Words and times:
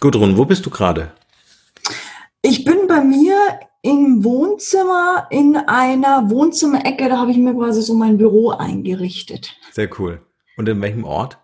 Gudrun, 0.00 0.38
wo 0.38 0.46
bist 0.46 0.64
du 0.64 0.70
gerade? 0.70 1.12
Ich 2.40 2.64
bin 2.64 2.86
bei 2.88 3.04
mir 3.04 3.36
im 3.82 4.24
Wohnzimmer 4.24 5.26
in 5.28 5.56
einer 5.56 6.30
Wohnzimmerecke, 6.30 7.10
da 7.10 7.18
habe 7.18 7.32
ich 7.32 7.36
mir 7.36 7.54
quasi 7.54 7.82
so 7.82 7.92
mein 7.92 8.16
Büro 8.16 8.48
eingerichtet. 8.50 9.54
Sehr 9.72 9.90
cool. 9.98 10.22
Und 10.56 10.70
in 10.70 10.80
welchem 10.80 11.04
Ort? 11.04 11.36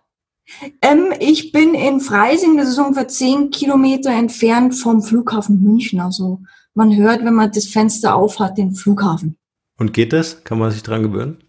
Ähm, 0.81 1.13
ich 1.21 1.53
bin 1.53 1.75
in 1.75 2.01
Freising, 2.01 2.57
das 2.57 2.69
ist 2.71 2.79
ungefähr 2.79 3.09
zehn 3.09 3.51
Kilometer 3.51 4.11
entfernt 4.11 4.75
vom 4.75 5.03
Flughafen 5.03 5.63
München. 5.63 6.01
Also 6.01 6.41
man 6.73 6.97
hört, 6.97 7.27
wenn 7.27 7.35
man 7.35 7.53
das 7.53 7.67
Fenster 7.67 8.15
aufhat, 8.15 8.57
den 8.57 8.75
Flughafen. 8.75 9.37
Und 9.79 9.93
geht 9.93 10.15
das? 10.15 10.45
Kann 10.45 10.59
man 10.59 10.71
sich 10.71 10.83
dran 10.83 11.03
gewöhnen? 11.03 11.46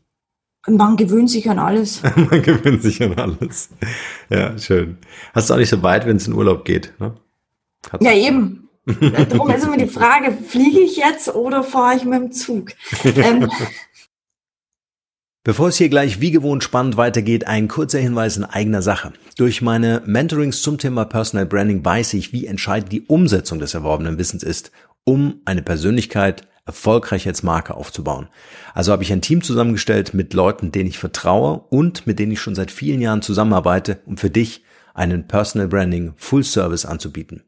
Man 0.69 0.97
gewöhnt 0.97 1.29
sich 1.29 1.49
an 1.49 1.59
alles. 1.59 2.01
man 2.15 2.41
gewöhnt 2.41 2.83
sich 2.83 3.01
an 3.01 3.13
alles. 3.17 3.69
Ja, 4.29 4.57
schön. 4.57 4.97
Hast 5.33 5.49
du 5.49 5.53
auch 5.53 5.57
nicht 5.57 5.69
so 5.69 5.81
weit, 5.81 6.05
wenn 6.05 6.17
es 6.17 6.27
in 6.27 6.33
Urlaub 6.33 6.65
geht? 6.65 6.93
Ne? 6.99 7.15
Ja, 8.01 8.13
eben. 8.13 8.69
Darum 8.85 9.49
ist 9.49 9.63
immer 9.63 9.77
die 9.77 9.87
Frage, 9.87 10.31
fliege 10.31 10.79
ich 10.79 10.97
jetzt 10.97 11.33
oder 11.33 11.63
fahre 11.63 11.97
ich 11.97 12.03
mit 12.03 12.19
dem 12.19 12.31
Zug? 12.31 12.71
ähm, 13.03 13.49
Bevor 15.47 15.69
es 15.69 15.77
hier 15.77 15.87
gleich 15.87 16.19
wie 16.19 16.31
gewohnt 16.31 16.61
spannend 16.65 16.97
weitergeht, 16.97 17.47
ein 17.47 17.69
kurzer 17.69 17.99
Hinweis 17.99 18.35
in 18.35 18.43
eigener 18.43 18.81
Sache. 18.81 19.13
Durch 19.37 19.61
meine 19.61 20.01
Mentorings 20.05 20.61
zum 20.61 20.77
Thema 20.77 21.05
Personal 21.05 21.45
Branding 21.45 21.85
weiß 21.85 22.15
ich, 22.15 22.33
wie 22.33 22.45
entscheidend 22.45 22.91
die 22.91 23.03
Umsetzung 23.03 23.57
des 23.59 23.73
erworbenen 23.73 24.17
Wissens 24.17 24.43
ist, 24.43 24.73
um 25.05 25.39
eine 25.45 25.61
Persönlichkeit 25.61 26.45
erfolgreich 26.67 27.27
als 27.27 27.41
Marke 27.41 27.75
aufzubauen. 27.75 28.27
Also 28.75 28.91
habe 28.91 29.03
ich 29.03 29.11
ein 29.11 29.21
Team 29.21 29.41
zusammengestellt 29.41 30.13
mit 30.13 30.33
Leuten, 30.33 30.71
denen 30.71 30.89
ich 30.89 30.99
vertraue 30.99 31.63
und 31.69 32.05
mit 32.05 32.19
denen 32.19 32.33
ich 32.33 32.41
schon 32.41 32.55
seit 32.55 32.69
vielen 32.69 33.01
Jahren 33.01 33.23
zusammenarbeite, 33.23 33.99
um 34.05 34.17
für 34.17 34.29
dich 34.29 34.63
einen 34.93 35.27
Personal 35.27 35.67
Branding 35.67 36.13
Full 36.17 36.43
Service 36.43 36.85
anzubieten. 36.85 37.43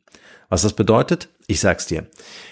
Was 0.50 0.64
das 0.64 0.74
bedeutet? 0.74 1.30
Ich 1.46 1.60
sag's 1.60 1.86
dir. 1.86 2.08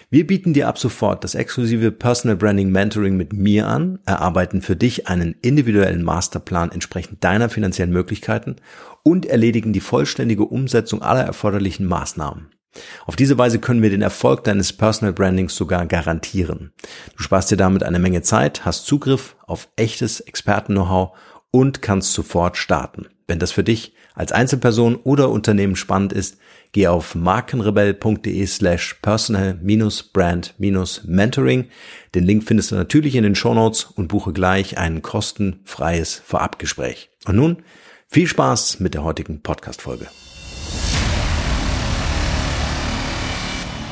Wir 0.10 0.26
bieten 0.28 0.54
dir 0.54 0.68
ab 0.68 0.78
sofort 0.78 1.24
das 1.24 1.36
exklusive 1.36 1.92
Personal 1.92 2.38
Branding 2.38 2.70
Mentoring 2.70 3.18
mit 3.18 3.34
mir 3.34 3.68
an, 3.68 4.00
erarbeiten 4.06 4.62
für 4.62 4.76
dich 4.76 5.08
einen 5.08 5.36
individuellen 5.42 6.04
Masterplan 6.04 6.72
entsprechend 6.72 7.24
deiner 7.24 7.50
finanziellen 7.50 7.92
Möglichkeiten 7.92 8.58
und 9.04 9.26
erledigen 9.26 9.74
die 9.74 9.80
vollständige 9.80 10.46
Umsetzung 10.46 11.02
aller 11.02 11.24
erforderlichen 11.24 11.86
Maßnahmen. 11.86 12.50
Auf 13.06 13.16
diese 13.16 13.38
Weise 13.38 13.60
können 13.60 13.82
wir 13.82 13.90
den 13.90 14.02
Erfolg 14.02 14.44
deines 14.44 14.74
Personal 14.74 15.14
Brandings 15.14 15.56
sogar 15.56 15.86
garantieren. 15.86 16.72
Du 17.16 17.24
sparst 17.24 17.52
dir 17.52 17.58
damit 17.58 17.84
eine 17.84 18.00
Menge 18.00 18.22
Zeit, 18.22 18.66
hast 18.66 18.86
Zugriff 18.86 19.36
auf 19.46 19.70
echtes 19.76 20.20
Experten-Know-how 20.20 21.18
und 21.52 21.82
kannst 21.82 22.14
sofort 22.14 22.58
starten. 22.58 23.08
Wenn 23.28 23.40
das 23.40 23.52
für 23.52 23.64
dich 23.64 23.94
als 24.16 24.32
Einzelperson 24.32 24.96
oder 24.96 25.30
Unternehmen 25.30 25.76
spannend 25.76 26.14
ist, 26.14 26.38
geh 26.72 26.88
auf 26.88 27.16
markenrebell.de 27.16 28.46
slash 28.46 28.96
personal-brand-mentoring. 29.02 31.66
Den 32.16 32.24
Link 32.24 32.44
findest 32.44 32.72
du 32.72 32.76
natürlich 32.76 33.16
in 33.16 33.24
den 33.24 33.36
Shownotes 33.36 33.86
und 33.86 34.08
buche 34.08 34.32
gleich 34.34 34.78
ein 34.78 35.02
kostenfreies 35.02 36.22
Vorabgespräch. 36.26 37.10
Und 37.26 37.36
nun 37.36 37.64
viel 38.08 38.28
Spaß 38.28 38.80
mit 38.80 38.94
der 38.94 39.04
heutigen 39.04 39.42
Podcast-Folge. 39.42 40.08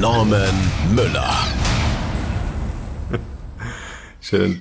Norman 0.00 0.54
Müller. 0.94 1.34
Schön. 4.20 4.60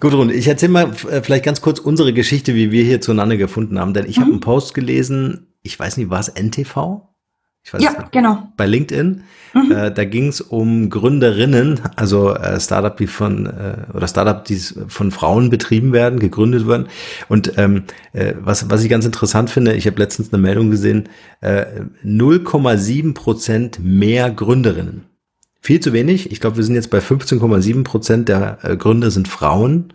Gudrun, 0.00 0.28
ich 0.30 0.48
erzähle 0.48 0.72
mal 0.72 0.92
äh, 1.08 1.22
vielleicht 1.22 1.44
ganz 1.44 1.60
kurz 1.60 1.78
unsere 1.78 2.12
Geschichte, 2.12 2.54
wie 2.54 2.72
wir 2.72 2.82
hier 2.82 3.00
zueinander 3.00 3.36
gefunden 3.36 3.78
haben, 3.78 3.94
denn 3.94 4.06
ich 4.08 4.16
mhm. 4.16 4.22
habe 4.22 4.30
einen 4.32 4.40
Post 4.40 4.74
gelesen, 4.74 5.54
ich 5.62 5.78
weiß 5.78 5.96
nicht, 5.98 6.10
war 6.10 6.18
es 6.18 6.28
NTV? 6.28 7.02
Ja, 7.72 7.90
nicht, 7.90 8.12
genau. 8.12 8.48
Bei 8.56 8.66
LinkedIn. 8.66 9.22
Mhm. 9.54 9.72
Äh, 9.72 9.92
da 9.92 10.04
ging 10.04 10.28
es 10.28 10.40
um 10.40 10.90
Gründerinnen, 10.90 11.80
also 11.96 12.34
äh, 12.34 12.60
Startup, 12.60 12.96
die 12.96 13.06
von 13.06 13.46
äh, 13.46 13.76
oder 13.94 14.06
Startup, 14.06 14.44
die 14.44 14.56
von 14.56 15.10
Frauen 15.10 15.50
betrieben 15.50 15.92
werden, 15.92 16.18
gegründet 16.18 16.68
werden. 16.68 16.88
Und 17.28 17.56
ähm, 17.56 17.84
äh, 18.12 18.34
was, 18.38 18.70
was 18.70 18.84
ich 18.84 18.90
ganz 18.90 19.06
interessant 19.06 19.50
finde, 19.50 19.74
ich 19.74 19.86
habe 19.86 19.98
letztens 19.98 20.32
eine 20.32 20.42
Meldung 20.42 20.70
gesehen, 20.70 21.08
äh, 21.40 21.64
0,7 22.04 23.14
Prozent 23.14 23.78
mehr 23.82 24.30
Gründerinnen. 24.30 25.04
Viel 25.60 25.80
zu 25.80 25.92
wenig. 25.92 26.30
Ich 26.30 26.40
glaube, 26.40 26.58
wir 26.58 26.64
sind 26.64 26.74
jetzt 26.74 26.90
bei 26.90 26.98
15,7 26.98 27.82
Prozent 27.82 28.28
der 28.28 28.58
äh, 28.62 28.76
Gründer 28.76 29.10
sind 29.10 29.26
Frauen. 29.26 29.92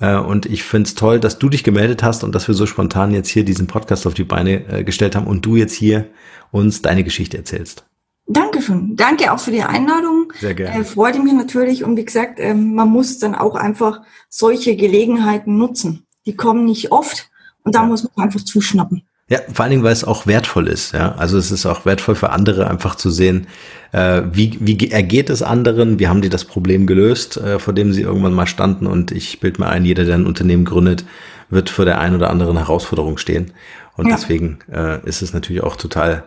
Äh, 0.00 0.16
und 0.16 0.46
ich 0.46 0.62
finde 0.62 0.88
es 0.88 0.94
toll, 0.94 1.20
dass 1.20 1.38
du 1.38 1.48
dich 1.48 1.64
gemeldet 1.64 2.02
hast 2.02 2.24
und 2.24 2.34
dass 2.34 2.48
wir 2.48 2.54
so 2.54 2.66
spontan 2.66 3.12
jetzt 3.12 3.28
hier 3.28 3.44
diesen 3.44 3.66
Podcast 3.66 4.06
auf 4.06 4.14
die 4.14 4.24
Beine 4.24 4.66
äh, 4.68 4.84
gestellt 4.84 5.16
haben 5.16 5.26
und 5.26 5.44
du 5.44 5.56
jetzt 5.56 5.74
hier 5.74 6.08
uns 6.50 6.82
deine 6.82 7.04
Geschichte 7.04 7.36
erzählst. 7.36 7.84
Dankeschön. 8.26 8.94
Danke 8.94 9.32
auch 9.32 9.40
für 9.40 9.50
die 9.50 9.62
Einladung. 9.62 10.32
Sehr 10.38 10.54
gerne. 10.54 10.80
Äh, 10.80 10.84
freut 10.84 11.22
mich 11.22 11.32
natürlich. 11.32 11.82
Und 11.82 11.96
wie 11.96 12.04
gesagt, 12.04 12.38
äh, 12.38 12.54
man 12.54 12.88
muss 12.88 13.18
dann 13.18 13.34
auch 13.34 13.54
einfach 13.54 14.02
solche 14.28 14.76
Gelegenheiten 14.76 15.56
nutzen. 15.56 16.06
Die 16.26 16.36
kommen 16.36 16.66
nicht 16.66 16.92
oft 16.92 17.30
und 17.64 17.74
da 17.74 17.82
ja. 17.82 17.86
muss 17.86 18.04
man 18.04 18.26
einfach 18.26 18.42
zuschnappen. 18.42 19.07
Ja, 19.30 19.40
vor 19.52 19.64
allen 19.64 19.70
Dingen, 19.70 19.82
weil 19.82 19.92
es 19.92 20.04
auch 20.04 20.26
wertvoll 20.26 20.68
ist. 20.68 20.92
Ja, 20.92 21.14
also 21.16 21.36
es 21.36 21.50
ist 21.50 21.66
auch 21.66 21.84
wertvoll 21.84 22.14
für 22.14 22.30
andere, 22.30 22.68
einfach 22.68 22.94
zu 22.94 23.10
sehen, 23.10 23.46
äh, 23.92 24.22
wie, 24.32 24.56
wie 24.60 24.90
ergeht 24.90 25.28
es 25.28 25.42
anderen, 25.42 25.98
wie 25.98 26.08
haben 26.08 26.22
die 26.22 26.30
das 26.30 26.46
Problem 26.46 26.86
gelöst, 26.86 27.36
äh, 27.36 27.58
vor 27.58 27.74
dem 27.74 27.92
sie 27.92 28.02
irgendwann 28.02 28.32
mal 28.32 28.46
standen. 28.46 28.86
Und 28.86 29.12
ich 29.12 29.38
bild 29.40 29.58
mir 29.58 29.68
ein, 29.68 29.84
jeder, 29.84 30.04
der 30.04 30.14
ein 30.14 30.26
Unternehmen 30.26 30.64
gründet, 30.64 31.04
wird 31.50 31.68
vor 31.68 31.84
der 31.84 32.00
einen 32.00 32.16
oder 32.16 32.30
anderen 32.30 32.56
Herausforderung 32.56 33.18
stehen. 33.18 33.52
Und 33.96 34.06
ja. 34.06 34.14
deswegen 34.14 34.60
äh, 34.72 35.06
ist 35.06 35.20
es 35.20 35.34
natürlich 35.34 35.62
auch 35.62 35.76
total 35.76 36.24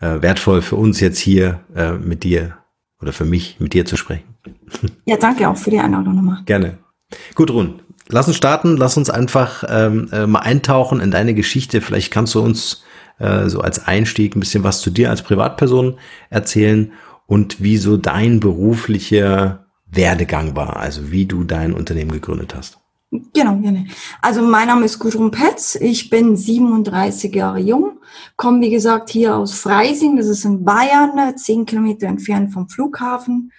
äh, 0.00 0.20
wertvoll 0.20 0.62
für 0.62 0.76
uns 0.76 0.98
jetzt 0.98 1.18
hier 1.18 1.60
äh, 1.76 1.92
mit 1.92 2.24
dir 2.24 2.56
oder 3.00 3.12
für 3.12 3.24
mich 3.24 3.60
mit 3.60 3.74
dir 3.74 3.84
zu 3.84 3.96
sprechen. 3.96 4.24
Ja, 5.04 5.16
danke 5.16 5.48
auch 5.48 5.56
für 5.56 5.70
die 5.70 5.78
Einladung 5.78 6.16
nochmal. 6.16 6.42
Gerne. 6.46 6.78
Gudrun, 7.34 7.82
lass 8.10 8.28
uns 8.28 8.36
starten, 8.36 8.76
lass 8.76 8.96
uns 8.96 9.10
einfach 9.10 9.64
ähm, 9.68 10.08
äh, 10.12 10.26
mal 10.26 10.40
eintauchen 10.40 11.00
in 11.00 11.10
deine 11.10 11.34
Geschichte. 11.34 11.80
Vielleicht 11.80 12.12
kannst 12.12 12.34
du 12.34 12.40
uns 12.40 12.82
äh, 13.18 13.48
so 13.48 13.60
als 13.60 13.86
Einstieg 13.86 14.36
ein 14.36 14.40
bisschen 14.40 14.64
was 14.64 14.80
zu 14.80 14.90
dir 14.90 15.10
als 15.10 15.22
Privatperson 15.22 15.98
erzählen 16.28 16.92
und 17.26 17.62
wie 17.62 17.76
so 17.76 17.96
dein 17.96 18.40
beruflicher 18.40 19.66
Werdegang 19.86 20.56
war, 20.56 20.76
also 20.76 21.10
wie 21.10 21.26
du 21.26 21.44
dein 21.44 21.72
Unternehmen 21.72 22.12
gegründet 22.12 22.54
hast. 22.54 22.78
Genau, 23.10 23.56
gerne. 23.56 23.86
Also 24.22 24.40
mein 24.40 24.68
Name 24.68 24.84
ist 24.84 25.00
Gudrun 25.00 25.32
Petz, 25.32 25.74
ich 25.74 26.10
bin 26.10 26.36
37 26.36 27.34
Jahre 27.34 27.58
jung, 27.58 27.98
komme 28.36 28.60
wie 28.60 28.70
gesagt 28.70 29.10
hier 29.10 29.34
aus 29.34 29.54
Freising, 29.54 30.16
das 30.16 30.26
ist 30.26 30.44
in 30.44 30.64
Bayern, 30.64 31.36
zehn 31.36 31.66
Kilometer 31.66 32.06
entfernt 32.06 32.52
vom 32.52 32.68
Flughafen 32.68 33.50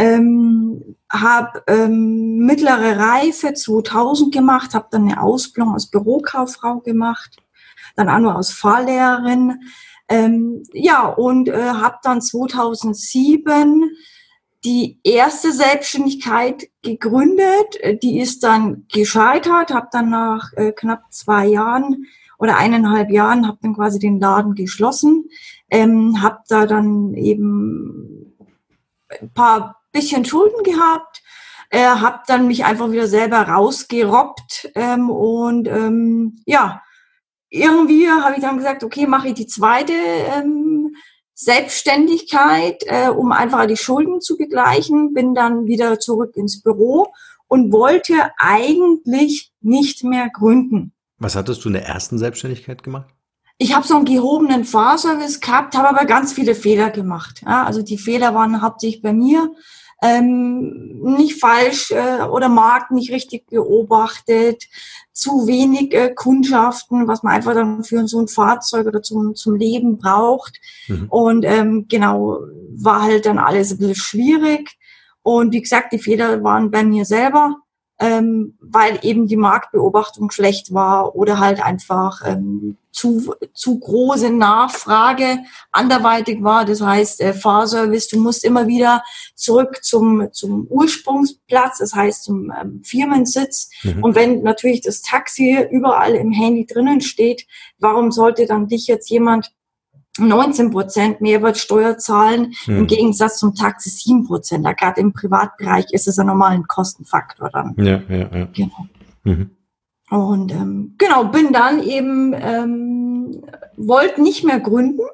ähm, 0.00 0.96
habe 1.12 1.62
ähm, 1.66 2.38
mittlere 2.38 2.98
Reife 2.98 3.52
2000 3.52 4.32
gemacht, 4.32 4.74
habe 4.74 4.88
dann 4.90 5.02
eine 5.02 5.20
Ausbildung 5.20 5.74
als 5.74 5.90
Bürokauffrau 5.90 6.78
gemacht, 6.78 7.36
dann 7.96 8.08
auch 8.08 8.18
nur 8.18 8.34
als 8.34 8.50
Fahrlehrerin. 8.50 9.60
Ähm, 10.08 10.62
ja, 10.72 11.06
und 11.06 11.50
äh, 11.50 11.68
habe 11.68 11.98
dann 12.02 12.22
2007 12.22 13.90
die 14.64 14.98
erste 15.04 15.52
Selbstständigkeit 15.52 16.68
gegründet. 16.80 18.02
Die 18.02 18.20
ist 18.20 18.42
dann 18.42 18.86
gescheitert, 18.90 19.70
habe 19.70 19.88
dann 19.92 20.08
nach 20.08 20.54
äh, 20.54 20.72
knapp 20.72 21.12
zwei 21.12 21.46
Jahren 21.46 22.06
oder 22.38 22.56
eineinhalb 22.56 23.10
Jahren, 23.10 23.46
habe 23.46 23.58
dann 23.60 23.74
quasi 23.74 23.98
den 23.98 24.18
Laden 24.18 24.54
geschlossen, 24.54 25.28
ähm, 25.68 26.22
habe 26.22 26.38
da 26.48 26.64
dann 26.64 27.12
eben 27.12 28.34
ein 29.20 29.30
paar 29.30 29.79
bisschen 29.92 30.24
Schulden 30.24 30.62
gehabt, 30.62 31.22
äh, 31.70 31.84
habe 31.84 32.20
dann 32.26 32.46
mich 32.46 32.64
einfach 32.64 32.90
wieder 32.90 33.06
selber 33.06 33.42
rausgerobbt 33.42 34.70
ähm, 34.74 35.10
und 35.10 35.68
ähm, 35.68 36.40
ja, 36.46 36.82
irgendwie 37.48 38.08
habe 38.08 38.36
ich 38.36 38.42
dann 38.42 38.58
gesagt, 38.58 38.84
okay, 38.84 39.06
mache 39.06 39.28
ich 39.28 39.34
die 39.34 39.46
zweite 39.46 39.92
ähm, 39.92 40.94
Selbstständigkeit, 41.34 42.82
äh, 42.86 43.08
um 43.08 43.32
einfach 43.32 43.66
die 43.66 43.76
Schulden 43.76 44.20
zu 44.20 44.36
begleichen, 44.36 45.14
bin 45.14 45.34
dann 45.34 45.66
wieder 45.66 45.98
zurück 45.98 46.36
ins 46.36 46.62
Büro 46.62 47.08
und 47.48 47.72
wollte 47.72 48.30
eigentlich 48.38 49.52
nicht 49.60 50.04
mehr 50.04 50.28
gründen. 50.30 50.92
Was 51.18 51.36
hattest 51.36 51.64
du 51.64 51.68
in 51.68 51.74
der 51.74 51.86
ersten 51.86 52.18
Selbstständigkeit 52.18 52.82
gemacht? 52.82 53.08
Ich 53.62 53.74
habe 53.74 53.86
so 53.86 53.94
einen 53.94 54.06
gehobenen 54.06 54.64
Fahrservice 54.64 55.38
gehabt, 55.38 55.76
habe 55.76 55.90
aber 55.90 56.06
ganz 56.06 56.32
viele 56.32 56.54
Fehler 56.54 56.88
gemacht. 56.88 57.42
Ja, 57.44 57.64
also 57.64 57.82
die 57.82 57.98
Fehler 57.98 58.34
waren 58.34 58.62
hauptsächlich 58.62 59.02
bei 59.02 59.12
mir. 59.12 59.52
Ähm, 60.02 60.98
nicht 61.02 61.38
falsch 61.38 61.90
äh, 61.90 62.22
oder 62.22 62.48
Markt 62.48 62.90
nicht 62.90 63.12
richtig 63.12 63.46
beobachtet, 63.50 64.64
zu 65.12 65.46
wenig 65.46 65.92
äh, 65.92 66.14
Kundschaften, 66.14 67.06
was 67.06 67.22
man 67.22 67.34
einfach 67.34 67.52
dann 67.52 67.84
für 67.84 68.08
so 68.08 68.20
ein 68.20 68.28
Fahrzeug 68.28 68.86
oder 68.86 69.02
zum, 69.02 69.34
zum 69.34 69.56
Leben 69.56 69.98
braucht. 69.98 70.58
Mhm. 70.88 71.06
Und 71.10 71.44
ähm, 71.44 71.84
genau, 71.86 72.38
war 72.76 73.02
halt 73.02 73.26
dann 73.26 73.38
alles 73.38 73.72
ein 73.72 73.76
bisschen 73.78 73.94
schwierig. 73.94 74.70
Und 75.22 75.52
wie 75.52 75.60
gesagt, 75.60 75.92
die 75.92 75.98
Fehler 75.98 76.42
waren 76.42 76.70
bei 76.70 76.82
mir 76.82 77.04
selber 77.04 77.56
ähm, 78.00 78.54
weil 78.60 78.98
eben 79.02 79.26
die 79.26 79.36
Marktbeobachtung 79.36 80.30
schlecht 80.30 80.72
war 80.72 81.14
oder 81.14 81.38
halt 81.38 81.62
einfach 81.62 82.22
ähm, 82.24 82.78
zu, 82.92 83.34
zu 83.54 83.78
große 83.78 84.30
Nachfrage 84.30 85.38
anderweitig 85.72 86.42
war. 86.42 86.64
Das 86.64 86.80
heißt, 86.80 87.20
äh, 87.20 87.32
Fahrservice, 87.32 88.08
du 88.08 88.20
musst 88.20 88.44
immer 88.44 88.66
wieder 88.66 89.02
zurück 89.34 89.82
zum, 89.82 90.28
zum 90.32 90.66
Ursprungsplatz, 90.66 91.78
das 91.78 91.94
heißt 91.94 92.24
zum 92.24 92.52
ähm, 92.60 92.82
Firmensitz. 92.84 93.70
Mhm. 93.82 94.04
Und 94.04 94.14
wenn 94.14 94.42
natürlich 94.42 94.80
das 94.80 95.02
Taxi 95.02 95.58
überall 95.70 96.14
im 96.14 96.32
Handy 96.32 96.66
drinnen 96.66 97.00
steht, 97.00 97.46
warum 97.78 98.10
sollte 98.10 98.46
dann 98.46 98.68
dich 98.68 98.86
jetzt 98.86 99.10
jemand 99.10 99.52
19 100.18 100.70
Prozent 100.70 101.20
Mehrwertsteuer 101.20 101.96
zahlen, 101.96 102.52
hm. 102.64 102.78
im 102.78 102.86
Gegensatz 102.88 103.38
zum 103.38 103.54
Taxi 103.54 103.90
7 103.90 104.26
Prozent. 104.26 104.66
Da 104.66 104.72
gerade 104.72 105.00
im 105.00 105.12
Privatbereich 105.12 105.86
ist 105.92 106.08
es 106.08 106.16
ja 106.16 106.24
normal 106.24 106.52
ein 106.52 106.66
Kostenfaktor 106.66 107.48
dann. 107.50 107.74
Ja, 107.78 108.02
ja, 108.08 108.36
ja. 108.36 108.48
Genau. 108.52 108.86
Mhm. 109.22 109.50
Und 110.10 110.52
ähm, 110.52 110.96
genau, 110.98 111.24
bin 111.24 111.52
dann 111.52 111.82
eben, 111.82 112.34
ähm, 112.34 113.42
wollte 113.76 114.20
nicht 114.20 114.44
mehr 114.44 114.58
gründen. 114.58 115.06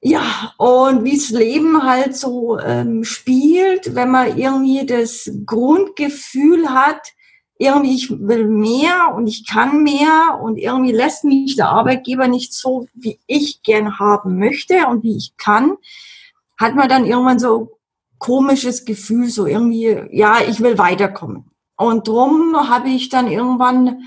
Ja, 0.00 0.52
und 0.58 1.02
wie 1.04 1.16
das 1.16 1.30
Leben 1.30 1.82
halt 1.82 2.14
so 2.14 2.58
ähm, 2.58 3.02
spielt, 3.02 3.94
wenn 3.96 4.10
man 4.10 4.38
irgendwie 4.38 4.86
das 4.86 5.30
Grundgefühl 5.44 6.68
hat, 6.68 7.14
irgendwie 7.58 7.94
ich 7.94 8.10
will 8.10 8.46
mehr 8.46 9.14
und 9.16 9.26
ich 9.26 9.46
kann 9.46 9.82
mehr 9.82 10.38
und 10.40 10.56
irgendwie 10.56 10.92
lässt 10.92 11.24
mich 11.24 11.56
der 11.56 11.70
Arbeitgeber 11.70 12.28
nicht 12.28 12.52
so, 12.52 12.86
wie 12.94 13.18
ich 13.26 13.62
gern 13.62 13.98
haben 13.98 14.38
möchte 14.38 14.86
und 14.86 15.02
wie 15.02 15.16
ich 15.16 15.36
kann, 15.36 15.76
hat 16.56 16.76
man 16.76 16.88
dann 16.88 17.04
irgendwann 17.04 17.40
so 17.40 17.78
komisches 18.18 18.84
Gefühl, 18.84 19.28
so 19.28 19.46
irgendwie, 19.46 20.00
ja, 20.12 20.38
ich 20.48 20.60
will 20.60 20.78
weiterkommen. 20.78 21.47
Und 21.78 22.06
drum 22.06 22.68
habe 22.68 22.90
ich 22.90 23.08
dann 23.08 23.28
irgendwann 23.28 24.02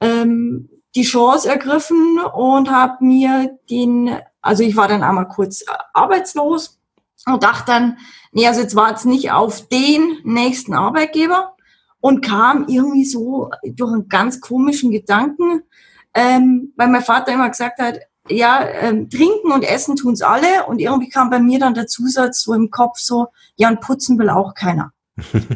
ähm, 0.00 0.68
die 0.96 1.02
Chance 1.02 1.48
ergriffen 1.48 2.18
und 2.18 2.70
habe 2.70 3.04
mir 3.04 3.56
den, 3.70 4.10
also 4.42 4.64
ich 4.64 4.74
war 4.74 4.88
dann 4.88 5.04
einmal 5.04 5.28
kurz 5.28 5.64
arbeitslos 5.94 6.80
und 7.26 7.44
dachte 7.44 7.66
dann, 7.66 7.98
nee, 8.32 8.48
also 8.48 8.60
jetzt 8.60 8.74
war 8.74 8.92
es 8.92 9.04
nicht 9.04 9.30
auf 9.30 9.68
den 9.68 10.18
nächsten 10.24 10.74
Arbeitgeber, 10.74 11.54
und 12.00 12.22
kam 12.24 12.66
irgendwie 12.66 13.04
so 13.04 13.50
durch 13.62 13.92
einen 13.92 14.08
ganz 14.08 14.40
komischen 14.40 14.90
Gedanken, 14.90 15.62
ähm, 16.14 16.72
weil 16.76 16.88
mein 16.88 17.02
Vater 17.02 17.32
immer 17.32 17.48
gesagt 17.48 17.78
hat, 17.78 18.00
ja, 18.28 18.66
ähm, 18.66 19.10
trinken 19.10 19.52
und 19.52 19.62
essen 19.62 19.96
tun's 19.96 20.22
alle 20.22 20.66
und 20.66 20.78
irgendwie 20.78 21.08
kam 21.08 21.30
bei 21.30 21.40
mir 21.40 21.58
dann 21.58 21.74
der 21.74 21.86
Zusatz 21.86 22.42
so 22.42 22.54
im 22.54 22.70
Kopf 22.70 22.98
so, 22.98 23.28
ja, 23.56 23.68
und 23.68 23.80
putzen 23.80 24.18
will 24.18 24.30
auch 24.30 24.54
keiner. 24.54 24.92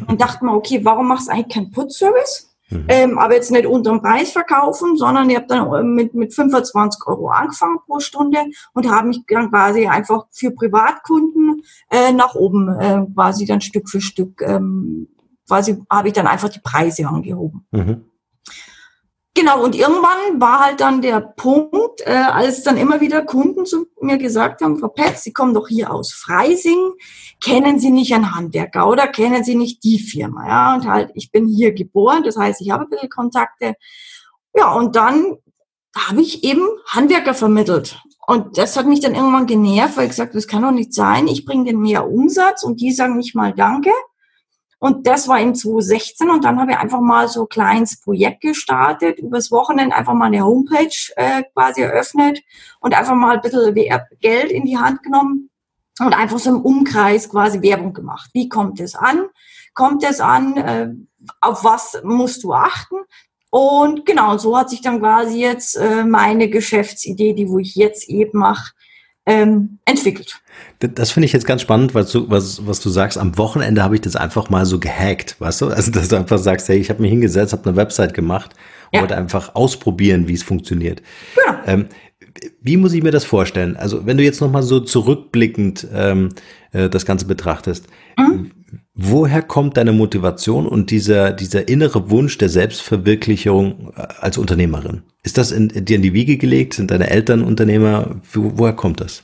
Und 0.07 0.21
dachte 0.21 0.45
mir, 0.45 0.53
okay, 0.53 0.81
warum 0.83 1.07
machst 1.07 1.27
du 1.27 1.31
eigentlich 1.31 1.53
keinen 1.53 1.71
Putzservice? 1.71 2.51
Mhm. 2.69 2.85
Ähm, 2.87 3.19
aber 3.19 3.35
jetzt 3.35 3.51
nicht 3.51 3.67
unterm 3.67 4.01
Preis 4.01 4.31
verkaufen, 4.31 4.97
sondern 4.97 5.29
ich 5.29 5.35
habe 5.35 5.45
dann 5.47 5.71
äh, 5.71 5.83
mit, 5.83 6.15
mit 6.15 6.33
25 6.33 7.05
Euro 7.05 7.29
angefangen 7.29 7.77
pro 7.85 7.99
Stunde 7.99 8.39
und 8.73 8.89
habe 8.89 9.09
mich 9.09 9.21
dann 9.27 9.51
quasi 9.51 9.85
einfach 9.85 10.25
für 10.31 10.51
Privatkunden 10.51 11.61
äh, 11.91 12.11
nach 12.11 12.33
oben 12.33 12.69
äh, 12.79 13.05
quasi 13.13 13.45
dann 13.45 13.61
Stück 13.61 13.87
für 13.87 14.01
Stück 14.01 14.41
ähm, 14.41 15.07
quasi 15.47 15.77
habe 15.89 16.07
ich 16.07 16.13
dann 16.13 16.27
einfach 16.27 16.49
die 16.49 16.59
Preise 16.59 17.07
angehoben. 17.07 17.65
Mhm. 17.71 18.05
Genau, 19.37 19.61
und 19.65 19.75
irgendwann 19.75 20.39
war 20.39 20.61
halt 20.61 20.79
dann 20.79 21.01
der 21.01 21.19
Punkt, 21.19 21.99
äh, 22.05 22.11
als 22.11 22.63
dann 22.63 22.77
immer 22.77 23.01
wieder 23.01 23.21
Kunden 23.21 23.65
zu 23.65 23.85
mir 23.99 24.17
gesagt 24.17 24.61
haben, 24.61 24.79
Frau 24.79 24.87
Petz, 24.87 25.23
Sie 25.23 25.33
kommen 25.33 25.53
doch 25.53 25.67
hier 25.67 25.91
aus 25.91 26.13
Freising, 26.13 26.93
kennen 27.43 27.77
Sie 27.77 27.91
nicht 27.91 28.13
einen 28.13 28.33
Handwerker 28.33 28.87
oder 28.87 29.07
kennen 29.07 29.43
Sie 29.43 29.55
nicht 29.55 29.83
die 29.83 29.99
Firma? 29.99 30.47
Ja, 30.47 30.75
und 30.75 30.87
halt, 30.87 31.11
ich 31.15 31.31
bin 31.31 31.47
hier 31.47 31.73
geboren, 31.73 32.23
das 32.23 32.37
heißt, 32.37 32.61
ich 32.61 32.71
habe 32.71 32.85
ein 32.85 32.89
bisschen 32.89 33.09
Kontakte. 33.09 33.73
Ja, 34.55 34.71
und 34.73 34.95
dann 34.95 35.35
habe 35.97 36.21
ich 36.21 36.45
eben 36.45 36.65
Handwerker 36.87 37.33
vermittelt. 37.33 38.01
Und 38.27 38.57
das 38.57 38.77
hat 38.77 38.85
mich 38.85 39.01
dann 39.01 39.15
irgendwann 39.15 39.47
genervt, 39.47 39.97
weil 39.97 40.05
ich 40.05 40.11
gesagt, 40.11 40.33
das 40.33 40.47
kann 40.47 40.61
doch 40.61 40.71
nicht 40.71 40.93
sein, 40.93 41.27
ich 41.27 41.45
bringe 41.45 41.65
den 41.65 41.81
mehr 41.81 42.09
Umsatz 42.09 42.63
und 42.63 42.79
die 42.79 42.91
sagen 42.91 43.17
nicht 43.17 43.35
mal 43.35 43.53
Danke. 43.53 43.91
Und 44.85 45.07
das 45.07 45.27
war 45.27 45.39
in 45.39 45.55
2016 45.55 46.29
und 46.29 46.43
dann 46.43 46.61
habe 46.61 46.73
ich 46.73 46.77
einfach 46.77 47.01
mal 47.01 47.27
so 47.27 47.45
ein 47.45 47.49
kleines 47.49 47.99
Projekt 47.99 48.41
gestartet, 48.41 49.17
übers 49.17 49.49
Wochenende 49.51 49.95
einfach 49.95 50.13
mal 50.13 50.27
eine 50.27 50.45
Homepage 50.45 50.95
äh, 51.15 51.41
quasi 51.55 51.81
eröffnet 51.81 52.43
und 52.81 52.93
einfach 52.93 53.15
mal 53.15 53.37
ein 53.37 53.41
bisschen 53.41 53.73
Geld 54.21 54.51
in 54.51 54.63
die 54.65 54.77
Hand 54.77 55.01
genommen 55.01 55.49
und 55.99 56.13
einfach 56.13 56.37
so 56.37 56.51
im 56.51 56.61
Umkreis 56.61 57.27
quasi 57.29 57.63
Werbung 57.63 57.93
gemacht. 57.93 58.29
Wie 58.33 58.47
kommt 58.47 58.79
es 58.79 58.93
an? 58.93 59.25
Kommt 59.73 60.03
es 60.03 60.19
an? 60.19 60.55
Äh, 60.55 60.89
auf 61.41 61.63
was 61.63 61.99
musst 62.03 62.43
du 62.43 62.53
achten? 62.53 62.97
Und 63.49 64.05
genau, 64.05 64.37
so 64.37 64.55
hat 64.55 64.69
sich 64.69 64.81
dann 64.81 64.99
quasi 64.99 65.39
jetzt 65.39 65.77
äh, 65.77 66.03
meine 66.03 66.47
Geschäftsidee, 66.47 67.33
die 67.33 67.49
wo 67.49 67.57
ich 67.57 67.73
jetzt 67.73 68.07
eben 68.07 68.37
mache, 68.37 68.74
ähm, 69.25 69.79
entwickelt. 69.85 70.41
Das 70.79 71.11
finde 71.11 71.25
ich 71.25 71.33
jetzt 71.33 71.47
ganz 71.47 71.61
spannend, 71.61 71.95
was 71.95 72.11
du, 72.11 72.29
was, 72.29 72.65
was 72.67 72.79
du 72.79 72.89
sagst. 72.89 73.17
Am 73.17 73.37
Wochenende 73.37 73.81
habe 73.83 73.95
ich 73.95 74.01
das 74.01 74.15
einfach 74.15 74.49
mal 74.49 74.65
so 74.65 74.79
gehackt, 74.79 75.39
weißt 75.39 75.61
du? 75.61 75.67
Also, 75.67 75.91
dass 75.91 76.09
du 76.09 76.15
einfach 76.15 76.37
sagst, 76.37 76.69
hey, 76.69 76.77
ich 76.77 76.89
habe 76.89 77.01
mich 77.01 77.11
hingesetzt, 77.11 77.53
habe 77.53 77.67
eine 77.67 77.75
Website 77.75 78.13
gemacht 78.13 78.53
und 78.91 78.95
ja. 78.97 79.01
wollte 79.01 79.17
einfach 79.17 79.55
ausprobieren, 79.55 80.27
wie 80.27 80.33
es 80.33 80.43
funktioniert. 80.43 81.01
Ja. 81.45 81.63
Ähm, 81.65 81.87
wie 82.61 82.77
muss 82.77 82.93
ich 82.93 83.01
mir 83.01 83.11
das 83.11 83.25
vorstellen? 83.25 83.77
Also, 83.77 84.05
wenn 84.05 84.17
du 84.17 84.23
jetzt 84.23 84.41
nochmal 84.41 84.63
so 84.63 84.79
zurückblickend 84.79 85.87
ähm, 85.93 86.29
äh, 86.71 86.89
das 86.89 87.05
Ganze 87.05 87.25
betrachtest, 87.25 87.87
mhm. 88.17 88.51
woher 88.93 89.41
kommt 89.41 89.77
deine 89.77 89.93
Motivation 89.93 90.67
und 90.67 90.91
dieser, 90.91 91.31
dieser 91.31 91.67
innere 91.67 92.09
Wunsch 92.11 92.37
der 92.37 92.49
Selbstverwirklichung 92.49 93.93
äh, 93.95 94.01
als 94.19 94.37
Unternehmerin? 94.37 95.03
Ist 95.25 95.39
das 95.39 95.51
in, 95.51 95.69
dir 95.69 95.95
in 95.95 96.03
die 96.03 96.13
Wiege 96.13 96.37
gelegt? 96.37 96.75
Sind 96.75 96.91
deine 96.91 97.09
Eltern 97.09 97.43
Unternehmer? 97.43 98.21
Wo, 98.31 98.51
woher 98.55 98.73
kommt 98.73 99.01
das? 99.01 99.23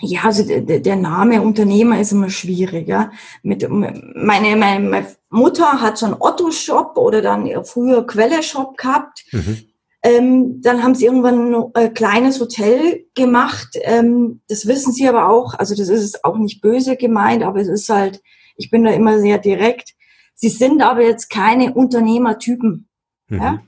Ja, 0.00 0.22
also 0.24 0.42
der, 0.44 0.96
Name 0.96 1.42
Unternehmer 1.42 2.00
ist 2.00 2.10
immer 2.10 2.28
schwieriger. 2.28 3.12
Mit 3.44 3.64
meine, 3.70 4.56
meine 4.56 5.06
Mutter 5.30 5.80
hat 5.80 5.96
so 5.96 6.06
einen 6.06 6.16
Otto-Shop 6.18 6.98
oder 6.98 7.22
dann 7.22 7.48
früher 7.64 8.04
Quelle-Shop 8.04 8.76
gehabt. 8.76 9.24
Mhm. 9.30 9.58
Ähm, 10.02 10.60
dann 10.60 10.82
haben 10.82 10.96
sie 10.96 11.06
irgendwann 11.06 11.54
ein 11.54 11.70
äh, 11.74 11.88
kleines 11.90 12.40
Hotel 12.40 13.06
gemacht. 13.14 13.78
Ähm, 13.82 14.40
das 14.48 14.66
wissen 14.66 14.92
sie 14.92 15.06
aber 15.06 15.28
auch. 15.28 15.54
Also 15.54 15.76
das 15.76 15.88
ist 15.88 16.24
auch 16.24 16.36
nicht 16.36 16.60
böse 16.60 16.96
gemeint, 16.96 17.44
aber 17.44 17.60
es 17.60 17.68
ist 17.68 17.88
halt, 17.88 18.20
ich 18.56 18.70
bin 18.70 18.82
da 18.82 18.90
immer 18.90 19.20
sehr 19.20 19.38
direkt. 19.38 19.94
Sie 20.34 20.48
sind 20.48 20.82
aber 20.82 21.04
jetzt 21.04 21.30
keine 21.30 21.74
Unternehmertypen. 21.74 22.88
Mhm. 23.28 23.38
Ja? 23.38 23.62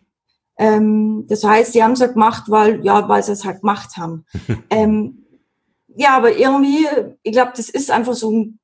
Ähm, 0.57 1.27
das 1.29 1.45
heißt, 1.45 1.73
sie 1.73 1.83
haben 1.83 1.93
es 1.93 2.01
halt 2.01 2.15
gemacht, 2.15 2.45
weil, 2.49 2.85
ja, 2.85 3.09
weil 3.09 3.23
sie 3.23 3.33
es 3.33 3.45
halt 3.45 3.61
gemacht 3.61 3.97
haben. 3.97 4.25
ähm, 4.71 5.25
ja, 5.97 6.17
aber 6.17 6.37
irgendwie, 6.37 6.87
ich 7.23 7.33
glaube, 7.33 7.53
das 7.57 7.69
ist 7.69 7.91
einfach 7.91 8.15
so 8.15 8.31
ein, 8.31 8.59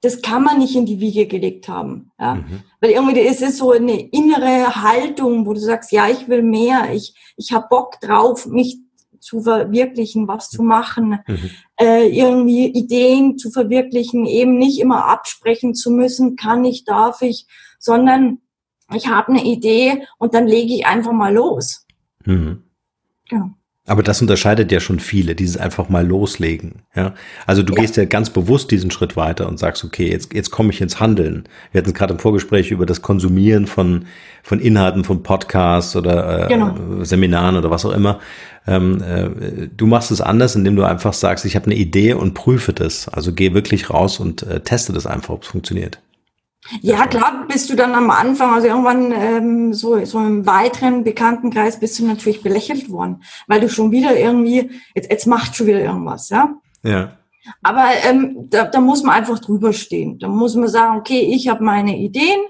das 0.00 0.20
kann 0.20 0.42
man 0.42 0.58
nicht 0.58 0.76
in 0.76 0.84
die 0.84 1.00
Wiege 1.00 1.26
gelegt 1.26 1.68
haben. 1.68 2.10
Ja? 2.18 2.34
Mhm. 2.34 2.62
Weil 2.80 2.90
irgendwie 2.90 3.20
es 3.20 3.40
ist 3.40 3.56
so 3.56 3.72
eine 3.72 4.08
innere 4.08 4.82
Haltung, 4.82 5.46
wo 5.46 5.54
du 5.54 5.60
sagst, 5.60 5.92
ja, 5.92 6.08
ich 6.08 6.28
will 6.28 6.42
mehr, 6.42 6.92
ich, 6.92 7.14
ich 7.36 7.52
habe 7.52 7.68
Bock 7.70 8.00
drauf, 8.00 8.46
mich 8.46 8.78
zu 9.20 9.40
verwirklichen, 9.40 10.28
was 10.28 10.50
zu 10.50 10.62
machen, 10.62 11.18
mhm. 11.26 11.50
äh, 11.80 12.06
irgendwie 12.06 12.66
Ideen 12.66 13.38
zu 13.38 13.50
verwirklichen, 13.50 14.26
eben 14.26 14.58
nicht 14.58 14.78
immer 14.78 15.06
absprechen 15.06 15.74
zu 15.74 15.90
müssen, 15.90 16.36
kann 16.36 16.64
ich, 16.66 16.84
darf 16.84 17.22
ich, 17.22 17.46
sondern 17.78 18.40
ich 18.92 19.08
habe 19.08 19.28
eine 19.28 19.44
Idee 19.44 20.06
und 20.18 20.34
dann 20.34 20.46
lege 20.46 20.74
ich 20.74 20.86
einfach 20.86 21.12
mal 21.12 21.32
los. 21.32 21.86
Mhm. 22.24 22.62
Genau. 23.28 23.50
Aber 23.86 24.02
das 24.02 24.22
unterscheidet 24.22 24.72
ja 24.72 24.80
schon 24.80 24.98
viele, 24.98 25.34
dieses 25.34 25.58
einfach 25.58 25.90
mal 25.90 26.06
loslegen. 26.06 26.82
Ja, 26.96 27.12
also 27.46 27.62
du 27.62 27.74
ja. 27.74 27.82
gehst 27.82 27.98
ja 27.98 28.06
ganz 28.06 28.30
bewusst 28.30 28.70
diesen 28.70 28.90
Schritt 28.90 29.14
weiter 29.14 29.46
und 29.46 29.58
sagst, 29.58 29.84
okay, 29.84 30.10
jetzt 30.10 30.32
jetzt 30.32 30.50
komme 30.50 30.70
ich 30.70 30.80
ins 30.80 31.00
Handeln. 31.00 31.44
Wir 31.70 31.82
hatten 31.82 31.92
gerade 31.92 32.14
im 32.14 32.18
Vorgespräch 32.18 32.70
über 32.70 32.86
das 32.86 33.02
Konsumieren 33.02 33.66
von 33.66 34.06
von 34.42 34.58
Inhalten 34.58 35.04
von 35.04 35.22
Podcasts 35.22 35.96
oder 35.96 36.46
äh, 36.46 36.48
genau. 36.48 37.04
Seminaren 37.04 37.56
oder 37.56 37.70
was 37.70 37.84
auch 37.84 37.92
immer. 37.92 38.20
Ähm, 38.66 39.02
äh, 39.02 39.68
du 39.76 39.86
machst 39.86 40.10
es 40.10 40.22
anders, 40.22 40.56
indem 40.56 40.76
du 40.76 40.84
einfach 40.84 41.12
sagst, 41.12 41.44
ich 41.44 41.54
habe 41.54 41.66
eine 41.66 41.74
Idee 41.74 42.14
und 42.14 42.32
prüfe 42.32 42.72
das. 42.72 43.08
Also 43.10 43.34
geh 43.34 43.52
wirklich 43.52 43.90
raus 43.90 44.18
und 44.18 44.44
äh, 44.44 44.60
teste 44.60 44.94
das 44.94 45.06
einfach, 45.06 45.34
ob 45.34 45.42
es 45.42 45.48
funktioniert. 45.48 46.00
Ja, 46.80 47.06
klar 47.06 47.44
bist 47.46 47.68
du 47.68 47.74
dann 47.74 47.94
am 47.94 48.10
Anfang, 48.10 48.54
also 48.54 48.66
irgendwann 48.66 49.12
ähm, 49.12 49.74
so, 49.74 50.02
so 50.04 50.18
im 50.18 50.46
weiteren 50.46 51.04
Bekanntenkreis 51.04 51.78
bist 51.78 51.98
du 51.98 52.06
natürlich 52.06 52.42
belächelt 52.42 52.90
worden, 52.90 53.22
weil 53.46 53.60
du 53.60 53.68
schon 53.68 53.90
wieder 53.92 54.16
irgendwie, 54.18 54.70
jetzt, 54.94 55.10
jetzt 55.10 55.26
macht 55.26 55.56
schon 55.56 55.66
wieder 55.66 55.80
irgendwas, 55.80 56.30
ja. 56.30 56.54
Ja. 56.82 57.18
Aber 57.62 57.84
ähm, 58.08 58.48
da, 58.50 58.64
da 58.64 58.80
muss 58.80 59.02
man 59.02 59.14
einfach 59.14 59.38
drüber 59.38 59.74
stehen. 59.74 60.18
Da 60.18 60.28
muss 60.28 60.54
man 60.54 60.68
sagen, 60.68 60.98
okay, 60.98 61.20
ich 61.20 61.48
habe 61.48 61.62
meine 61.62 61.98
Ideen, 61.98 62.40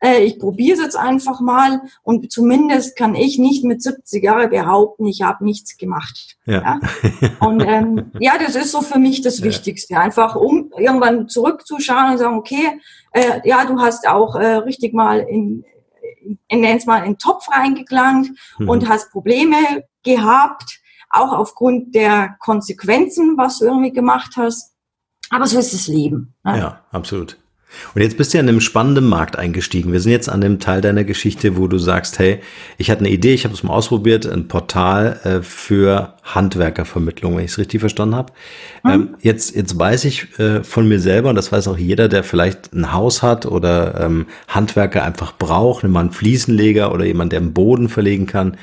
äh, 0.00 0.24
ich 0.24 0.38
probiere 0.38 0.76
es 0.76 0.82
jetzt 0.82 0.96
einfach 0.96 1.40
mal 1.40 1.82
und 2.02 2.32
zumindest 2.32 2.96
kann 2.96 3.14
ich 3.14 3.38
nicht 3.38 3.64
mit 3.64 3.82
70 3.82 4.24
Jahren 4.24 4.50
behaupten, 4.50 5.06
ich 5.06 5.22
habe 5.22 5.44
nichts 5.44 5.76
gemacht. 5.76 6.36
Ja. 6.46 6.80
ja? 7.20 7.30
Und 7.40 7.60
ähm, 7.60 8.10
ja, 8.18 8.32
das 8.38 8.56
ist 8.56 8.72
so 8.72 8.80
für 8.80 8.98
mich 8.98 9.20
das 9.20 9.42
Wichtigste, 9.42 9.98
einfach 9.98 10.34
um 10.34 10.72
irgendwann 10.76 11.28
zurückzuschauen 11.28 12.12
und 12.12 12.18
sagen, 12.18 12.36
okay, 12.36 12.80
äh, 13.12 13.40
ja, 13.44 13.64
du 13.64 13.80
hast 13.80 14.06
auch 14.08 14.36
äh, 14.36 14.56
richtig 14.56 14.94
mal 14.94 15.20
in, 15.20 15.64
in 16.48 16.60
nenn's 16.60 16.86
mal 16.86 16.98
in 16.98 17.12
den 17.12 17.18
Topf 17.18 17.48
reingelangt 17.50 18.30
mhm. 18.58 18.68
und 18.68 18.88
hast 18.88 19.10
Probleme 19.10 19.84
gehabt, 20.02 20.80
auch 21.10 21.32
aufgrund 21.32 21.94
der 21.94 22.36
Konsequenzen, 22.38 23.36
was 23.36 23.58
du 23.58 23.66
irgendwie 23.66 23.92
gemacht 23.92 24.36
hast. 24.36 24.74
Aber 25.30 25.46
so 25.46 25.58
ist 25.58 25.72
das 25.72 25.88
Leben. 25.88 26.34
Ne? 26.44 26.58
Ja, 26.58 26.84
absolut. 26.90 27.36
Und 27.94 28.02
jetzt 28.02 28.16
bist 28.16 28.32
du 28.32 28.38
ja 28.38 28.42
in 28.42 28.48
einem 28.48 28.60
spannenden 28.60 29.08
Markt 29.08 29.38
eingestiegen. 29.38 29.92
Wir 29.92 30.00
sind 30.00 30.12
jetzt 30.12 30.28
an 30.28 30.40
dem 30.40 30.58
Teil 30.58 30.80
deiner 30.80 31.04
Geschichte, 31.04 31.56
wo 31.56 31.66
du 31.66 31.78
sagst, 31.78 32.18
hey, 32.18 32.40
ich 32.78 32.90
hatte 32.90 33.00
eine 33.00 33.10
Idee, 33.10 33.34
ich 33.34 33.44
habe 33.44 33.54
es 33.54 33.62
mal 33.62 33.72
ausprobiert, 33.72 34.26
ein 34.26 34.48
Portal 34.48 35.20
äh, 35.24 35.42
für 35.42 36.14
Handwerkervermittlung, 36.22 37.36
wenn 37.36 37.44
ich 37.44 37.52
es 37.52 37.58
richtig 37.58 37.80
verstanden 37.80 38.14
habe. 38.14 38.32
Mhm. 38.84 38.90
Ähm, 38.90 39.08
jetzt, 39.20 39.54
jetzt 39.54 39.78
weiß 39.78 40.04
ich 40.04 40.38
äh, 40.38 40.62
von 40.62 40.88
mir 40.88 41.00
selber, 41.00 41.30
und 41.30 41.36
das 41.36 41.52
weiß 41.52 41.68
auch 41.68 41.78
jeder, 41.78 42.08
der 42.08 42.24
vielleicht 42.24 42.72
ein 42.72 42.92
Haus 42.92 43.22
hat 43.22 43.46
oder 43.46 44.00
ähm, 44.00 44.26
Handwerker 44.48 45.04
einfach 45.04 45.36
braucht, 45.36 45.82
nimm 45.82 45.92
mal 45.92 46.00
einen 46.00 46.12
Fliesenleger 46.12 46.92
oder 46.92 47.04
jemand, 47.04 47.32
der 47.32 47.40
einen 47.40 47.52
Boden 47.52 47.88
verlegen 47.88 48.26
kann. 48.26 48.56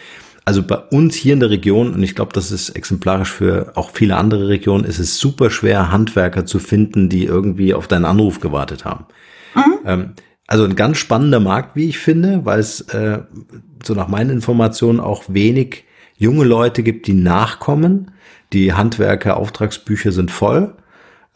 Also 0.47 0.63
bei 0.63 0.77
uns 0.77 1.13
hier 1.13 1.33
in 1.33 1.41
der 1.41 1.49
Region, 1.49 1.93
und 1.93 2.01
ich 2.01 2.15
glaube, 2.15 2.31
das 2.31 2.53
ist 2.53 2.69
exemplarisch 2.69 3.33
für 3.33 3.73
auch 3.75 3.89
viele 3.91 4.15
andere 4.15 4.47
Regionen, 4.47 4.85
ist 4.85 4.97
es 4.97 5.19
super 5.19 5.49
schwer, 5.49 5.91
Handwerker 5.91 6.45
zu 6.45 6.59
finden, 6.59 7.09
die 7.09 7.25
irgendwie 7.25 7.73
auf 7.73 7.89
deinen 7.89 8.05
Anruf 8.05 8.39
gewartet 8.39 8.85
haben. 8.85 9.07
Mhm. 9.55 9.73
Ähm, 9.85 10.13
also 10.47 10.63
ein 10.63 10.77
ganz 10.77 10.99
spannender 10.99 11.41
Markt, 11.41 11.75
wie 11.75 11.89
ich 11.89 11.97
finde, 11.97 12.45
weil 12.45 12.61
es 12.61 12.79
äh, 12.79 13.23
so 13.83 13.93
nach 13.93 14.07
meinen 14.07 14.29
Informationen 14.29 15.01
auch 15.01 15.25
wenig 15.27 15.83
junge 16.15 16.45
Leute 16.45 16.81
gibt, 16.81 17.07
die 17.07 17.13
nachkommen. 17.13 18.11
Die 18.53 18.71
Handwerker-Auftragsbücher 18.71 20.13
sind 20.13 20.31
voll. 20.31 20.75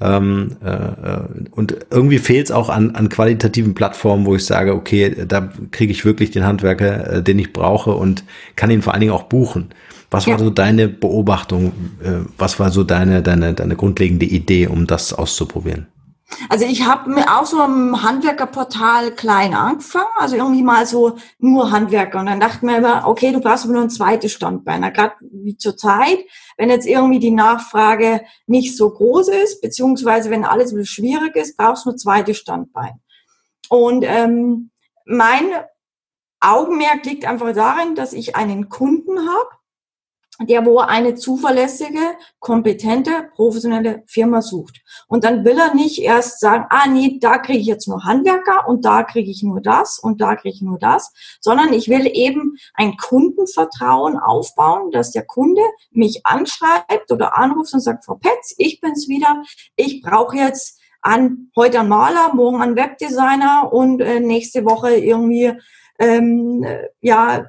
Ähm, 0.01 0.57
äh, 0.63 0.69
äh, 0.69 1.21
und 1.51 1.77
irgendwie 1.91 2.17
fehlt 2.17 2.47
es 2.47 2.51
auch 2.51 2.69
an, 2.69 2.95
an 2.95 3.09
qualitativen 3.09 3.75
Plattformen, 3.75 4.25
wo 4.25 4.35
ich 4.35 4.45
sage, 4.45 4.73
okay, 4.73 5.15
da 5.27 5.49
kriege 5.69 5.91
ich 5.91 6.05
wirklich 6.05 6.31
den 6.31 6.43
Handwerker, 6.43 7.13
äh, 7.13 7.23
den 7.23 7.37
ich 7.37 7.53
brauche 7.53 7.91
und 7.91 8.23
kann 8.55 8.71
ihn 8.71 8.81
vor 8.81 8.93
allen 8.93 9.01
Dingen 9.01 9.13
auch 9.13 9.23
buchen. 9.23 9.69
Was 10.09 10.25
war 10.25 10.33
ja. 10.33 10.39
so 10.39 10.49
deine 10.49 10.89
Beobachtung? 10.89 11.71
Äh, 12.03 12.25
was 12.37 12.59
war 12.59 12.71
so 12.71 12.83
deine, 12.83 13.21
deine, 13.21 13.53
deine 13.53 13.75
grundlegende 13.75 14.25
Idee, 14.25 14.67
um 14.67 14.87
das 14.87 15.13
auszuprobieren? 15.13 15.87
Also 16.49 16.65
ich 16.65 16.85
habe 16.85 17.09
mir 17.09 17.39
auch 17.39 17.45
so 17.45 17.63
im 17.63 18.03
Handwerkerportal 18.03 19.11
klein 19.11 19.53
angefangen, 19.53 20.07
also 20.17 20.35
irgendwie 20.35 20.63
mal 20.63 20.85
so 20.85 21.17
nur 21.39 21.71
Handwerker. 21.71 22.19
Und 22.19 22.27
dann 22.27 22.39
dachte 22.39 22.65
mir 22.65 22.77
immer, 22.77 23.07
okay, 23.07 23.31
du 23.31 23.39
brauchst 23.39 23.65
nur 23.65 23.81
ein 23.81 23.89
zweites 23.89 24.31
Standbein. 24.31 24.81
Gerade 24.93 25.13
wie 25.21 25.57
zur 25.57 25.77
Zeit, 25.77 26.19
wenn 26.57 26.69
jetzt 26.69 26.87
irgendwie 26.87 27.19
die 27.19 27.31
Nachfrage 27.31 28.21
nicht 28.47 28.75
so 28.75 28.89
groß 28.89 29.29
ist, 29.29 29.61
beziehungsweise 29.61 30.29
wenn 30.29 30.45
alles 30.45 30.71
ein 30.71 30.85
schwierig 30.85 31.35
ist, 31.35 31.57
brauchst 31.57 31.85
du 31.85 31.89
nur 31.89 31.95
ein 31.95 31.99
zweites 31.99 32.37
Standbein. 32.37 32.99
Und 33.69 34.03
ähm, 34.05 34.71
mein 35.05 35.45
Augenmerk 36.39 37.05
liegt 37.05 37.25
einfach 37.25 37.53
darin, 37.53 37.95
dass 37.95 38.13
ich 38.13 38.35
einen 38.35 38.67
Kunden 38.69 39.19
habe, 39.29 39.49
der 40.47 40.65
wo 40.65 40.79
eine 40.79 41.15
zuverlässige, 41.15 41.99
kompetente, 42.39 43.29
professionelle 43.35 44.03
Firma 44.07 44.41
sucht. 44.41 44.81
Und 45.07 45.23
dann 45.23 45.45
will 45.45 45.57
er 45.57 45.73
nicht 45.73 46.01
erst 46.01 46.39
sagen, 46.39 46.65
ah 46.69 46.87
nee, 46.87 47.19
da 47.19 47.37
kriege 47.37 47.59
ich 47.59 47.67
jetzt 47.67 47.87
nur 47.87 48.03
Handwerker 48.03 48.67
und 48.67 48.85
da 48.85 49.03
kriege 49.03 49.29
ich 49.29 49.43
nur 49.43 49.61
das 49.61 49.99
und 49.99 50.21
da 50.21 50.35
kriege 50.35 50.55
ich 50.55 50.61
nur 50.61 50.79
das, 50.79 51.13
sondern 51.39 51.73
ich 51.73 51.89
will 51.89 52.09
eben 52.11 52.57
ein 52.73 52.97
Kundenvertrauen 52.97 54.17
aufbauen, 54.17 54.91
dass 54.91 55.11
der 55.11 55.25
Kunde 55.25 55.61
mich 55.91 56.25
anschreibt 56.25 57.11
oder 57.11 57.37
anruft 57.37 57.73
und 57.73 57.81
sagt, 57.81 58.05
Frau 58.05 58.15
Petz, 58.15 58.55
ich 58.57 58.81
bin's 58.81 59.07
wieder, 59.07 59.43
ich 59.75 60.01
brauche 60.01 60.37
jetzt 60.37 60.79
an 61.01 61.51
heute 61.55 61.79
einen 61.79 61.89
Maler, 61.89 62.33
morgen 62.33 62.61
einen 62.61 62.75
Webdesigner 62.75 63.71
und 63.71 64.01
äh, 64.01 64.19
nächste 64.19 64.65
Woche 64.65 64.95
irgendwie 64.95 65.53
ähm, 65.99 66.63
äh, 66.63 66.87
ja 67.01 67.47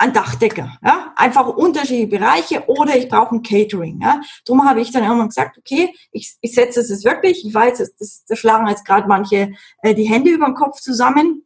ein 0.00 0.14
Dachdecker, 0.14 0.78
ja, 0.82 1.12
einfach 1.14 1.46
unterschiedliche 1.46 2.06
Bereiche 2.06 2.64
oder 2.68 2.96
ich 2.96 3.08
brauche 3.08 3.34
ein 3.34 3.42
Catering, 3.42 4.00
ja. 4.00 4.22
Darum 4.46 4.66
habe 4.66 4.80
ich 4.80 4.90
dann 4.90 5.04
irgendwann 5.04 5.28
gesagt, 5.28 5.58
okay, 5.58 5.94
ich, 6.10 6.36
ich 6.40 6.54
setze 6.54 6.80
es 6.80 7.04
wirklich, 7.04 7.44
ich 7.46 7.52
weiß, 7.52 7.78
das, 7.78 7.94
das, 7.96 8.24
das 8.26 8.38
schlagen 8.38 8.66
jetzt 8.66 8.86
gerade 8.86 9.06
manche 9.06 9.52
äh, 9.82 9.94
die 9.94 10.04
Hände 10.04 10.30
über 10.30 10.46
den 10.46 10.54
Kopf 10.54 10.80
zusammen, 10.80 11.44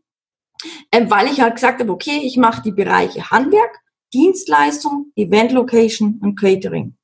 äh, 0.92 1.04
weil 1.08 1.26
ich 1.26 1.40
halt 1.40 1.56
gesagt 1.56 1.80
habe, 1.80 1.90
okay, 1.90 2.20
ich 2.22 2.36
mache 2.36 2.62
die 2.62 2.70
Bereiche 2.70 3.28
Handwerk, 3.30 3.80
Dienstleistung, 4.12 5.10
Event 5.16 5.50
Location 5.50 6.20
und 6.22 6.38
Catering. 6.38 6.96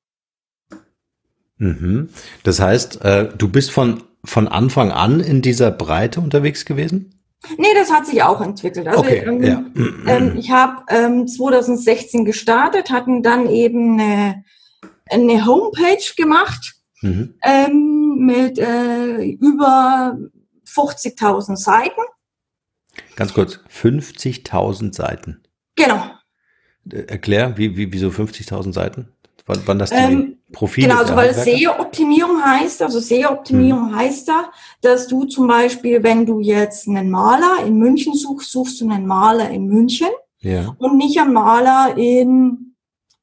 Mhm. 1.57 2.11
Das 2.45 2.61
heißt, 2.61 3.04
äh, 3.04 3.28
du 3.37 3.49
bist 3.49 3.73
von, 3.73 4.04
von 4.25 4.47
Anfang 4.47 4.92
an 4.92 5.19
in 5.19 5.42
dieser 5.42 5.73
Breite 5.73 6.21
unterwegs 6.21 6.64
gewesen? 6.64 7.19
Nee, 7.56 7.75
das 7.75 7.90
hat 7.90 8.06
sich 8.06 8.23
auch 8.23 8.40
entwickelt. 8.40 8.87
Also 8.87 9.00
okay, 9.00 9.25
ähm, 9.26 9.42
ja. 9.42 9.64
ähm, 10.06 10.37
ich 10.37 10.50
habe 10.50 10.85
ähm, 10.88 11.26
2016 11.26 12.25
gestartet, 12.25 12.90
hatten 12.90 13.23
dann 13.23 13.49
eben 13.49 13.99
eine, 13.99 14.44
eine 15.11 15.47
Homepage 15.47 16.14
gemacht 16.16 16.75
mhm. 17.00 17.35
ähm, 17.42 18.16
mit 18.18 18.59
äh, 18.59 19.23
über 19.23 20.18
50.000 20.66 21.56
Seiten. 21.56 22.00
Ganz 23.16 23.32
kurz, 23.32 23.61
50.000 23.75 24.94
Seiten. 24.94 25.42
Genau. 25.76 26.11
Äh, 26.90 27.04
erklär, 27.06 27.56
wie, 27.56 27.76
wie, 27.76 27.92
wieso 27.92 28.09
50.000 28.09 28.73
Seiten? 28.73 29.09
Wann, 29.47 29.62
wann 29.64 29.78
das 29.78 29.90
die 29.90 30.39
Profile 30.52 30.88
Genau, 30.88 31.00
also 31.00 31.16
weil 31.16 31.35
SEO-Optimierung 31.35 32.45
heißt, 32.45 32.83
also 32.83 33.00
SEO-Optimierung 33.00 33.90
hm. 33.90 33.97
heißt 33.97 34.28
da, 34.28 34.50
dass 34.83 35.07
du 35.07 35.25
zum 35.25 35.47
Beispiel, 35.47 36.02
wenn 36.02 36.26
du 36.26 36.40
jetzt 36.40 36.88
einen 36.88 37.11
Maler 37.11 37.64
in 37.64 37.78
München 37.78 38.14
suchst, 38.14 38.50
suchst 38.50 38.80
du 38.80 38.90
einen 38.90 39.07
Maler 39.07 39.50
in 39.50 39.66
München 39.66 40.09
ja. 40.40 40.75
und 40.78 40.97
nicht 40.97 41.21
einen 41.21 41.33
Maler 41.33 41.97
in 41.97 42.75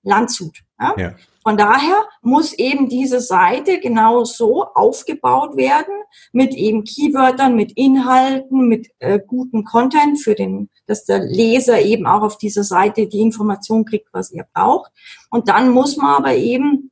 Landshut. 0.04 0.64
Ja? 0.80 0.96
ja. 0.98 1.16
Von 1.48 1.56
daher 1.56 1.96
muss 2.22 2.52
eben 2.52 2.90
diese 2.90 3.22
Seite 3.22 3.80
genau 3.80 4.26
so 4.26 4.66
aufgebaut 4.66 5.56
werden 5.56 5.94
mit 6.34 6.54
eben 6.54 6.84
Keywörtern, 6.84 7.56
mit 7.56 7.72
Inhalten, 7.78 8.68
mit 8.68 8.90
äh, 9.00 9.18
gutem 9.26 9.64
Content 9.64 10.22
für 10.22 10.36
den, 10.36 10.70
dass 10.88 11.06
der 11.06 11.20
Leser 11.20 11.82
eben 11.82 12.06
auch 12.06 12.22
auf 12.22 12.38
dieser 12.38 12.66
Seite 12.66 13.08
die 13.08 13.22
Information 13.22 13.86
kriegt, 13.86 14.10
was 14.12 14.32
er 14.32 14.46
braucht. 14.54 14.92
Und 15.30 15.48
dann 15.48 15.72
muss 15.72 15.96
man 15.96 16.16
aber 16.18 16.36
eben 16.36 16.87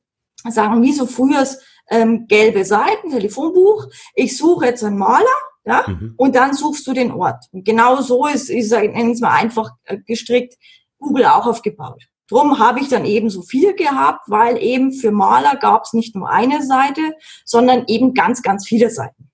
sagen, 0.52 0.82
wie 0.82 0.94
so 0.94 1.06
früher 1.06 1.46
ähm, 1.90 2.26
gelbe 2.28 2.66
Seiten, 2.66 3.12
Telefonbuch. 3.12 3.88
Ich 4.16 4.38
suche 4.38 4.66
jetzt 4.66 4.84
einen 4.84 4.98
Maler, 4.98 5.26
ja, 5.66 5.84
mhm. 5.88 6.14
und 6.18 6.36
dann 6.36 6.54
suchst 6.54 6.86
du 6.88 6.94
den 6.94 7.12
Ort. 7.12 7.46
Und 7.52 7.66
genau 7.66 8.02
so 8.02 8.28
ist, 8.28 8.50
nenne 8.50 9.12
es 9.12 9.20
mal 9.20 9.36
einfach 9.36 9.72
äh, 9.86 9.98
gestrickt, 10.06 10.56
Google 11.00 11.26
auch 11.26 11.48
aufgebaut. 11.48 12.04
Drum 12.28 12.58
habe 12.58 12.80
ich 12.80 12.90
dann 12.90 13.06
eben 13.06 13.30
so 13.30 13.44
viel 13.44 13.76
gehabt, 13.76 14.22
weil 14.28 14.62
eben 14.62 14.92
für 14.92 15.12
Maler 15.12 15.58
gab 15.58 15.84
es 15.84 15.94
nicht 15.94 16.16
nur 16.16 16.30
eine 16.30 16.64
Seite, 16.64 17.02
sondern 17.44 17.84
eben 17.88 18.14
ganz, 18.14 18.42
ganz 18.42 18.68
viele 18.68 18.90
Seiten. 18.90 19.30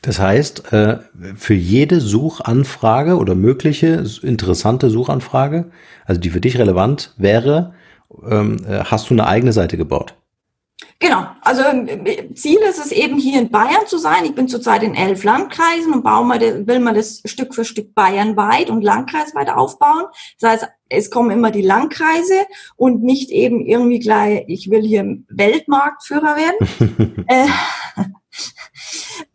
Das 0.00 0.18
heißt, 0.18 0.72
äh, 0.72 1.00
für 1.36 1.54
jede 1.54 2.00
Suchanfrage 2.00 3.16
oder 3.16 3.34
mögliche 3.34 4.04
interessante 4.22 4.88
Suchanfrage, 4.88 5.70
also 6.06 6.20
die 6.20 6.30
für 6.30 6.40
dich 6.40 6.58
relevant 6.58 7.14
wäre, 7.18 7.74
ähm, 8.28 8.64
äh, 8.66 8.84
hast 8.84 9.10
du 9.10 9.14
eine 9.14 9.26
eigene 9.26 9.52
Seite 9.52 9.76
gebaut. 9.76 10.14
Genau, 11.00 11.26
also 11.42 11.62
äh, 11.62 12.34
Ziel 12.34 12.58
ist 12.58 12.78
es 12.78 12.90
eben 12.90 13.18
hier 13.18 13.40
in 13.40 13.50
Bayern 13.50 13.86
zu 13.86 13.98
sein. 13.98 14.24
Ich 14.24 14.34
bin 14.34 14.48
zurzeit 14.48 14.82
in 14.82 14.94
elf 14.94 15.22
Landkreisen 15.22 15.92
und 15.92 16.02
baue 16.02 16.24
mal, 16.24 16.40
will 16.40 16.80
mal 16.80 16.94
das 16.94 17.22
Stück 17.24 17.54
für 17.54 17.64
Stück 17.64 17.94
bayernweit 17.94 18.68
und 18.68 18.82
landkreisweit 18.82 19.50
aufbauen. 19.50 20.06
Das 20.40 20.50
heißt, 20.50 20.68
es 20.88 21.10
kommen 21.10 21.30
immer 21.30 21.50
die 21.50 21.62
Landkreise 21.62 22.46
und 22.76 23.02
nicht 23.02 23.30
eben 23.30 23.64
irgendwie 23.64 24.00
gleich, 24.00 24.44
ich 24.48 24.70
will 24.70 24.82
hier 24.82 25.18
Weltmarktführer 25.28 26.36
werden. 26.36 27.24
äh, 27.28 27.46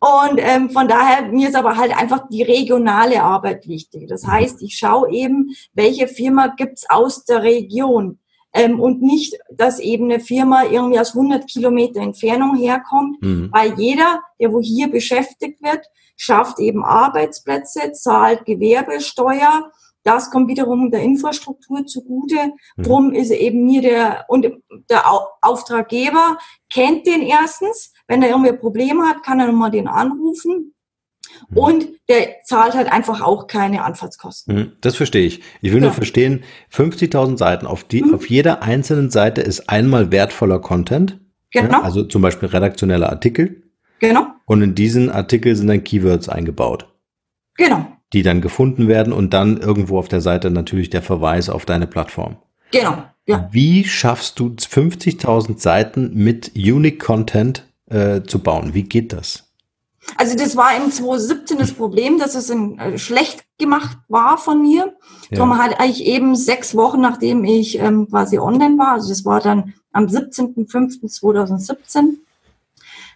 und 0.00 0.38
ähm, 0.38 0.70
von 0.70 0.88
daher, 0.88 1.28
mir 1.28 1.48
ist 1.48 1.56
aber 1.56 1.76
halt 1.76 1.96
einfach 1.96 2.28
die 2.28 2.42
regionale 2.42 3.22
Arbeit 3.22 3.66
wichtig. 3.68 4.08
Das 4.08 4.26
heißt, 4.26 4.60
ich 4.62 4.76
schaue 4.76 5.10
eben, 5.10 5.50
welche 5.72 6.08
Firma 6.08 6.48
gibt's 6.48 6.88
aus 6.88 7.24
der 7.24 7.42
Region 7.42 8.18
ähm, 8.54 8.80
und 8.80 9.02
nicht, 9.02 9.36
dass 9.50 9.80
eben 9.80 10.04
eine 10.04 10.20
Firma 10.20 10.64
irgendwie 10.64 10.98
aus 10.98 11.14
100 11.14 11.46
Kilometer 11.48 12.00
Entfernung 12.00 12.56
herkommt, 12.56 13.20
mhm. 13.20 13.50
weil 13.52 13.74
jeder, 13.78 14.22
der 14.40 14.52
wo 14.52 14.60
hier 14.60 14.88
beschäftigt 14.90 15.62
wird, 15.62 15.84
schafft 16.16 16.60
eben 16.60 16.84
Arbeitsplätze, 16.84 17.92
zahlt 17.92 18.44
Gewerbesteuer, 18.46 19.70
das 20.04 20.30
kommt 20.30 20.48
wiederum 20.48 20.90
der 20.90 21.00
Infrastruktur 21.00 21.86
zugute. 21.86 22.52
Mhm. 22.76 22.82
Drum 22.82 23.12
ist 23.12 23.30
eben 23.30 23.64
mir 23.64 23.80
der, 23.80 24.26
und 24.28 24.46
der 24.90 25.04
Auftraggeber 25.40 26.38
kennt 26.70 27.06
den 27.06 27.22
erstens. 27.22 27.92
Wenn 28.06 28.22
er 28.22 28.28
irgendwie 28.28 28.50
ein 28.50 28.60
Problem 28.60 29.02
hat, 29.02 29.22
kann 29.24 29.40
er 29.40 29.46
nochmal 29.46 29.70
den 29.70 29.88
anrufen. 29.88 30.73
Mhm. 31.48 31.56
Und 31.56 31.86
der 32.08 32.42
zahlt 32.44 32.74
halt 32.74 32.90
einfach 32.90 33.20
auch 33.20 33.46
keine 33.46 33.84
Anfahrtskosten. 33.84 34.54
Mhm. 34.54 34.72
Das 34.80 34.96
verstehe 34.96 35.26
ich. 35.26 35.40
Ich 35.60 35.72
will 35.72 35.80
ja. 35.80 35.86
nur 35.86 35.92
verstehen, 35.92 36.44
50.000 36.72 37.38
Seiten, 37.38 37.66
auf, 37.66 37.84
die, 37.84 38.02
mhm. 38.02 38.14
auf 38.14 38.28
jeder 38.28 38.62
einzelnen 38.62 39.10
Seite 39.10 39.40
ist 39.40 39.68
einmal 39.68 40.12
wertvoller 40.12 40.58
Content. 40.58 41.20
Genau. 41.50 41.70
Ja, 41.70 41.82
also 41.82 42.02
zum 42.04 42.22
Beispiel 42.22 42.48
redaktionelle 42.48 43.08
Artikel. 43.08 43.62
Genau. 44.00 44.26
Und 44.44 44.62
in 44.62 44.74
diesen 44.74 45.10
Artikel 45.10 45.54
sind 45.54 45.68
dann 45.68 45.84
Keywords 45.84 46.28
eingebaut. 46.28 46.88
Genau 47.56 47.86
die 48.14 48.22
dann 48.22 48.40
gefunden 48.40 48.88
werden 48.88 49.12
und 49.12 49.34
dann 49.34 49.58
irgendwo 49.58 49.98
auf 49.98 50.08
der 50.08 50.20
Seite 50.20 50.50
natürlich 50.50 50.88
der 50.88 51.02
Verweis 51.02 51.50
auf 51.50 51.66
deine 51.66 51.86
Plattform. 51.86 52.36
Genau. 52.70 53.02
Ja. 53.26 53.48
Wie 53.50 53.84
schaffst 53.84 54.38
du 54.38 54.50
50.000 54.50 55.58
Seiten 55.58 56.12
mit 56.14 56.52
Unique 56.54 57.00
Content 57.00 57.66
äh, 57.90 58.22
zu 58.22 58.38
bauen? 58.38 58.72
Wie 58.72 58.84
geht 58.84 59.12
das? 59.12 59.52
Also 60.16 60.36
das 60.36 60.56
war 60.56 60.76
im 60.76 60.90
2017 60.90 61.58
das 61.58 61.72
Problem, 61.72 62.18
dass 62.18 62.34
es 62.34 62.50
in, 62.50 62.78
äh, 62.78 62.98
schlecht 62.98 63.44
gemacht 63.58 63.98
war 64.08 64.38
von 64.38 64.62
mir. 64.62 64.94
Ja. 65.30 65.38
Darum 65.38 65.58
halt 65.58 65.80
eigentlich 65.80 66.04
eben 66.04 66.36
sechs 66.36 66.76
Wochen, 66.76 67.00
nachdem 67.00 67.44
ich 67.44 67.78
ähm, 67.78 68.08
quasi 68.08 68.38
online 68.38 68.78
war, 68.78 68.92
also 68.92 69.08
das 69.08 69.24
war 69.24 69.40
dann 69.40 69.74
am 69.92 70.06
17.05.2017, 70.06 72.18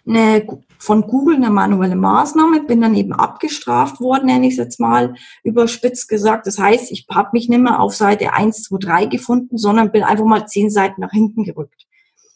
eine, 0.07 0.47
von 0.77 1.01
Google 1.01 1.35
eine 1.35 1.49
manuelle 1.49 1.95
Maßnahme, 1.95 2.63
bin 2.63 2.81
dann 2.81 2.95
eben 2.95 3.13
abgestraft 3.13 3.99
worden, 3.99 4.27
nenne 4.27 4.47
ich 4.47 4.53
es 4.53 4.57
jetzt 4.57 4.79
mal 4.79 5.15
überspitzt 5.43 6.07
gesagt. 6.07 6.47
Das 6.47 6.57
heißt, 6.57 6.91
ich 6.91 7.05
habe 7.11 7.29
mich 7.33 7.49
nicht 7.49 7.59
mehr 7.59 7.79
auf 7.79 7.95
Seite 7.95 8.33
1, 8.33 8.63
2, 8.63 8.77
3 8.79 9.05
gefunden, 9.05 9.57
sondern 9.57 9.91
bin 9.91 10.03
einfach 10.03 10.25
mal 10.25 10.47
zehn 10.47 10.69
Seiten 10.69 11.01
nach 11.01 11.11
hinten 11.11 11.43
gerückt. 11.43 11.85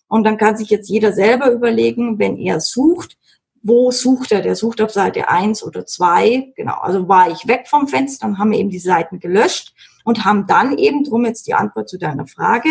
Und 0.07 0.25
dann 0.25 0.37
kann 0.37 0.57
sich 0.57 0.69
jetzt 0.69 0.89
jeder 0.89 1.13
selber 1.13 1.51
überlegen, 1.51 2.19
wenn 2.19 2.37
er 2.37 2.59
sucht, 2.59 3.17
wo 3.63 3.91
sucht 3.91 4.33
er? 4.33 4.41
Der 4.41 4.55
sucht 4.55 4.81
auf 4.81 4.91
Seite 4.91 5.29
1 5.29 5.63
oder 5.63 5.85
2. 5.85 6.53
Genau, 6.55 6.75
also 6.75 7.07
war 7.07 7.31
ich 7.31 7.47
weg 7.47 7.67
vom 7.67 7.87
Fenster 7.87 8.27
und 8.27 8.37
haben 8.37 8.51
eben 8.51 8.69
die 8.69 8.79
Seiten 8.79 9.19
gelöscht 9.19 9.73
und 10.03 10.25
haben 10.25 10.45
dann 10.47 10.77
eben, 10.77 11.03
drum 11.05 11.25
jetzt 11.25 11.47
die 11.47 11.53
Antwort 11.53 11.89
zu 11.89 11.97
deiner 11.97 12.27
Frage, 12.27 12.69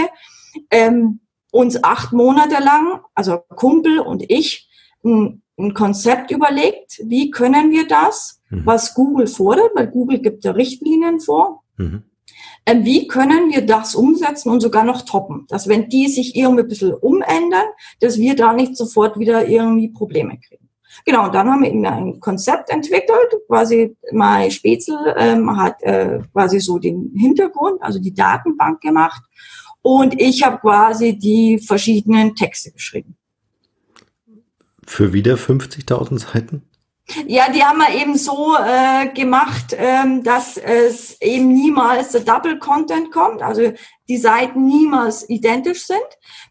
ähm, 0.71 1.21
uns 1.51 1.83
acht 1.83 2.13
Monate 2.13 2.63
lang, 2.63 3.01
also 3.15 3.39
Kumpel 3.57 3.99
und 4.01 4.31
ich, 4.31 4.69
ein, 5.03 5.43
ein 5.59 5.75
Konzept 5.75 6.31
überlegt, 6.31 7.01
wie 7.05 7.31
können 7.31 7.71
wir 7.71 7.89
das, 7.89 8.43
mhm. 8.51 8.67
was 8.67 8.95
Google 8.95 9.27
fordert, 9.27 9.71
weil 9.75 9.89
Google 9.89 10.21
gibt 10.21 10.45
ja 10.45 10.53
Richtlinien 10.53 11.21
vor. 11.21 11.63
Mhm. 11.79 12.05
Ähm, 12.65 12.85
wie 12.85 13.09
können 13.09 13.51
wir 13.51 13.67
das 13.67 13.95
umsetzen 13.95 14.51
und 14.51 14.61
sogar 14.61 14.85
noch 14.85 15.03
toppen? 15.03 15.47
Dass 15.49 15.69
wenn 15.69 15.89
die 15.89 16.09
sich 16.09 16.37
irgendwie 16.37 16.63
ein 16.63 16.69
bisschen 16.69 16.95
umändern, 16.95 17.65
dass 18.01 18.19
wir 18.19 18.37
da 18.37 18.53
nicht 18.53 18.77
sofort 18.77 19.19
wieder 19.19 19.49
irgendwie 19.49 19.89
Probleme 19.89 20.39
kriegen. 20.39 20.62
Genau, 21.05 21.29
dann 21.29 21.51
haben 21.51 21.63
wir 21.63 21.71
eben 21.71 21.85
ein 21.85 22.21
Konzept 22.21 22.71
entwickelt. 22.71 23.35
Quasi 23.49 23.97
Mai 24.13 24.51
Spätzl 24.51 25.15
ähm, 25.17 25.57
hat 25.57 25.83
äh, 25.83 26.21
quasi 26.33 26.61
so 26.61 26.79
den 26.79 27.13
Hintergrund, 27.17 27.83
also 27.83 27.99
die 27.99 28.15
Datenbank 28.15 28.81
gemacht. 28.81 29.23
Und 29.83 30.21
ich 30.21 30.45
habe 30.45 30.59
quasi 30.59 31.19
die 31.19 31.59
verschiedenen 31.59 32.35
Texte 32.35 32.71
geschrieben. 32.71 33.17
Für 34.87 35.13
wieder 35.13 35.35
50.000 35.35 36.19
Seiten? 36.19 36.63
Ja, 37.27 37.51
die 37.51 37.65
haben 37.65 37.79
wir 37.79 38.01
eben 38.01 38.17
so 38.17 38.55
äh, 38.57 39.09
gemacht, 39.09 39.77
ähm, 39.77 40.23
dass 40.23 40.57
es 40.57 41.21
eben 41.21 41.53
niemals 41.53 42.13
der 42.13 42.21
Double 42.23 42.59
Content 42.59 43.11
kommt, 43.11 43.43
also 43.43 43.73
die 44.09 44.17
Seiten 44.17 44.67
niemals 44.67 45.29
identisch 45.29 45.87
sind, 45.87 45.99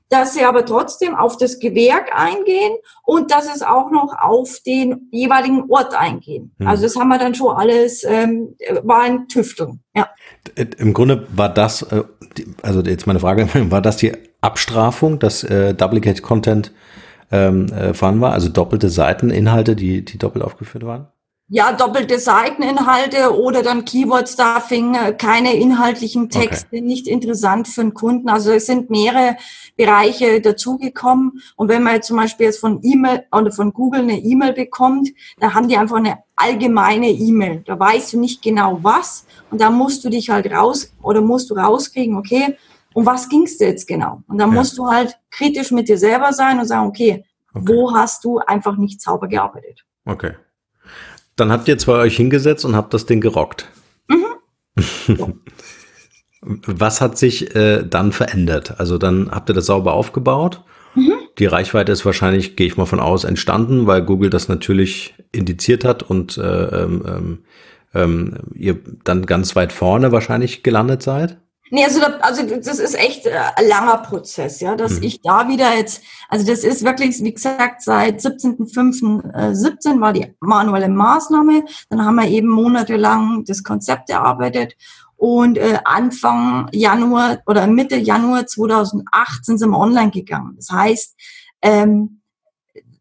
dass 0.09 0.33
sie 0.33 0.43
aber 0.43 0.65
trotzdem 0.65 1.15
auf 1.15 1.37
das 1.37 1.59
Gewerk 1.59 2.11
eingehen 2.13 2.73
und 3.03 3.31
dass 3.31 3.53
es 3.53 3.61
auch 3.61 3.91
noch 3.91 4.13
auf 4.19 4.59
den 4.65 5.07
jeweiligen 5.11 5.69
Ort 5.69 5.95
eingehen. 5.95 6.53
Hm. 6.59 6.67
Also 6.67 6.83
das 6.83 6.95
haben 6.97 7.07
wir 7.07 7.17
dann 7.17 7.33
schon 7.33 7.55
alles, 7.55 8.03
ähm, 8.03 8.55
war 8.83 9.03
ein 9.03 9.27
Tüfteln, 9.29 9.79
ja. 9.95 10.09
Im 10.55 10.93
Grunde 10.93 11.27
war 11.33 11.49
das, 11.49 11.81
äh, 11.83 12.03
also 12.61 12.81
jetzt 12.81 13.07
meine 13.07 13.21
Frage, 13.21 13.47
war 13.71 13.81
das 13.81 13.97
die 13.97 14.11
Abstrafung, 14.41 15.17
dass 15.17 15.43
äh, 15.43 15.73
Duplicate 15.73 16.21
Content 16.21 16.73
ähm, 17.31 17.67
äh, 17.67 17.93
vorhanden 17.93 18.21
war? 18.21 18.33
Also 18.33 18.49
doppelte 18.49 18.89
Seiteninhalte, 18.89 19.75
die, 19.75 20.03
die 20.03 20.17
doppelt 20.17 20.43
aufgeführt 20.43 20.85
waren? 20.85 21.07
Ja, 21.53 21.73
doppelte 21.73 22.17
Seiteninhalte 22.17 23.37
oder 23.37 23.61
dann 23.61 23.83
Keyword-Stuffing, 23.83 24.95
äh, 24.95 25.11
keine 25.11 25.53
inhaltlichen 25.53 26.29
Texte, 26.29 26.67
okay. 26.77 26.81
nicht 26.81 27.09
interessant 27.09 27.67
für 27.67 27.81
den 27.81 27.93
Kunden. 27.93 28.29
Also 28.29 28.51
es 28.51 28.67
sind 28.67 28.89
mehrere 28.89 29.35
Bereiche 29.75 30.39
dazugekommen. 30.39 31.41
Und 31.57 31.67
wenn 31.67 31.83
man 31.83 31.95
jetzt 31.95 32.07
zum 32.07 32.15
Beispiel 32.15 32.45
jetzt 32.45 32.61
von 32.61 32.79
E-Mail 32.83 33.25
oder 33.33 33.51
von 33.51 33.73
Google 33.73 34.03
eine 34.03 34.19
E-Mail 34.19 34.53
bekommt, 34.53 35.09
da 35.41 35.53
haben 35.53 35.67
die 35.67 35.75
einfach 35.75 35.97
eine 35.97 36.19
allgemeine 36.37 37.09
E-Mail. 37.09 37.63
Da 37.65 37.77
weißt 37.77 38.13
du 38.13 38.19
nicht 38.21 38.41
genau 38.41 38.79
was. 38.81 39.25
Und 39.49 39.59
da 39.59 39.69
musst 39.69 40.05
du 40.05 40.09
dich 40.09 40.29
halt 40.29 40.49
raus 40.49 40.93
oder 41.01 41.19
musst 41.19 41.49
du 41.49 41.55
rauskriegen, 41.55 42.15
okay, 42.15 42.55
um 42.93 43.05
was 43.05 43.29
ging 43.29 43.43
es 43.43 43.57
dir 43.57 43.67
jetzt 43.67 43.87
genau? 43.87 44.21
Und 44.27 44.37
dann 44.37 44.49
ja. 44.49 44.55
musst 44.55 44.77
du 44.77 44.87
halt 44.87 45.17
kritisch 45.29 45.71
mit 45.71 45.87
dir 45.87 45.97
selber 45.97 46.33
sein 46.33 46.59
und 46.59 46.65
sagen, 46.65 46.87
okay, 46.87 47.23
okay, 47.53 47.65
wo 47.67 47.93
hast 47.93 48.23
du 48.23 48.39
einfach 48.39 48.77
nicht 48.77 49.01
sauber 49.01 49.27
gearbeitet? 49.27 49.85
Okay. 50.05 50.33
Dann 51.35 51.51
habt 51.51 51.67
ihr 51.67 51.77
zwei 51.77 51.93
euch 51.93 52.17
hingesetzt 52.17 52.65
und 52.65 52.75
habt 52.75 52.93
das 52.93 53.05
Ding 53.05 53.21
gerockt. 53.21 53.67
Mhm. 54.07 54.25
was 56.41 57.01
hat 57.01 57.17
sich 57.17 57.55
äh, 57.55 57.83
dann 57.83 58.11
verändert? 58.11 58.79
Also 58.79 58.97
dann 58.97 59.31
habt 59.31 59.49
ihr 59.49 59.53
das 59.53 59.67
sauber 59.67 59.93
aufgebaut. 59.93 60.63
Mhm. 60.95 61.13
Die 61.37 61.45
Reichweite 61.45 61.91
ist 61.91 62.05
wahrscheinlich, 62.05 62.55
gehe 62.55 62.67
ich 62.67 62.77
mal 62.77 62.85
von 62.85 62.99
aus, 62.99 63.23
entstanden, 63.23 63.87
weil 63.87 64.01
Google 64.01 64.29
das 64.29 64.49
natürlich 64.49 65.13
indiziert 65.31 65.85
hat 65.85 66.03
und 66.03 66.37
äh, 66.37 66.83
ähm, 66.83 67.03
ähm, 67.07 67.39
ähm 67.93 68.37
ihr 68.55 68.79
dann 69.03 69.25
ganz 69.25 69.55
weit 69.55 69.71
vorne 69.71 70.11
wahrscheinlich 70.11 70.63
gelandet 70.63 71.01
seid. 71.03 71.37
Nee, 71.73 71.85
also, 71.85 72.01
da, 72.01 72.17
also 72.17 72.43
das 72.43 72.79
ist 72.79 72.95
echt 72.95 73.25
äh, 73.25 73.39
ein 73.55 73.67
langer 73.67 73.97
Prozess, 73.99 74.59
ja, 74.59 74.75
dass 74.75 74.97
mhm. 74.97 75.03
ich 75.03 75.21
da 75.21 75.47
wieder 75.47 75.73
jetzt, 75.73 76.03
also 76.27 76.45
das 76.45 76.65
ist 76.65 76.83
wirklich, 76.83 77.23
wie 77.23 77.33
gesagt, 77.33 77.81
seit 77.81 78.19
17.05.17 78.19 79.95
äh, 79.97 80.01
war 80.01 80.11
die 80.11 80.35
manuelle 80.41 80.89
Maßnahme. 80.89 81.63
Dann 81.89 82.05
haben 82.05 82.15
wir 82.15 82.27
eben 82.27 82.49
monatelang 82.49 83.45
das 83.45 83.63
Konzept 83.63 84.09
erarbeitet 84.09 84.75
und 85.15 85.57
äh, 85.57 85.79
Anfang 85.85 86.67
Januar 86.73 87.39
oder 87.45 87.65
Mitte 87.67 87.95
Januar 87.95 88.47
2018 88.47 89.57
sind 89.57 89.69
wir 89.69 89.77
online 89.77 90.11
gegangen. 90.11 90.55
Das 90.57 90.71
heißt, 90.71 91.15
ähm, 91.61 92.21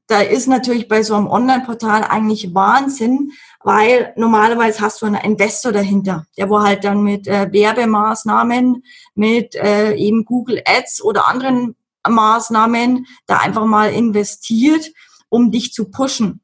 da 0.06 0.20
ist 0.20 0.46
natürlich 0.46 0.87
bei 0.87 1.02
so 1.02 1.14
einem 1.14 1.28
Online-Portal 1.28 2.04
eigentlich 2.04 2.52
Wahnsinn, 2.52 3.33
weil 3.62 4.12
normalerweise 4.16 4.80
hast 4.80 5.02
du 5.02 5.06
einen 5.06 5.22
Investor 5.22 5.72
dahinter, 5.72 6.26
der 6.36 6.48
wo 6.48 6.60
halt 6.60 6.84
dann 6.84 7.02
mit 7.02 7.26
äh, 7.26 7.52
Werbemaßnahmen, 7.52 8.82
mit 9.14 9.54
äh, 9.54 9.94
eben 9.94 10.24
Google 10.24 10.62
Ads 10.64 11.02
oder 11.02 11.28
anderen 11.28 11.76
Maßnahmen 12.08 13.06
da 13.26 13.38
einfach 13.38 13.66
mal 13.66 13.92
investiert, 13.92 14.90
um 15.28 15.50
dich 15.50 15.72
zu 15.72 15.90
pushen. 15.90 16.40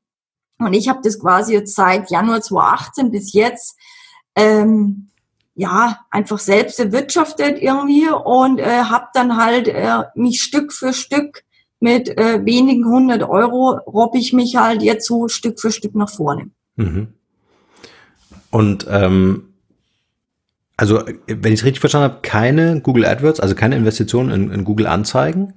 Und 0.59 0.75
ich 0.75 0.89
habe 0.89 1.01
das 1.03 1.19
quasi 1.19 1.55
jetzt 1.55 1.75
seit 1.75 2.11
Januar 2.11 2.43
2018 2.43 3.11
bis 3.11 3.33
jetzt 3.33 3.79
ähm, 4.35 5.11
ja 5.55 6.01
einfach 6.11 6.39
selbst 6.39 6.79
erwirtschaftet 6.79 7.61
irgendwie 7.61 8.09
und 8.09 8.59
äh, 8.59 8.83
habe 8.85 9.07
dann 9.15 9.37
halt 9.37 9.69
äh, 9.69 10.05
mich 10.15 10.43
Stück 10.43 10.73
für 10.73 10.93
Stück 10.93 11.45
mit 11.81 12.09
äh, 12.19 12.45
wenigen 12.45 12.87
hundert 12.87 13.23
Euro 13.23 13.79
robbe 13.87 14.19
ich 14.19 14.33
mich 14.33 14.57
halt 14.57 14.83
jetzt 14.83 15.07
so 15.07 15.29
Stück 15.29 15.61
für 15.61 15.73
Stück 15.73 15.95
nach 15.95 16.11
vorne. 16.11 16.51
Mhm. 16.77 17.09
Und 18.51 18.87
ähm, 18.89 19.55
also, 20.77 21.03
wenn 21.27 21.53
ich 21.53 21.61
es 21.61 21.65
richtig 21.65 21.81
verstanden 21.81 22.13
habe, 22.13 22.23
keine 22.23 22.81
Google 22.81 23.07
AdWords, 23.07 23.41
also 23.41 23.55
keine 23.55 23.77
Investitionen 23.77 24.31
in, 24.31 24.53
in 24.53 24.65
Google 24.65 24.87
Anzeigen? 24.87 25.55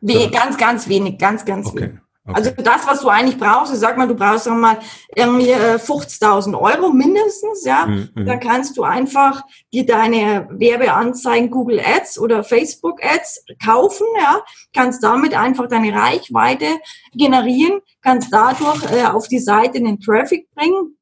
Nee, 0.00 0.28
ganz, 0.28 0.56
ganz 0.56 0.88
wenig, 0.88 1.18
ganz, 1.18 1.44
ganz 1.44 1.66
okay. 1.66 1.80
wenig. 1.80 1.98
Okay. 2.24 2.36
Also 2.36 2.50
das, 2.52 2.86
was 2.86 3.00
du 3.00 3.08
eigentlich 3.08 3.36
brauchst, 3.36 3.72
ich 3.72 3.80
sag 3.80 3.98
mal, 3.98 4.06
du 4.06 4.14
brauchst 4.14 4.48
mal 4.48 4.78
irgendwie 5.16 5.50
äh, 5.50 5.74
50.000 5.74 6.56
Euro 6.56 6.90
mindestens, 6.90 7.64
ja, 7.64 7.86
mhm, 7.86 8.10
mhm. 8.14 8.26
dann 8.26 8.38
kannst 8.38 8.76
du 8.76 8.84
einfach 8.84 9.42
dir 9.72 9.84
deine 9.84 10.46
Werbeanzeigen 10.50 11.50
Google 11.50 11.80
Ads 11.80 12.20
oder 12.20 12.44
Facebook 12.44 13.04
Ads 13.04 13.44
kaufen, 13.64 14.06
ja, 14.20 14.40
kannst 14.72 15.02
damit 15.02 15.34
einfach 15.34 15.66
deine 15.66 15.92
Reichweite 15.92 16.66
generieren, 17.12 17.80
kannst 18.02 18.32
dadurch 18.32 18.84
äh, 18.92 19.04
auf 19.06 19.26
die 19.26 19.40
Seite 19.40 19.80
den 19.80 19.98
Traffic 19.98 20.48
bringen 20.54 20.96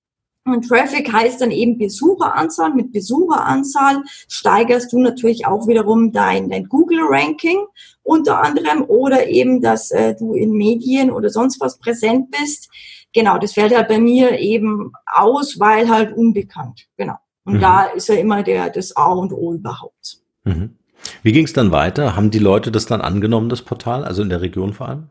Und 0.53 0.69
Traffic 0.69 1.13
heißt 1.13 1.41
dann 1.41 1.51
eben 1.51 1.79
Besucheranzahl. 1.79 2.75
Mit 2.75 2.93
Besucheranzahl 2.93 4.03
steigerst 4.29 4.93
du 4.93 5.01
natürlich 5.01 5.47
auch 5.47 5.67
wiederum 5.67 6.13
dein, 6.13 6.51
dein 6.51 6.65
Google-Ranking 6.65 7.65
unter 8.03 8.43
anderem 8.43 8.85
oder 8.87 9.29
eben, 9.29 9.61
dass 9.61 9.91
äh, 9.91 10.15
du 10.15 10.35
in 10.35 10.53
Medien 10.53 11.11
oder 11.11 11.31
sonst 11.31 11.61
was 11.61 11.79
präsent 11.79 12.31
bist. 12.31 12.69
Genau, 13.13 13.39
das 13.39 13.53
fällt 13.53 13.75
halt 13.75 13.89
bei 13.89 13.99
mir 13.99 14.39
eben 14.39 14.93
aus, 15.07 15.59
weil 15.59 15.89
halt 15.89 16.17
unbekannt. 16.17 16.87
Genau. 16.97 17.17
Und 17.45 17.55
mhm. 17.55 17.61
da 17.61 17.85
ist 17.85 18.09
ja 18.09 18.15
immer 18.17 18.43
der, 18.43 18.71
das 18.71 18.97
A 18.97 19.13
und 19.13 19.33
O 19.33 19.55
überhaupt. 19.55 20.19
Mhm. 20.45 20.77
Wie 21.23 21.33
ging 21.33 21.45
es 21.45 21.53
dann 21.53 21.73
weiter? 21.73 22.15
Haben 22.15 22.31
die 22.31 22.39
Leute 22.39 22.71
das 22.71 22.87
dann 22.87 23.01
angenommen, 23.01 23.49
das 23.49 23.63
Portal, 23.63 24.05
also 24.05 24.23
in 24.23 24.29
der 24.29 24.43
Region 24.43 24.73
vor 24.73 24.89
allem? 24.89 25.11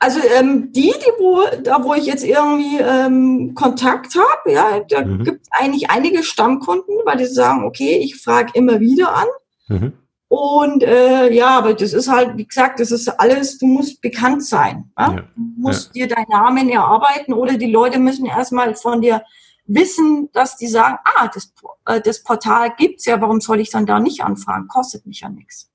Also 0.00 0.20
ähm, 0.38 0.70
die, 0.72 0.92
die 0.92 1.12
wo, 1.18 1.42
da 1.62 1.82
wo 1.82 1.94
ich 1.94 2.06
jetzt 2.06 2.24
irgendwie 2.24 2.78
ähm, 2.78 3.54
Kontakt 3.54 4.14
habe, 4.14 4.52
ja, 4.52 4.80
da 4.88 5.04
mhm. 5.04 5.24
gibt 5.24 5.42
es 5.42 5.48
eigentlich 5.50 5.90
einige 5.90 6.22
Stammkunden, 6.22 6.94
weil 7.04 7.16
die 7.16 7.26
sagen, 7.26 7.64
okay, 7.64 7.98
ich 7.98 8.20
frage 8.20 8.52
immer 8.54 8.78
wieder 8.78 9.14
an. 9.14 9.26
Mhm. 9.66 9.92
Und 10.28 10.82
äh, 10.82 11.32
ja, 11.32 11.58
aber 11.58 11.74
das 11.74 11.94
ist 11.94 12.08
halt, 12.08 12.36
wie 12.36 12.46
gesagt, 12.46 12.80
das 12.80 12.90
ist 12.90 13.08
alles, 13.08 13.58
du 13.58 13.66
musst 13.66 14.00
bekannt 14.02 14.44
sein. 14.44 14.90
Ja? 14.98 15.12
ja. 15.12 15.20
Du 15.34 15.42
musst 15.56 15.96
ja. 15.96 16.06
dir 16.06 16.14
deinen 16.14 16.28
Namen 16.28 16.68
erarbeiten 16.68 17.32
oder 17.32 17.56
die 17.56 17.70
Leute 17.70 17.98
müssen 17.98 18.26
erstmal 18.26 18.74
von 18.74 19.00
dir 19.00 19.22
wissen, 19.66 20.28
dass 20.32 20.56
die 20.56 20.66
sagen, 20.66 20.98
ah, 21.04 21.28
das, 21.32 21.52
äh, 21.86 22.00
das 22.00 22.22
Portal 22.22 22.74
gibt's 22.76 23.06
ja, 23.06 23.20
warum 23.20 23.40
soll 23.40 23.60
ich 23.60 23.70
dann 23.70 23.86
da 23.86 24.00
nicht 24.00 24.22
anfragen? 24.22 24.68
Kostet 24.68 25.06
mich 25.06 25.20
ja 25.20 25.28
nichts. 25.28 25.70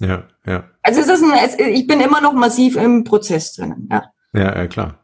Ja, 0.00 0.24
ja. 0.46 0.64
Also 0.82 1.00
es 1.00 1.08
ist 1.08 1.22
ein, 1.22 1.72
ich 1.72 1.86
bin 1.86 2.00
immer 2.00 2.20
noch 2.20 2.32
massiv 2.32 2.76
im 2.76 3.04
Prozess 3.04 3.54
drinnen, 3.54 3.88
ja. 3.90 4.04
Ja, 4.32 4.56
ja 4.56 4.66
klar. 4.66 4.98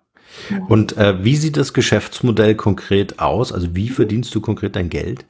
Und 0.68 0.96
äh, 0.96 1.22
wie 1.24 1.37
sieht 1.37 1.57
das 1.57 1.72
Geschäftsmodell 1.72 2.55
konkret 2.55 3.18
aus? 3.18 3.53
Also 3.53 3.74
wie 3.74 3.88
verdienst 3.88 4.35
du 4.35 4.40
konkret 4.40 4.76
dein 4.76 4.88
Geld? 4.88 5.24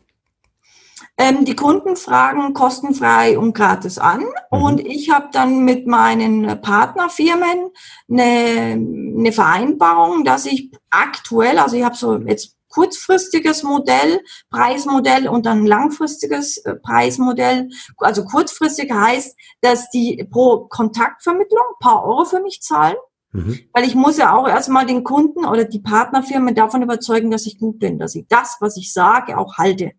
Ähm, 1.16 1.44
die 1.44 1.56
Kunden 1.56 1.96
fragen 1.96 2.54
kostenfrei 2.54 3.38
und 3.38 3.52
gratis 3.52 3.98
an 3.98 4.20
mhm. 4.20 4.62
und 4.62 4.80
ich 4.80 5.10
habe 5.10 5.28
dann 5.32 5.64
mit 5.64 5.86
meinen 5.86 6.60
Partnerfirmen 6.62 7.70
eine, 8.10 9.18
eine 9.18 9.32
Vereinbarung, 9.32 10.24
dass 10.24 10.46
ich 10.46 10.70
aktuell, 10.88 11.58
also 11.58 11.76
ich 11.76 11.84
habe 11.84 11.96
so 11.96 12.16
jetzt 12.16 12.56
kurzfristiges 12.70 13.62
Modell, 13.62 14.20
Preismodell 14.50 15.28
und 15.28 15.44
dann 15.44 15.66
langfristiges 15.66 16.56
äh, 16.58 16.74
Preismodell. 16.76 17.68
Also 17.98 18.24
kurzfristig 18.24 18.90
heißt, 18.90 19.36
dass 19.60 19.90
die 19.90 20.26
pro 20.30 20.66
Kontaktvermittlung 20.68 21.64
paar 21.80 22.04
Euro 22.04 22.24
für 22.24 22.40
mich 22.40 22.62
zahlen. 22.62 22.96
Mhm. 23.32 23.60
Weil 23.72 23.84
ich 23.84 23.94
muss 23.94 24.18
ja 24.18 24.34
auch 24.34 24.48
erstmal 24.48 24.86
den 24.86 25.04
Kunden 25.04 25.44
oder 25.44 25.64
die 25.64 25.78
Partnerfirmen 25.80 26.54
davon 26.54 26.82
überzeugen, 26.82 27.30
dass 27.30 27.46
ich 27.46 27.58
gut 27.58 27.78
bin, 27.78 27.98
dass 27.98 28.14
ich 28.14 28.26
das, 28.28 28.56
was 28.60 28.76
ich 28.76 28.92
sage, 28.92 29.38
auch 29.38 29.58
halte. 29.58 29.92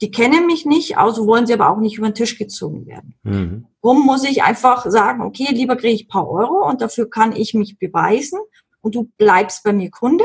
Die 0.00 0.10
kennen 0.10 0.46
mich 0.46 0.66
nicht, 0.66 0.98
also 0.98 1.26
wollen 1.26 1.46
sie 1.46 1.54
aber 1.54 1.70
auch 1.70 1.78
nicht 1.78 1.98
über 1.98 2.08
den 2.08 2.16
Tisch 2.16 2.36
gezogen 2.36 2.86
werden. 2.86 3.14
Mhm. 3.22 3.66
Darum 3.80 4.04
muss 4.04 4.24
ich 4.24 4.42
einfach 4.42 4.84
sagen, 4.90 5.22
okay, 5.22 5.48
lieber 5.50 5.76
kriege 5.76 5.94
ich 5.94 6.08
paar 6.08 6.28
Euro 6.28 6.68
und 6.68 6.80
dafür 6.80 7.08
kann 7.08 7.32
ich 7.34 7.54
mich 7.54 7.78
beweisen 7.78 8.40
und 8.80 8.94
du 8.96 9.10
bleibst 9.18 9.62
bei 9.62 9.72
mir 9.72 9.90
Kunde. 9.90 10.24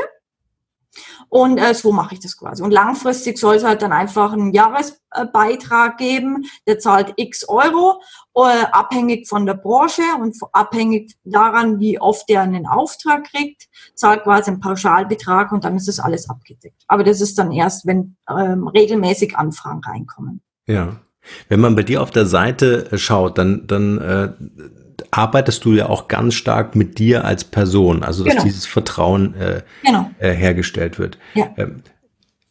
Und 1.30 1.58
äh, 1.58 1.74
so 1.74 1.92
mache 1.92 2.14
ich 2.14 2.20
das 2.20 2.36
quasi. 2.36 2.62
Und 2.62 2.72
langfristig 2.72 3.38
soll 3.38 3.54
es 3.54 3.64
halt 3.64 3.82
dann 3.82 3.92
einfach 3.92 4.32
einen 4.32 4.52
Jahresbeitrag 4.52 5.96
geben, 5.96 6.44
der 6.66 6.80
zahlt 6.80 7.14
x 7.16 7.48
Euro, 7.48 8.02
äh, 8.34 8.64
abhängig 8.72 9.28
von 9.28 9.46
der 9.46 9.54
Branche 9.54 10.02
und 10.20 10.36
abhängig 10.52 11.14
daran, 11.24 11.78
wie 11.78 12.00
oft 12.00 12.28
der 12.28 12.42
einen 12.42 12.66
Auftrag 12.66 13.30
kriegt, 13.30 13.68
zahlt 13.94 14.24
quasi 14.24 14.50
einen 14.50 14.60
Pauschalbetrag 14.60 15.52
und 15.52 15.64
dann 15.64 15.76
ist 15.76 15.86
das 15.86 16.00
alles 16.00 16.28
abgedeckt. 16.28 16.82
Aber 16.88 17.04
das 17.04 17.20
ist 17.20 17.38
dann 17.38 17.52
erst, 17.52 17.86
wenn 17.86 18.16
ähm, 18.28 18.66
regelmäßig 18.66 19.36
Anfragen 19.36 19.82
reinkommen. 19.84 20.42
Ja. 20.66 20.96
Wenn 21.48 21.60
man 21.60 21.76
bei 21.76 21.82
dir 21.82 22.02
auf 22.02 22.10
der 22.10 22.26
Seite 22.26 22.90
äh, 22.90 22.98
schaut, 22.98 23.38
dann, 23.38 23.66
dann 23.66 23.98
äh, 23.98 24.32
arbeitest 25.10 25.64
du 25.64 25.72
ja 25.72 25.88
auch 25.88 26.08
ganz 26.08 26.34
stark 26.34 26.76
mit 26.76 26.98
dir 26.98 27.24
als 27.24 27.44
Person, 27.44 28.02
also 28.02 28.24
dass 28.24 28.34
genau. 28.34 28.44
dieses 28.44 28.66
Vertrauen 28.66 29.34
äh, 29.34 29.62
genau. 29.84 30.10
äh, 30.18 30.32
hergestellt 30.32 30.98
wird. 30.98 31.18
Ja. 31.34 31.52
Ähm, 31.56 31.82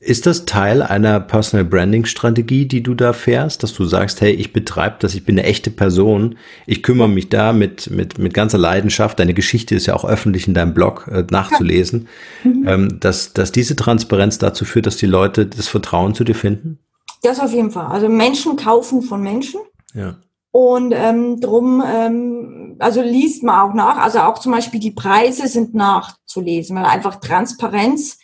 ist 0.01 0.25
das 0.25 0.45
Teil 0.45 0.81
einer 0.81 1.19
Personal 1.19 1.65
Branding 1.65 2.05
Strategie, 2.05 2.65
die 2.65 2.81
du 2.81 2.93
da 2.95 3.11
fährst, 3.11 3.63
dass 3.63 3.73
du 3.73 3.83
sagst, 3.83 4.21
hey, 4.21 4.31
ich 4.31 4.53
betreibe 4.53 4.95
das, 4.99 5.13
ich 5.13 5.25
bin 5.25 5.37
eine 5.37 5.45
echte 5.45 5.71
Person, 5.71 6.37
ich 6.65 6.83
kümmere 6.83 7.09
mich 7.09 7.27
da 7.27 7.51
mit, 7.51 7.89
mit, 7.89 8.17
mit 8.17 8.33
ganzer 8.33 8.57
Leidenschaft, 8.57 9.19
deine 9.19 9.33
Geschichte 9.33 9.75
ist 9.75 9.87
ja 9.87 9.95
auch 9.95 10.05
öffentlich 10.05 10.47
in 10.47 10.53
deinem 10.53 10.73
Blog 10.73 11.09
äh, 11.11 11.25
nachzulesen, 11.29 12.07
ja. 12.45 12.49
mhm. 12.49 12.67
ähm, 12.67 12.99
dass, 13.01 13.33
dass 13.33 13.51
diese 13.51 13.75
Transparenz 13.75 14.37
dazu 14.37 14.63
führt, 14.63 14.85
dass 14.85 14.95
die 14.95 15.05
Leute 15.05 15.45
das 15.45 15.67
Vertrauen 15.67 16.15
zu 16.15 16.23
dir 16.23 16.35
finden? 16.35 16.79
Das 17.21 17.41
auf 17.41 17.51
jeden 17.51 17.71
Fall. 17.71 17.87
Also 17.87 18.07
Menschen 18.07 18.55
kaufen 18.55 19.01
von 19.01 19.21
Menschen. 19.21 19.59
Ja. 19.93 20.15
Und 20.51 20.93
ähm, 20.95 21.39
drum, 21.39 21.83
ähm, 21.85 22.75
also 22.79 23.01
liest 23.01 23.43
man 23.43 23.69
auch 23.69 23.73
nach. 23.73 23.97
Also 23.97 24.19
auch 24.19 24.39
zum 24.39 24.51
Beispiel 24.51 24.79
die 24.79 24.91
Preise 24.91 25.47
sind 25.47 25.75
nachzulesen, 25.75 26.75
weil 26.75 26.85
einfach 26.85 27.17
Transparenz 27.17 28.17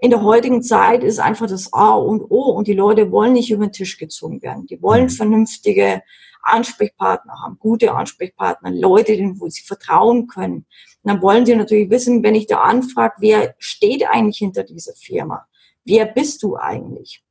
in 0.00 0.10
der 0.10 0.22
heutigen 0.22 0.62
Zeit 0.62 1.02
ist 1.02 1.18
einfach 1.18 1.46
das 1.46 1.72
A 1.72 1.94
und 1.94 2.22
O 2.30 2.52
und 2.52 2.68
die 2.68 2.74
Leute 2.74 3.10
wollen 3.10 3.32
nicht 3.32 3.50
über 3.50 3.66
den 3.66 3.72
Tisch 3.72 3.96
gezogen 3.96 4.42
werden. 4.42 4.66
Die 4.66 4.82
wollen 4.82 5.04
mhm. 5.04 5.10
vernünftige 5.10 6.02
Ansprechpartner 6.42 7.42
haben, 7.42 7.58
gute 7.58 7.94
Ansprechpartner, 7.94 8.70
Leute, 8.70 9.16
denen 9.16 9.40
wo 9.40 9.48
sie 9.48 9.62
vertrauen 9.62 10.26
können. 10.26 10.66
Und 11.02 11.10
dann 11.10 11.22
wollen 11.22 11.46
sie 11.46 11.56
natürlich 11.56 11.90
wissen, 11.90 12.22
wenn 12.22 12.34
ich 12.34 12.46
da 12.46 12.60
anfrage, 12.60 13.14
wer 13.18 13.54
steht 13.58 14.06
eigentlich 14.08 14.38
hinter 14.38 14.62
dieser 14.62 14.92
Firma? 14.94 15.46
Wer 15.84 16.04
bist 16.04 16.42
du 16.42 16.56
eigentlich? 16.56 17.24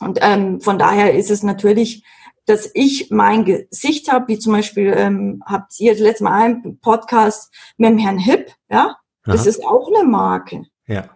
Und 0.00 0.18
ähm, 0.22 0.60
von 0.60 0.78
daher 0.78 1.14
ist 1.14 1.30
es 1.30 1.42
natürlich 1.42 2.04
dass 2.46 2.70
ich 2.74 3.10
mein 3.10 3.44
Gesicht 3.44 4.10
habe, 4.10 4.28
wie 4.28 4.38
zum 4.38 4.52
Beispiel 4.52 4.92
ähm, 4.96 5.42
habt 5.46 5.78
ihr 5.78 5.92
das 5.92 6.00
letzte 6.00 6.24
Mal 6.24 6.42
einen 6.42 6.80
Podcast 6.80 7.52
mit 7.76 7.90
dem 7.90 7.98
Herrn 7.98 8.18
Hipp, 8.18 8.52
ja, 8.70 8.96
das 9.24 9.42
Aha. 9.42 9.48
ist 9.48 9.64
auch 9.64 9.88
eine 9.88 10.08
Marke. 10.08 10.64
Ja. 10.86 11.08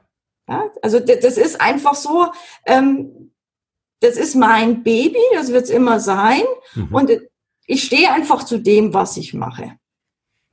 ja 0.49 0.71
also 0.83 1.01
das 1.01 1.37
ist 1.37 1.61
einfach 1.61 1.95
so, 1.95 2.27
ähm, 2.67 3.33
das 4.01 4.17
ist 4.17 4.35
mein 4.35 4.83
Baby, 4.83 5.21
das 5.33 5.53
wird 5.53 5.65
es 5.65 5.71
immer 5.71 5.99
sein. 6.01 6.43
Mhm. 6.75 6.95
Und 6.95 7.11
ich 7.67 7.85
stehe 7.85 8.13
einfach 8.13 8.45
zu 8.45 8.59
dem, 8.59 8.93
was 8.93 9.17
ich 9.17 9.33
mache. 9.33 9.73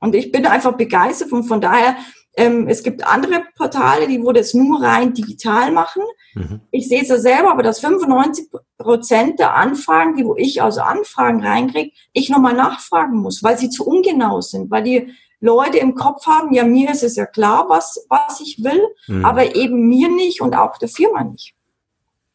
Und 0.00 0.14
ich 0.14 0.32
bin 0.32 0.46
einfach 0.46 0.72
begeistert 0.72 1.32
und 1.32 1.44
von 1.44 1.60
daher 1.60 1.96
ähm, 2.36 2.66
es 2.66 2.82
gibt 2.82 3.06
andere 3.06 3.44
Portale, 3.56 4.08
die 4.08 4.22
wo 4.22 4.32
das 4.32 4.54
nur 4.54 4.82
rein 4.82 5.12
digital 5.12 5.70
machen. 5.70 6.02
Mhm. 6.34 6.60
Ich 6.70 6.88
sehe 6.88 7.02
es 7.02 7.08
ja 7.08 7.18
selber, 7.18 7.52
aber 7.52 7.62
dass 7.62 7.80
95 7.80 8.48
Prozent 8.82 9.38
der 9.38 9.54
Anfragen, 9.54 10.16
die 10.16 10.24
wo 10.24 10.36
ich 10.36 10.62
also 10.62 10.80
Anfragen 10.80 11.44
reinkriege, 11.44 11.92
ich 12.12 12.28
nochmal 12.28 12.54
nachfragen 12.54 13.18
muss, 13.18 13.42
weil 13.42 13.58
sie 13.58 13.70
zu 13.70 13.86
ungenau 13.86 14.40
sind, 14.40 14.70
weil 14.70 14.82
die 14.82 15.14
Leute 15.40 15.78
im 15.78 15.94
Kopf 15.94 16.26
haben, 16.26 16.52
ja, 16.52 16.64
mir 16.64 16.90
ist 16.90 17.02
es 17.02 17.16
ja 17.16 17.26
klar, 17.26 17.66
was, 17.68 18.06
was 18.08 18.40
ich 18.40 18.62
will, 18.62 18.80
mhm. 19.08 19.24
aber 19.24 19.56
eben 19.56 19.88
mir 19.88 20.08
nicht 20.08 20.40
und 20.40 20.54
auch 20.54 20.78
der 20.78 20.88
Firma 20.88 21.24
nicht. 21.24 21.54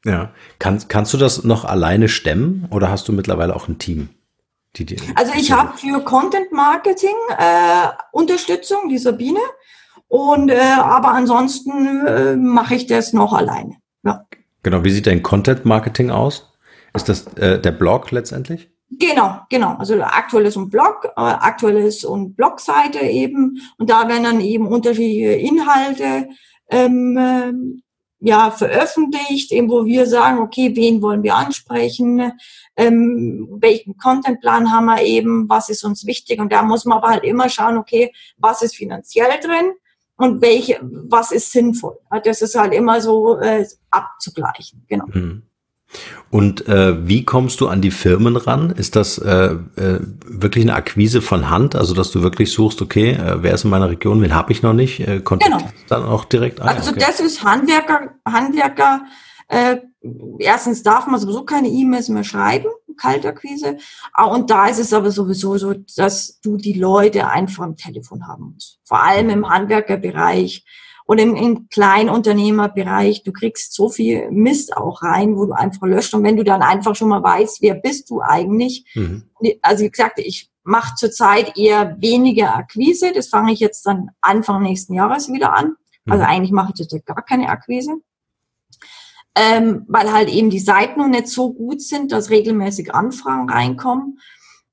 Ja. 0.06 0.32
Kann, 0.60 0.84
kannst 0.88 1.14
du 1.14 1.18
das 1.18 1.44
noch 1.44 1.66
alleine 1.66 2.10
stemmen 2.10 2.68
oder 2.72 2.90
hast 2.90 3.08
du 3.08 3.14
mittlerweile 3.14 3.56
auch 3.56 3.68
ein 3.68 3.80
Team? 3.80 4.10
Die, 4.76 4.86
die, 4.86 4.98
also 5.16 5.34
ich 5.36 5.52
habe 5.52 5.78
für 5.78 6.02
Content 6.02 6.52
Marketing 6.52 7.16
äh, 7.38 7.88
Unterstützung, 8.12 8.90
die 8.90 8.98
Sabine. 8.98 9.40
Und 10.08 10.50
äh, 10.50 10.60
aber 10.78 11.14
ansonsten 11.14 12.06
äh, 12.06 12.36
mache 12.36 12.76
ich 12.76 12.88
das 12.88 13.14
noch 13.14 13.34
alleine. 13.34 13.78
Ja. 14.04 14.26
Genau, 14.68 14.84
wie 14.84 14.90
sieht 14.90 15.08
dein 15.08 15.24
Content 15.24 15.64
Marketing 15.64 16.12
aus? 16.12 16.52
Ist 16.94 17.08
das 17.08 17.26
äh, 17.38 17.58
der 17.58 17.72
Blog 17.72 18.12
letztendlich? 18.12 18.70
Genau, 18.90 19.40
genau. 19.50 19.78
Also 19.78 20.02
aktuell 20.02 20.46
ist 20.46 20.58
ein 20.58 20.70
Blog, 20.70 21.06
äh, 21.06 21.12
aktuell 21.16 21.78
ist 21.78 22.04
und 22.04 22.36
Blogseite 22.36 23.00
eben 23.00 23.62
und 23.78 23.90
da 23.90 24.10
werden 24.10 24.24
dann 24.24 24.42
eben 24.42 24.68
unterschiedliche 24.68 25.36
Inhalte 25.36 26.28
ähm, 26.70 27.18
äh, 27.18 27.54
ja 28.20 28.52
veröffentlicht, 28.52 29.54
eben 29.54 29.70
wo 29.70 29.86
wir 29.86 30.06
sagen, 30.06 30.40
okay, 30.40 30.76
wen 30.76 31.02
wollen 31.02 31.24
wir 31.24 31.36
ansprechen, 31.36 32.34
ähm, 32.76 33.48
welchen 33.62 33.96
Contentplan 33.96 34.70
haben 34.70 34.88
wir 34.88 35.02
eben, 35.02 35.48
was 35.48 35.70
ist 35.70 35.86
uns 35.86 36.06
wichtig 36.06 36.42
und 36.42 36.52
da 36.52 36.62
muss 36.62 36.84
man 36.84 36.98
aber 36.98 37.08
halt 37.08 37.24
immer 37.24 37.48
schauen, 37.48 37.78
okay, 37.78 38.12
was 38.36 38.64
ist 38.64 38.76
finanziell 38.76 39.40
drin, 39.42 39.72
und 40.18 40.42
welche, 40.42 40.80
was 40.82 41.32
ist 41.32 41.52
sinnvoll. 41.52 41.98
Das 42.24 42.42
ist 42.42 42.56
halt 42.56 42.74
immer 42.74 43.02
so 43.02 43.40
äh, 43.40 43.66
abzugleichen, 43.92 44.84
genau. 44.88 45.06
Mhm. 45.08 45.44
Und 46.30 46.68
äh, 46.68 47.08
wie 47.08 47.24
kommst 47.24 47.62
du 47.62 47.70
an 47.70 47.82
die 47.82 47.92
Firmen 47.92 48.36
ran? 48.36 48.72
Ist 48.72 48.98
das 48.98 49.18
äh, 49.20 49.56
äh, 49.78 50.00
wirklich 50.26 50.66
eine 50.66 50.76
Akquise 50.76 51.22
von 51.22 51.50
Hand? 51.50 51.76
Also 51.76 51.94
dass 51.94 52.12
du 52.12 52.22
wirklich 52.22 52.52
suchst, 52.52 52.82
okay, 52.82 53.12
äh, 53.12 53.42
wer 53.42 53.54
ist 53.54 53.64
in 53.64 53.70
meiner 53.70 53.90
Region, 53.90 54.22
wen 54.22 54.36
habe 54.36 54.52
ich 54.52 54.62
noch 54.62 54.74
nicht? 54.74 55.00
Äh, 55.00 55.22
genau. 55.22 55.60
dann 55.88 56.04
auch 56.04 56.26
direkt 56.26 56.60
an? 56.60 56.68
Also 56.68 56.92
okay. 56.92 57.00
das 57.00 57.22
ist 57.22 57.44
Handwerker, 57.44 58.16
Handwerker. 58.26 59.06
Äh, 59.48 59.78
erstens 60.40 60.84
darf 60.84 61.08
man 61.08 61.22
sowieso 61.22 61.46
keine 61.46 61.70
E-Mails 61.70 62.10
mehr 62.10 62.26
schreiben. 62.26 62.68
Kaltakquise. 62.98 63.78
Ah, 64.14 64.26
und 64.26 64.50
da 64.50 64.68
ist 64.68 64.80
es 64.80 64.94
aber 64.94 65.12
sowieso 65.12 65.58
so, 65.58 65.74
dass 65.96 66.40
du 66.42 66.58
die 66.58 66.74
Leute 66.74 67.28
einfach 67.28 67.64
am 67.64 67.76
Telefon 67.76 68.28
haben 68.28 68.54
musst. 68.54 68.80
Vor 68.84 69.02
allem 69.02 69.30
im 69.30 69.50
Handwerkerbereich 69.50 70.66
und 71.06 71.20
im, 71.20 71.36
im 71.36 71.70
Kleinunternehmerbereich. 71.70 73.24
Du 73.24 73.32
kriegst 73.32 73.74
so 73.74 73.90
viel 73.90 74.30
Mist 74.30 74.76
auch 74.76 75.02
rein, 75.02 75.38
wo 75.38 75.46
du 75.46 75.54
einfach 75.54 75.88
löscht. 75.88 76.14
Und 76.14 76.24
wenn 76.24 76.38
du 76.38 76.44
dann 76.44 76.62
einfach 76.62 76.96
schon 76.96 77.10
mal 77.10 77.24
weißt, 77.24 77.62
wer 77.62 77.76
bist 77.76 78.10
du 78.10 78.22
eigentlich? 78.22 78.86
Mhm. 78.94 79.24
Also 79.62 79.86
wie 79.86 79.90
gesagt, 79.90 80.20
ich 80.20 80.52
mache 80.64 80.96
zurzeit 80.96 81.58
eher 81.58 81.96
weniger 82.00 82.56
Akquise. 82.56 83.14
Das 83.14 83.30
fange 83.30 83.54
ich 83.54 83.60
jetzt 83.60 83.86
dann 83.86 84.10
Anfang 84.20 84.64
nächsten 84.64 84.94
Jahres 84.94 85.32
wieder 85.32 85.56
an. 85.56 85.76
Also 86.06 86.24
mhm. 86.24 86.30
eigentlich 86.30 86.52
mache 86.52 86.74
ich 86.74 86.80
jetzt 86.80 87.06
gar 87.06 87.24
keine 87.24 87.50
Akquise 87.50 88.02
ähm, 89.38 89.86
weil 89.88 90.12
halt 90.12 90.30
eben 90.30 90.50
die 90.50 90.60
Seiten 90.60 91.00
noch 91.00 91.08
nicht 91.08 91.28
so 91.28 91.54
gut 91.54 91.82
sind, 91.82 92.12
dass 92.12 92.30
regelmäßig 92.30 92.94
Anfragen 92.94 93.50
reinkommen. 93.50 94.20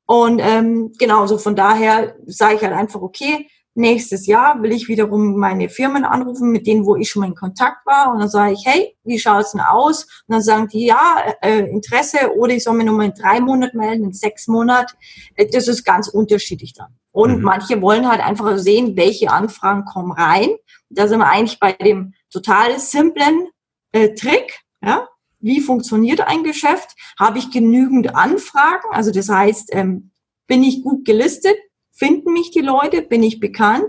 Und 0.06 0.40
ähm, 0.42 0.92
genau, 0.98 1.26
so 1.26 1.38
von 1.38 1.54
daher 1.54 2.16
sage 2.26 2.56
ich 2.56 2.62
halt 2.62 2.72
einfach, 2.72 3.00
okay, 3.00 3.48
nächstes 3.74 4.26
Jahr 4.26 4.62
will 4.62 4.72
ich 4.72 4.88
wiederum 4.88 5.36
meine 5.36 5.68
Firmen 5.68 6.04
anrufen, 6.04 6.50
mit 6.50 6.66
denen, 6.66 6.86
wo 6.86 6.96
ich 6.96 7.10
schon 7.10 7.20
mal 7.20 7.26
in 7.26 7.34
Kontakt 7.34 7.84
war. 7.84 8.12
Und 8.12 8.20
dann 8.20 8.28
sage 8.28 8.52
ich, 8.52 8.64
hey, 8.64 8.96
wie 9.04 9.18
schaut's 9.18 9.52
denn 9.52 9.60
aus? 9.60 10.04
Und 10.26 10.34
dann 10.34 10.42
sagen 10.42 10.68
die, 10.68 10.86
ja, 10.86 11.24
äh, 11.42 11.68
Interesse 11.70 12.34
oder 12.36 12.54
ich 12.54 12.64
soll 12.64 12.74
mir 12.74 12.84
nochmal 12.84 13.06
in 13.06 13.14
drei 13.14 13.40
Monaten 13.40 13.78
melden, 13.78 14.04
in 14.04 14.12
sechs 14.12 14.46
Monaten. 14.46 14.96
Äh, 15.34 15.46
das 15.50 15.68
ist 15.68 15.84
ganz 15.84 16.08
unterschiedlich 16.08 16.72
dann. 16.74 16.94
Und 17.10 17.38
mhm. 17.38 17.42
manche 17.42 17.82
wollen 17.82 18.08
halt 18.08 18.20
einfach 18.20 18.56
sehen, 18.58 18.96
welche 18.96 19.30
Anfragen 19.30 19.84
kommen 19.84 20.12
rein. 20.12 20.50
Da 20.88 21.08
sind 21.08 21.18
wir 21.18 21.28
eigentlich 21.28 21.58
bei 21.58 21.72
dem 21.72 22.14
total 22.30 22.78
simplen 22.78 23.48
äh, 23.94 24.14
Trick. 24.14 24.60
Ja? 24.82 25.08
Wie 25.40 25.60
funktioniert 25.60 26.20
ein 26.20 26.42
Geschäft? 26.42 26.96
Habe 27.18 27.38
ich 27.38 27.50
genügend 27.50 28.14
Anfragen? 28.14 28.88
Also 28.90 29.10
das 29.10 29.28
heißt, 29.28 29.70
ähm, 29.72 30.10
bin 30.46 30.62
ich 30.62 30.82
gut 30.82 31.04
gelistet? 31.04 31.56
Finden 31.92 32.32
mich 32.32 32.50
die 32.50 32.60
Leute? 32.60 33.02
Bin 33.02 33.22
ich 33.22 33.38
bekannt? 33.38 33.84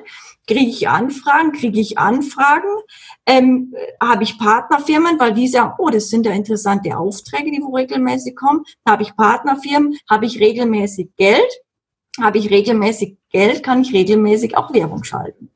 Kriege 0.47 0.69
ich 0.69 0.87
Anfragen? 0.87 1.53
Kriege 1.53 1.79
ich 1.79 1.97
Anfragen? 1.97 2.69
Ähm, 3.25 3.73
habe 3.99 4.23
ich 4.23 4.37
Partnerfirmen, 4.37 5.19
weil 5.19 5.33
die 5.33 5.47
sagen, 5.47 5.73
oh, 5.79 5.89
das 5.89 6.09
sind 6.09 6.27
ja 6.27 6.33
interessante 6.33 6.95
Aufträge, 6.95 7.49
die 7.49 7.61
wo 7.61 7.75
regelmäßig 7.75 8.35
kommen. 8.35 8.63
Habe 8.87 9.01
ich 9.01 9.15
Partnerfirmen? 9.15 9.97
Habe 10.07 10.27
ich 10.27 10.39
regelmäßig 10.39 11.15
Geld? 11.17 11.51
Habe 12.21 12.37
ich 12.37 12.51
regelmäßig 12.51 13.17
Geld? 13.31 13.63
Kann 13.63 13.81
ich 13.81 13.91
regelmäßig 13.91 14.55
auch 14.55 14.71
Werbung 14.71 15.03
schalten? 15.03 15.49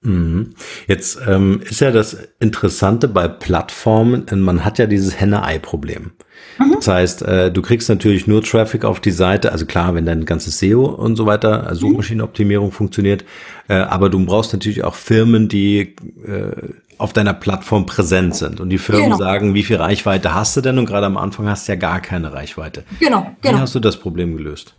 Mhm. 0.00 0.50
Jetzt 0.86 1.18
ähm, 1.26 1.60
ist 1.68 1.80
ja 1.80 1.90
das 1.90 2.16
Interessante 2.38 3.08
bei 3.08 3.26
Plattformen, 3.26 4.26
man 4.32 4.64
hat 4.64 4.78
ja 4.78 4.86
dieses 4.86 5.18
Henne-Ei-Problem. 5.20 6.12
Mhm. 6.58 6.72
Das 6.76 6.86
heißt, 6.86 7.22
äh, 7.22 7.50
du 7.50 7.62
kriegst 7.62 7.88
natürlich 7.88 8.26
nur 8.28 8.42
Traffic 8.42 8.84
auf 8.84 9.00
die 9.00 9.10
Seite, 9.10 9.50
also 9.50 9.66
klar, 9.66 9.94
wenn 9.94 10.06
dein 10.06 10.24
ganzes 10.24 10.60
SEO 10.60 10.84
und 10.86 11.16
so 11.16 11.26
weiter, 11.26 11.66
also 11.66 11.88
Suchmaschinenoptimierung 11.88 12.70
funktioniert, 12.70 13.24
äh, 13.68 13.74
aber 13.74 14.08
du 14.08 14.24
brauchst 14.24 14.52
natürlich 14.52 14.84
auch 14.84 14.94
Firmen, 14.94 15.48
die 15.48 15.96
äh, 16.24 16.52
auf 16.98 17.12
deiner 17.12 17.34
Plattform 17.34 17.86
präsent 17.86 18.36
sind. 18.36 18.60
Und 18.60 18.70
die 18.70 18.78
Firmen 18.78 19.04
genau. 19.04 19.18
sagen, 19.18 19.54
wie 19.54 19.62
viel 19.62 19.76
Reichweite 19.76 20.34
hast 20.34 20.56
du 20.56 20.60
denn? 20.60 20.78
Und 20.78 20.86
gerade 20.86 21.06
am 21.06 21.16
Anfang 21.16 21.48
hast 21.48 21.66
du 21.66 21.72
ja 21.72 21.76
gar 21.76 22.00
keine 22.00 22.32
Reichweite. 22.32 22.84
Genau, 23.00 23.30
genau. 23.40 23.56
Wie 23.56 23.60
hast 23.60 23.74
du 23.74 23.80
das 23.80 23.96
Problem 23.96 24.36
gelöst? 24.36 24.74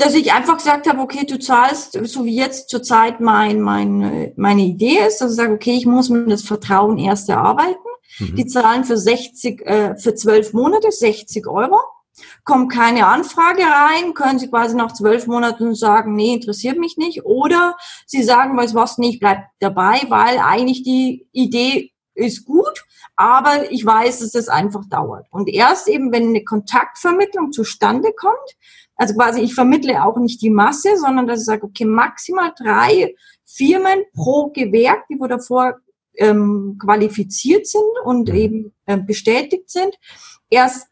Dass 0.00 0.14
ich 0.14 0.32
einfach 0.32 0.56
gesagt 0.56 0.88
habe, 0.88 1.00
okay, 1.00 1.26
du 1.26 1.38
zahlst, 1.38 1.92
so 2.04 2.24
wie 2.24 2.34
jetzt 2.34 2.70
zurzeit 2.70 3.20
mein, 3.20 3.60
mein, 3.60 4.32
meine 4.36 4.62
Idee 4.62 4.98
ist, 5.06 5.20
dass 5.20 5.32
ich 5.32 5.36
sage, 5.36 5.52
okay, 5.52 5.76
ich 5.76 5.84
muss 5.84 6.08
mir 6.08 6.24
das 6.24 6.42
Vertrauen 6.42 6.96
erst 6.96 7.28
erarbeiten. 7.28 7.76
Mhm. 8.18 8.34
Die 8.34 8.46
zahlen 8.46 8.84
für 8.84 8.96
60, 8.96 9.60
äh, 9.66 9.96
für 9.96 10.14
zwölf 10.14 10.54
Monate 10.54 10.90
60 10.90 11.46
Euro. 11.46 11.78
Kommt 12.44 12.72
keine 12.72 13.06
Anfrage 13.06 13.62
rein, 13.62 14.14
können 14.14 14.38
Sie 14.38 14.48
quasi 14.48 14.74
nach 14.74 14.92
zwölf 14.92 15.26
Monaten 15.26 15.74
sagen, 15.74 16.14
nee, 16.14 16.34
interessiert 16.34 16.78
mich 16.78 16.96
nicht. 16.96 17.24
Oder 17.26 17.76
Sie 18.06 18.22
sagen, 18.22 18.56
weißt 18.56 18.74
was, 18.74 18.96
nicht, 18.96 19.20
bleib 19.20 19.44
dabei, 19.58 20.00
weil 20.08 20.38
eigentlich 20.38 20.82
die 20.82 21.26
Idee 21.32 21.92
ist 22.14 22.44
gut, 22.46 22.84
aber 23.16 23.70
ich 23.70 23.84
weiß, 23.84 24.20
dass 24.20 24.32
das 24.32 24.48
einfach 24.48 24.84
dauert. 24.88 25.26
Und 25.30 25.48
erst 25.48 25.88
eben, 25.88 26.10
wenn 26.12 26.28
eine 26.28 26.44
Kontaktvermittlung 26.44 27.52
zustande 27.52 28.12
kommt, 28.12 28.56
also 29.00 29.14
quasi, 29.14 29.40
ich 29.40 29.54
vermittle 29.54 30.04
auch 30.04 30.18
nicht 30.18 30.42
die 30.42 30.50
Masse, 30.50 30.98
sondern 30.98 31.26
dass 31.26 31.40
ich 31.40 31.46
sage, 31.46 31.64
okay, 31.64 31.86
maximal 31.86 32.52
drei 32.54 33.14
Firmen 33.46 34.04
pro 34.12 34.50
Gewerk, 34.50 35.06
die 35.08 35.18
wo 35.18 35.26
davor 35.26 35.76
ähm, 36.18 36.76
qualifiziert 36.78 37.66
sind 37.66 37.82
und 38.04 38.28
mhm. 38.28 38.34
eben 38.34 38.72
äh, 38.84 38.98
bestätigt 38.98 39.70
sind. 39.70 39.94
Erst 40.50 40.88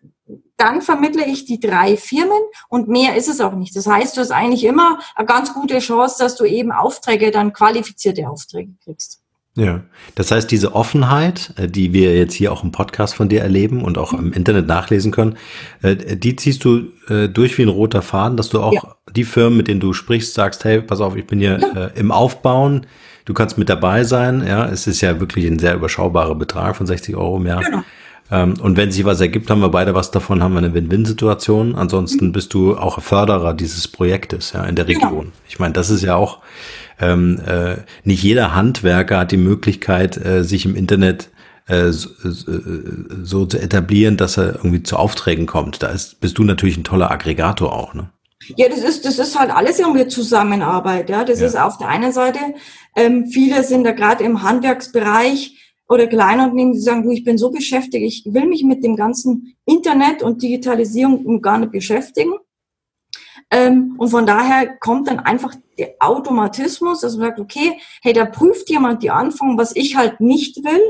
dann 0.57 0.81
vermittle 0.81 1.27
ich 1.27 1.45
die 1.45 1.61
drei 1.61 1.99
Firmen 1.99 2.41
und 2.71 2.89
mehr 2.89 3.15
ist 3.15 3.29
es 3.29 3.43
auch 3.43 3.53
nicht. 3.53 3.77
Das 3.77 3.87
heißt, 3.87 4.17
du 4.17 4.23
hast 4.23 4.31
eigentlich 4.31 4.65
immer 4.65 5.01
eine 5.15 5.27
ganz 5.27 5.53
gute 5.53 5.79
Chance, 5.79 6.17
dass 6.19 6.35
du 6.35 6.47
eben 6.47 6.73
Aufträge, 6.73 7.31
dann 7.31 7.53
qualifizierte 7.53 8.27
Aufträge 8.27 8.73
kriegst. 8.85 9.21
Ja, 9.59 9.81
das 10.15 10.31
heißt, 10.31 10.49
diese 10.53 10.77
Offenheit, 10.77 11.53
äh, 11.57 11.67
die 11.67 11.93
wir 11.93 12.17
jetzt 12.17 12.35
hier 12.35 12.53
auch 12.53 12.63
im 12.63 12.71
Podcast 12.71 13.17
von 13.17 13.29
dir 13.29 13.41
erleben 13.41 13.83
und 13.83 13.99
auch 13.99 14.13
im 14.13 14.33
Internet 14.33 14.69
nachlesen 14.69 15.11
können, 15.11 15.37
äh, 15.83 15.97
die 15.97 16.37
ziehst 16.37 16.65
du 16.65 16.93
äh, 17.09 17.29
durch 17.29 17.59
wie 17.59 17.63
ein 17.63 17.69
roter 17.69 18.01
Faden, 18.01 18.37
dass 18.37 18.51
du 18.51 18.61
auch 18.61 18.73
ja. 18.73 18.95
die 19.17 19.25
Firmen, 19.25 19.57
mit 19.57 19.67
denen 19.67 19.81
du 19.81 19.93
sprichst, 19.95 20.35
sagst, 20.35 20.65
hey, 20.65 20.81
pass 20.81 21.01
auf, 21.01 21.17
ich 21.17 21.27
bin 21.27 21.41
hier 21.41 21.59
ja. 21.59 21.87
im 21.97 22.13
Aufbauen, 22.13 22.87
du 23.25 23.35
kannst 23.35 23.59
mit 23.59 23.69
dabei 23.69 24.05
sein. 24.05 24.47
Ja, 24.47 24.69
es 24.69 24.87
ist 24.87 25.01
ja 25.01 25.19
wirklich 25.19 25.45
ein 25.45 25.59
sehr 25.59 25.75
überschaubarer 25.75 26.37
Betrag 26.37 26.77
von 26.77 26.87
60 26.87 27.17
Euro 27.17 27.39
im 27.39 27.47
Jahr. 27.47 27.65
Genau. 27.65 27.83
Ähm, 28.31 28.55
und 28.61 28.77
wenn 28.77 28.93
sich 28.93 29.05
was 29.05 29.21
ergibt, 29.21 29.51
haben 29.51 29.61
wir 29.61 29.71
beide 29.71 29.95
was 29.97 30.13
davon, 30.13 30.41
haben 30.41 30.53
wir 30.53 30.59
eine 30.59 30.73
Win-Win-Situation. 30.73 31.75
Ansonsten 31.75 32.27
mhm. 32.27 32.33
bist 32.33 32.55
du 32.55 32.77
auch 32.77 33.01
Förderer 33.01 33.55
dieses 33.55 33.89
Projektes 33.89 34.53
ja, 34.53 34.65
in 34.65 34.77
der 34.77 34.85
genau. 34.85 35.07
Region. 35.07 35.25
Genau. 35.25 35.35
Ich 35.49 35.59
meine, 35.59 35.73
das 35.73 35.91
ist 35.91 36.03
ja 36.03 36.15
auch 36.15 36.39
ähm, 37.01 37.41
äh, 37.47 37.77
nicht 38.05 38.23
jeder 38.23 38.55
Handwerker 38.55 39.19
hat 39.19 39.33
die 39.33 39.37
Möglichkeit, 39.37 40.17
äh, 40.17 40.45
sich 40.45 40.65
im 40.65 40.75
Internet 40.75 41.31
äh, 41.67 41.91
so, 41.91 42.11
so, 42.23 43.47
zu 43.47 43.59
etablieren, 43.59 44.17
dass 44.17 44.39
er 44.39 44.57
irgendwie 44.57 44.83
zu 44.83 44.97
Aufträgen 44.97 45.47
kommt. 45.47 45.83
Da 45.83 45.89
ist, 45.89 46.21
bist 46.21 46.39
du 46.39 46.45
natürlich 46.45 46.77
ein 46.77 46.85
toller 46.85 47.11
Aggregator 47.11 47.73
auch, 47.73 47.95
ne? 47.95 48.11
Ja, 48.57 48.69
das 48.69 48.79
ist, 48.79 49.05
das 49.05 49.19
ist 49.19 49.39
halt 49.39 49.51
alles 49.51 49.79
irgendwie 49.79 50.07
Zusammenarbeit. 50.07 51.11
Ja, 51.11 51.25
das 51.25 51.41
ja. 51.41 51.47
ist 51.47 51.57
auf 51.57 51.77
der 51.77 51.89
einen 51.89 52.13
Seite, 52.13 52.39
ähm, 52.97 53.27
viele 53.27 53.63
sind 53.63 53.85
da 53.85 53.93
gerade 53.93 54.25
im 54.25 54.43
Handwerksbereich 54.43 55.75
oder 55.89 56.07
Kleinunternehmen, 56.07 56.73
die 56.73 56.81
sagen, 56.81 57.03
du, 57.03 57.11
ich 57.11 57.25
bin 57.25 57.39
so 57.39 57.51
beschäftigt, 57.51 58.05
ich 58.05 58.33
will 58.33 58.47
mich 58.47 58.65
mit 58.65 58.85
dem 58.85 58.97
ganzen 58.97 59.57
Internet 59.67 60.23
und 60.23 60.43
Digitalisierung 60.43 61.43
gar 61.43 61.59
nicht 61.59 61.73
beschäftigen. 61.73 62.33
Ähm, 63.51 63.95
und 63.99 64.09
von 64.09 64.27
daher 64.27 64.77
kommt 64.79 65.09
dann 65.09 65.19
einfach 65.19 65.55
der 65.79 65.95
Automatismus, 66.01 67.01
dass 67.01 67.17
man 67.17 67.29
sagt, 67.29 67.41
okay, 67.41 67.79
hey, 68.03 68.13
da 68.13 68.25
prüft 68.25 68.69
jemand 68.71 69.03
die 69.03 69.11
Anfang. 69.11 69.57
Was 69.59 69.75
ich 69.77 69.97
halt 69.97 70.21
nicht 70.21 70.65
will, 70.65 70.83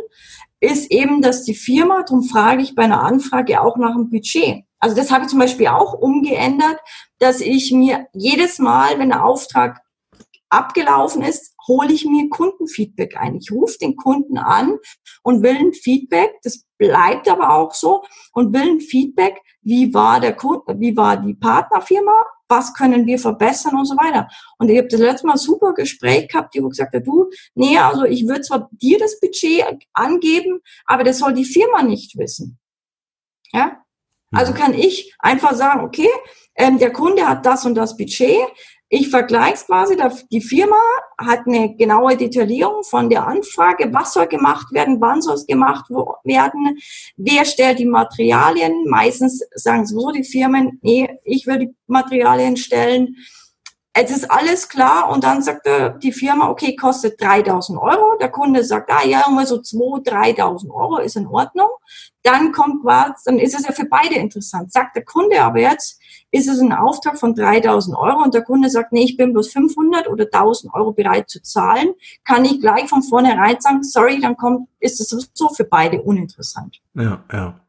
ist 0.61 0.91
eben, 0.91 1.23
dass 1.23 1.45
die 1.45 1.55
Firma, 1.55 2.03
darum 2.03 2.25
frage 2.25 2.63
ich 2.63 2.75
bei 2.75 2.83
einer 2.83 3.03
Anfrage 3.03 3.61
auch 3.61 3.77
nach 3.77 3.95
dem 3.95 4.11
Budget. 4.11 4.65
Also 4.81 4.97
das 4.97 5.11
habe 5.11 5.25
ich 5.25 5.31
zum 5.31 5.39
Beispiel 5.39 5.69
auch 5.69 5.95
umgeändert, 5.95 6.79
dass 7.19 7.41
ich 7.41 7.73
mir 7.73 8.07
jedes 8.13 8.59
Mal, 8.59 8.99
wenn 8.99 9.09
der 9.09 9.25
Auftrag 9.25 9.81
abgelaufen 10.51 11.23
ist, 11.23 11.55
hole 11.67 11.93
ich 11.93 12.07
mir 12.07 12.31
Kundenfeedback 12.31 13.17
ein. 13.17 13.37
Ich 13.37 13.51
rufe 13.53 13.77
den 13.79 13.97
Kunden 13.97 14.39
an 14.39 14.79
und 15.23 15.43
will 15.43 15.57
ein 15.57 15.73
Feedback. 15.75 16.33
Das 16.43 16.65
bleibt 16.79 17.29
aber 17.29 17.51
auch 17.51 17.75
so 17.75 18.05
und 18.33 18.55
will 18.55 18.77
ein 18.77 18.81
Feedback. 18.81 19.41
Wie 19.63 19.93
war 19.93 20.21
der 20.21 20.35
Kunde, 20.35 20.63
wie 20.79 20.97
war 20.97 21.19
die 21.19 21.35
Partnerfirma? 21.35 22.25
Was 22.49 22.75
können 22.75 23.07
wir 23.07 23.19
verbessern 23.19 23.77
und 23.77 23.85
so 23.85 23.95
weiter? 23.97 24.29
Und 24.59 24.71
ich 24.71 24.79
habe 24.79 24.89
das 24.89 25.01
letzte 25.01 25.27
Mal 25.27 25.37
super 25.37 25.75
Gespräch 25.75 26.29
gehabt, 26.29 26.55
die 26.55 26.63
wo 26.63 26.69
gesagt 26.69 26.95
hat, 26.95 27.07
du, 27.07 27.31
nee, 27.55 27.79
also 27.79 28.05
ich 28.05 28.27
würde 28.27 28.41
zwar 28.41 28.69
dir 28.73 28.99
das 28.99 29.21
Budget 29.21 29.65
angeben, 29.93 30.61
aber 30.87 31.05
das 31.05 31.19
soll 31.19 31.35
die 31.35 31.45
Firma 31.45 31.83
nicht 31.83 32.17
wissen. 32.17 32.59
Ja? 33.53 33.83
Also 34.33 34.53
kann 34.53 34.75
ich 34.75 35.15
einfach 35.19 35.55
sagen, 35.55 35.81
okay, 35.81 36.09
ähm, 36.55 36.79
der 36.79 36.93
Kunde 36.93 37.27
hat 37.27 37.47
das 37.47 37.65
und 37.65 37.75
das 37.75 37.97
Budget, 37.97 38.41
ich 38.91 39.11
vergleiche 39.11 39.55
es 39.55 39.67
quasi, 39.67 39.97
die 40.31 40.41
Firma 40.41 40.81
hat 41.19 41.41
eine 41.47 41.75
genaue 41.77 42.17
Detaillierung 42.17 42.85
von 42.85 43.11
der 43.11 43.27
Anfrage, 43.27 43.93
was 43.93 44.15
soll 44.15 44.27
gemacht 44.27 44.73
werden, 44.73 45.01
wann 45.01 45.21
soll 45.21 45.35
es 45.35 45.47
gemacht 45.47 45.91
werden, 45.91 46.79
wer 47.17 47.45
stellt 47.45 47.79
die 47.79 47.87
Materialien. 47.87 48.87
Meistens 48.89 49.45
sagen 49.55 49.85
so 49.85 50.11
die 50.11 50.25
Firmen, 50.25 50.79
nee, 50.83 51.09
ich 51.25 51.47
will 51.47 51.59
die 51.59 51.75
Materialien 51.87 52.57
stellen. 52.57 53.17
Es 54.01 54.13
ist 54.13 54.31
alles 54.31 54.69
klar 54.69 55.11
und 55.11 55.25
dann 55.25 55.43
sagt 55.43 55.69
die 56.05 56.13
Firma, 56.13 56.51
okay, 56.51 56.77
kostet 56.77 57.21
3000 57.21 57.81
Euro. 57.81 58.17
Der 58.21 58.29
Kunde 58.29 58.63
sagt, 58.63 58.93
ah 58.93 59.05
ja, 59.05 59.25
irgendwie 59.27 59.45
so 59.45 59.57
2.000, 59.57 60.37
3.000 60.37 60.71
Euro 60.71 60.99
ist 60.99 61.17
in 61.17 61.27
Ordnung. 61.27 61.67
Dann 62.23 62.53
kommt 62.53 62.85
was, 62.85 63.25
dann 63.25 63.41
ist 63.41 63.59
es 63.59 63.67
ja 63.67 63.73
für 63.73 63.87
beide 63.87 64.15
interessant. 64.15 64.73
Sagt 64.73 64.95
der 64.95 65.05
Kunde 65.05 65.43
aber 65.43 65.59
jetzt, 65.59 66.01
ist 66.31 66.49
es 66.49 66.61
ein 66.61 66.73
Auftrag 66.73 67.19
von 67.19 67.35
3000 67.35 67.97
Euro 67.97 68.23
und 68.23 68.35
der 68.35 68.43
Kunde 68.43 68.71
sagt, 68.71 68.93
nee, 68.93 69.03
ich 69.03 69.17
bin 69.17 69.33
bloß 69.33 69.51
500 69.51 70.07
oder 70.07 70.27
1000 70.27 70.73
Euro 70.75 70.93
bereit 70.93 71.29
zu 71.29 71.43
zahlen, 71.43 71.93
kann 72.23 72.45
ich 72.45 72.61
gleich 72.61 72.89
von 72.89 73.03
vornherein 73.03 73.61
sagen, 73.61 73.83
sorry, 73.83 74.21
dann 74.21 74.37
kommt, 74.37 74.69
ist 74.79 75.01
es 75.01 75.09
sowieso 75.09 75.49
für 75.49 75.65
beide 75.65 76.01
uninteressant. 76.03 76.81
Ja, 76.95 77.25
ja. 77.33 77.61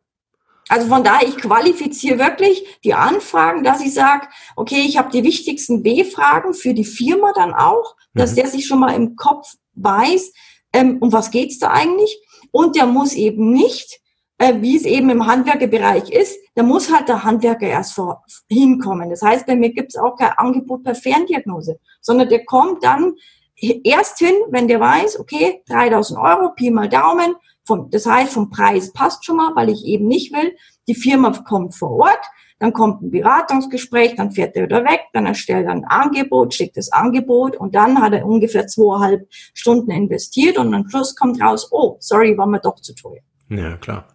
Also 0.70 0.88
von 0.88 1.04
daher, 1.04 1.28
ich 1.28 1.38
qualifiziere 1.38 2.20
wirklich 2.20 2.80
die 2.84 2.94
Anfragen, 2.94 3.64
dass 3.64 3.82
ich 3.82 3.94
sage, 3.94 4.28
okay, 4.56 4.82
ich 4.88 4.98
habe 4.98 5.12
die 5.12 5.24
wichtigsten 5.24 5.84
W-Fragen 5.84 6.54
für 6.54 6.74
die 6.76 6.86
Firma 6.86 7.34
dann 7.34 7.54
auch, 7.54 7.96
dass 8.14 8.32
mhm. 8.32 8.36
der 8.36 8.48
sich 8.48 8.68
schon 8.68 8.80
mal 8.80 8.94
im 8.94 9.16
Kopf 9.16 9.56
weiß, 9.74 10.32
ähm, 10.74 10.98
um 11.02 11.12
was 11.12 11.32
geht's 11.32 11.58
da 11.58 11.72
eigentlich. 11.72 12.22
Und 12.52 12.76
der 12.76 12.86
muss 12.86 13.14
eben 13.14 13.52
nicht, 13.52 14.00
äh, 14.38 14.54
wie 14.62 14.78
es 14.78 14.86
eben 14.86 15.10
im 15.10 15.26
Handwerkerbereich 15.26 16.12
ist, 16.12 16.38
da 16.54 16.62
muss 16.62 16.94
halt 16.94 17.10
der 17.10 17.24
Handwerker 17.24 17.68
erst 17.68 17.94
vor, 17.94 18.24
hinkommen. 18.48 19.10
Das 19.10 19.24
heißt, 19.24 19.48
bei 19.48 19.56
mir 19.56 19.72
gibt's 19.72 19.98
auch 19.98 20.16
kein 20.18 20.34
Angebot 20.38 20.84
per 20.84 20.94
Ferndiagnose, 20.96 21.80
sondern 22.00 22.30
der 22.30 22.46
kommt 22.46 22.84
dann 22.84 23.16
erst 23.56 24.20
hin, 24.20 24.36
wenn 24.50 24.68
der 24.68 24.80
weiß, 24.80 25.20
okay, 25.20 25.64
3000 25.68 26.20
Euro, 26.20 26.54
Pi 26.54 26.70
mal 26.70 26.88
Daumen, 26.88 27.36
vom, 27.70 27.90
das 27.92 28.06
heißt, 28.06 28.34
vom 28.34 28.50
Preis 28.50 28.92
passt 28.92 29.24
schon 29.24 29.38
mal, 29.38 29.56
weil 29.56 29.70
ich 29.70 29.86
eben 29.86 30.08
nicht 30.08 30.34
will. 30.34 30.56
Die 30.88 30.96
Firma 30.96 31.32
kommt 31.32 31.76
vor 31.76 31.92
Ort, 31.92 32.26
dann 32.58 32.74
kommt 32.74 33.02
ein 33.02 33.12
Beratungsgespräch, 33.12 34.16
dann 34.16 34.32
fährt 34.32 34.56
er 34.56 34.64
wieder 34.64 34.84
weg, 34.84 35.02
dann 35.14 35.28
erstellt 35.28 35.68
er 35.68 35.72
ein 35.72 35.86
Angebot, 35.86 36.54
schickt 36.54 36.78
das 36.78 36.92
Angebot 36.92 37.56
und 37.56 37.76
dann 37.76 38.02
hat 38.02 38.14
er 38.14 38.26
ungefähr 38.26 38.66
zweieinhalb 38.66 39.28
Stunden 39.54 39.92
investiert 39.92 40.58
und 40.58 40.74
am 40.74 40.90
Schluss 40.90 41.16
kommt 41.16 41.40
raus, 41.42 41.70
oh, 41.72 41.98
sorry, 42.00 42.38
war 42.38 42.48
mir 42.48 42.60
doch 42.60 42.80
zu 42.82 42.94
teuer. 42.96 43.22
Ja, 43.50 43.78
klar. 43.78 44.08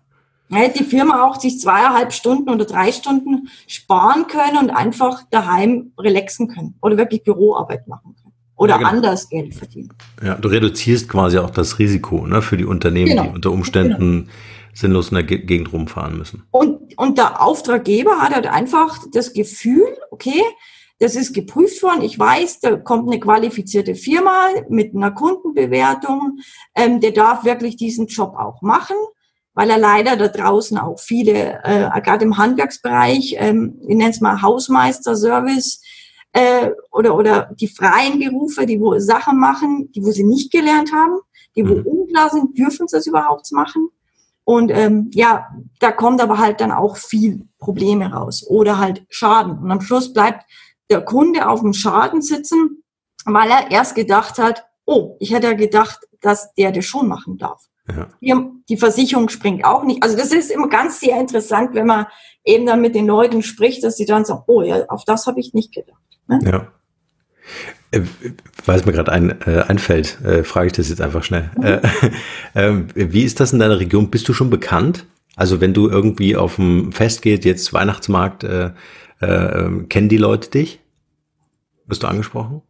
Hätte 0.51 0.79
die 0.81 0.85
Firma 0.85 1.25
auch 1.25 1.41
sich 1.41 1.59
zweieinhalb 1.61 2.13
Stunden 2.13 2.51
oder 2.51 2.65
drei 2.65 2.93
Stunden 2.93 3.49
sparen 3.67 4.27
können 4.27 4.59
und 4.59 4.71
einfach 4.71 5.23
daheim 5.31 5.93
relaxen 5.99 6.49
können 6.49 6.77
oder 6.83 6.99
wirklich 6.99 7.23
Büroarbeit 7.23 7.89
machen 7.89 8.15
können 8.15 8.24
oder 8.57 8.75
ja, 8.75 8.79
genau. 8.79 8.91
anders 8.91 9.29
Geld 9.29 9.55
verdienen. 9.55 9.91
Ja, 10.23 10.35
du 10.37 10.49
reduzierst 10.49 11.09
quasi 11.09 11.39
auch 11.39 11.51
das 11.51 11.79
Risiko 11.79 12.27
ne, 12.27 12.43
für 12.43 12.57
die 12.57 12.65
Unternehmen, 12.65 13.11
genau. 13.11 13.23
die 13.25 13.29
unter 13.31 13.51
Umständen 13.51 14.25
genau. 14.25 14.33
sinnlos 14.73 15.09
in 15.09 15.15
der 15.17 15.25
Gegend 15.25 15.73
rumfahren 15.73 16.17
müssen. 16.17 16.45
Und, 16.51 16.97
und 16.97 17.19
der 17.19 17.43
Auftraggeber 17.43 18.19
hat 18.19 18.35
halt 18.35 18.47
einfach 18.47 18.99
das 19.13 19.33
Gefühl, 19.33 19.87
okay, 20.11 20.41
das 21.01 21.17
ist 21.17 21.35
geprüft 21.35 21.83
worden. 21.83 22.03
Ich 22.03 22.19
weiß, 22.19 22.61
da 22.61 22.77
kommt 22.77 23.11
eine 23.11 23.19
qualifizierte 23.19 23.95
Firma 23.95 24.49
mit 24.69 24.95
einer 24.95 25.11
Kundenbewertung. 25.11 26.39
Ähm, 26.75 27.01
der 27.01 27.11
darf 27.11 27.45
wirklich 27.45 27.77
diesen 27.77 28.07
Job 28.07 28.37
auch 28.39 28.63
machen, 28.63 28.97
weil 29.55 29.71
er 29.71 29.79
leider 29.79 30.17
da 30.17 30.29
draußen 30.29 30.79
auch 30.79 31.01
viele, 31.01 31.61
äh, 31.65 32.01
gerade 32.01 32.25
im 32.25 32.39
Handwerksbereich, 32.39 33.35
ähm, 33.39 33.81
ich 33.83 33.97
nenne 33.97 34.11
es 34.11 34.21
mal 34.21 34.41
Hausmeister-Service, 34.41 35.83
äh, 36.35 36.73
oder, 36.91 37.17
oder 37.17 37.51
die 37.59 37.69
freien 37.69 38.19
Berufe, 38.19 38.67
die 38.67 38.81
wo 38.81 38.99
Sachen 38.99 39.39
machen, 39.39 39.91
die 39.93 40.03
wo 40.03 40.11
sie 40.11 40.25
nicht 40.25 40.51
gelernt 40.53 40.93
haben, 40.93 41.21
die 41.57 41.67
wo 41.67 41.77
mhm. 41.77 41.87
unklar 41.87 42.29
sind, 42.29 42.59
dürfen 42.59 42.89
sie 42.89 42.97
das 42.97 43.07
überhaupt 43.07 43.51
machen. 43.53 43.89
Und 44.43 44.71
ähm, 44.71 45.11
ja, 45.15 45.47
da 45.79 45.91
kommt 45.91 46.21
aber 46.21 46.39
halt 46.39 46.61
dann 46.61 46.73
auch 46.73 46.97
viel 46.97 47.49
Probleme 47.59 48.13
raus 48.13 48.45
oder 48.47 48.79
halt 48.79 49.07
Schaden. 49.09 49.59
Und 49.59 49.71
am 49.71 49.81
Schluss 49.81 50.13
bleibt 50.13 50.45
der 50.91 51.03
Kunde 51.03 51.49
auf 51.49 51.61
dem 51.61 51.73
Schaden 51.73 52.21
sitzen, 52.21 52.83
weil 53.25 53.51
er 53.51 53.71
erst 53.71 53.95
gedacht 53.95 54.39
hat, 54.39 54.67
oh, 54.85 55.17
ich 55.21 55.33
hätte 55.33 55.47
ja 55.47 55.55
gedacht, 55.55 56.01
dass 56.21 56.53
der 56.55 56.73
das 56.73 56.85
schon 56.85 57.09
machen 57.09 57.39
darf. 57.39 57.65
Ja. 57.89 58.09
Die, 58.21 58.35
die 58.69 58.77
Versicherung 58.77 59.29
springt 59.29 59.65
auch 59.65 59.85
nicht. 59.85 60.03
Also 60.03 60.17
das 60.17 60.33
ist 60.33 60.51
immer 60.51 60.69
ganz 60.69 61.01
sehr 61.01 61.19
interessant, 61.19 61.75
wenn 61.75 61.87
man 61.87 62.07
eben 62.45 62.67
dann 62.67 62.81
mit 62.81 62.95
den 62.95 63.07
Leuten 63.07 63.43
spricht, 63.43 63.85
dass 63.85 63.97
sie 63.97 64.07
dann 64.07 64.25
sagen, 64.25 64.43
oh 64.47 64.63
ja, 64.63 64.85
auf 64.89 65.05
das 65.05 65.27
habe 65.27 65.41
ich 65.41 65.55
nicht 65.55 65.73
gedacht. 65.73 66.04
Ne? 66.29 66.39
Ja. 66.45 66.69
Äh, 67.91 68.03
weil 68.65 68.81
es 68.81 68.87
mir 68.87 68.93
gerade 68.93 69.13
ein, 69.13 69.41
äh, 69.47 69.65
einfällt, 69.69 70.21
äh, 70.25 70.45
frage 70.45 70.69
ich 70.69 70.73
das 70.73 70.89
jetzt 70.89 71.01
einfach 71.01 71.23
schnell. 71.23 71.51
Mhm. 71.57 71.65
Äh, 71.65 71.81
äh, 72.55 72.85
wie 72.95 73.25
ist 73.25 73.41
das 73.41 73.53
in 73.53 73.59
deiner 73.59 73.79
Region? 73.79 74.11
Bist 74.11 74.29
du 74.29 74.33
schon 74.33 74.51
bekannt? 74.51 75.07
Also 75.37 75.61
wenn 75.61 75.75
du 75.75 75.89
irgendwie 75.89 76.37
auf 76.37 76.57
dem 76.57 76.93
Fest 76.93 77.23
geht, 77.23 77.45
jetzt 77.45 77.73
Weihnachtsmarkt, 77.73 78.45
äh, 78.45 78.71
äh, 79.21 79.27
ähm, 79.27 79.89
kennen 79.89 80.09
die 80.09 80.17
Leute 80.17 80.51
dich? 80.51 80.81
Bist 81.87 82.03
du 82.03 82.07
angesprochen? 82.07 82.63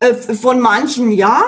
Äh, 0.00 0.14
von 0.14 0.60
manchen 0.60 1.10
ja. 1.12 1.42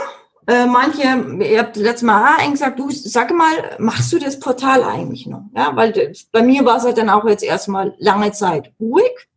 Äh, 0.46 0.66
manche, 0.66 1.02
ihr 1.44 1.58
habt 1.58 1.76
letztes 1.76 2.02
Mal 2.02 2.36
auch 2.36 2.50
gesagt, 2.50 2.78
du 2.78 2.90
sag 2.90 3.34
mal, 3.34 3.76
machst 3.78 4.12
du 4.12 4.18
das 4.18 4.40
Portal 4.40 4.82
eigentlich 4.82 5.26
noch? 5.26 5.42
Ja, 5.54 5.76
weil 5.76 6.14
bei 6.32 6.42
mir 6.42 6.64
war 6.64 6.78
es 6.78 6.84
halt 6.84 6.96
dann 6.96 7.10
auch 7.10 7.26
jetzt 7.26 7.44
erstmal 7.44 7.94
lange 7.98 8.32
Zeit 8.32 8.72
ruhig 8.80 9.28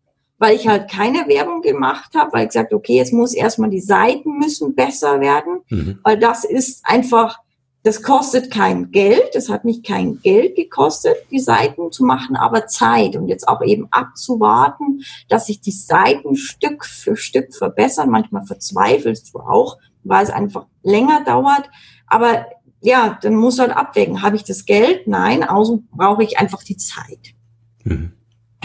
weil 0.41 0.55
ich 0.55 0.67
halt 0.67 0.89
keine 0.89 1.27
Werbung 1.27 1.61
gemacht 1.61 2.15
habe, 2.15 2.33
weil 2.33 2.41
ich 2.41 2.49
gesagt, 2.49 2.73
okay, 2.73 2.95
jetzt 2.95 3.13
muss 3.13 3.35
erstmal 3.35 3.69
die 3.69 3.79
Seiten 3.79 4.39
müssen 4.39 4.73
besser 4.73 5.21
werden, 5.21 5.59
mhm. 5.69 5.99
weil 6.03 6.17
das 6.17 6.45
ist 6.45 6.83
einfach, 6.83 7.37
das 7.83 8.01
kostet 8.01 8.49
kein 8.49 8.89
Geld, 8.89 9.35
das 9.35 9.49
hat 9.49 9.65
mich 9.65 9.83
kein 9.83 10.19
Geld 10.21 10.55
gekostet, 10.55 11.15
die 11.29 11.39
Seiten 11.39 11.91
zu 11.91 12.03
machen, 12.03 12.35
aber 12.35 12.65
Zeit 12.65 13.15
und 13.15 13.27
jetzt 13.27 13.47
auch 13.47 13.61
eben 13.61 13.87
abzuwarten, 13.91 15.03
dass 15.29 15.45
sich 15.45 15.61
die 15.61 15.69
Seiten 15.69 16.35
Stück 16.35 16.85
für 16.85 17.15
Stück 17.15 17.53
verbessern. 17.53 18.09
Manchmal 18.09 18.43
verzweifelst 18.47 19.35
du 19.35 19.41
auch, 19.41 19.77
weil 20.03 20.23
es 20.23 20.31
einfach 20.31 20.65
länger 20.81 21.23
dauert, 21.23 21.69
aber 22.07 22.47
ja, 22.81 23.19
dann 23.21 23.35
muss 23.35 23.59
halt 23.59 23.77
abwägen, 23.77 24.23
habe 24.23 24.37
ich 24.37 24.43
das 24.43 24.65
Geld? 24.65 25.05
Nein, 25.05 25.43
außen 25.43 25.87
brauche 25.91 26.23
ich 26.23 26.39
einfach 26.39 26.63
die 26.63 26.77
Zeit. 26.77 27.35
Mhm. 27.83 28.13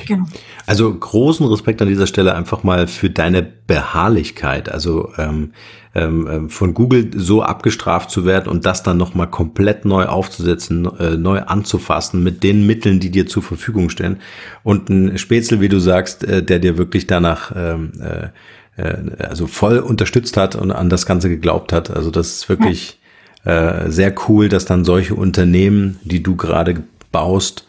Genau. 0.06 0.24
Also 0.66 0.92
großen 0.92 1.46
Respekt 1.46 1.82
an 1.82 1.88
dieser 1.88 2.06
Stelle 2.06 2.34
einfach 2.34 2.62
mal 2.62 2.88
für 2.88 3.10
deine 3.10 3.42
Beharrlichkeit. 3.42 4.70
Also 4.70 5.12
ähm, 5.18 5.52
ähm, 5.96 6.28
ähm, 6.30 6.50
von 6.50 6.74
Google 6.74 7.10
so 7.14 7.42
abgestraft 7.42 8.10
zu 8.10 8.26
werden 8.26 8.48
und 8.50 8.66
das 8.66 8.82
dann 8.82 8.98
nochmal 8.98 9.28
komplett 9.28 9.86
neu 9.86 10.04
aufzusetzen, 10.04 10.86
äh, 10.98 11.16
neu 11.16 11.40
anzufassen 11.40 12.22
mit 12.22 12.42
den 12.42 12.66
Mitteln, 12.66 13.00
die 13.00 13.10
dir 13.10 13.26
zur 13.26 13.42
Verfügung 13.42 13.88
stehen. 13.88 14.18
Und 14.62 14.90
ein 14.90 15.16
Spätzle, 15.16 15.60
wie 15.62 15.70
du 15.70 15.78
sagst, 15.78 16.22
äh, 16.22 16.42
der 16.42 16.58
dir 16.58 16.76
wirklich 16.76 17.06
danach 17.06 17.52
ähm, 17.56 17.92
äh, 17.98 18.28
äh, 18.76 18.96
also 19.18 19.46
voll 19.46 19.78
unterstützt 19.78 20.36
hat 20.36 20.54
und 20.54 20.70
an 20.70 20.90
das 20.90 21.06
Ganze 21.06 21.28
geglaubt 21.28 21.72
hat. 21.72 21.90
Also 21.90 22.10
das 22.10 22.28
ist 22.28 22.48
wirklich 22.50 22.98
äh, 23.44 23.90
sehr 23.90 24.14
cool, 24.28 24.48
dass 24.48 24.66
dann 24.66 24.84
solche 24.84 25.14
Unternehmen, 25.14 25.98
die 26.02 26.22
du 26.22 26.36
gerade 26.36 26.82
baust, 27.10 27.65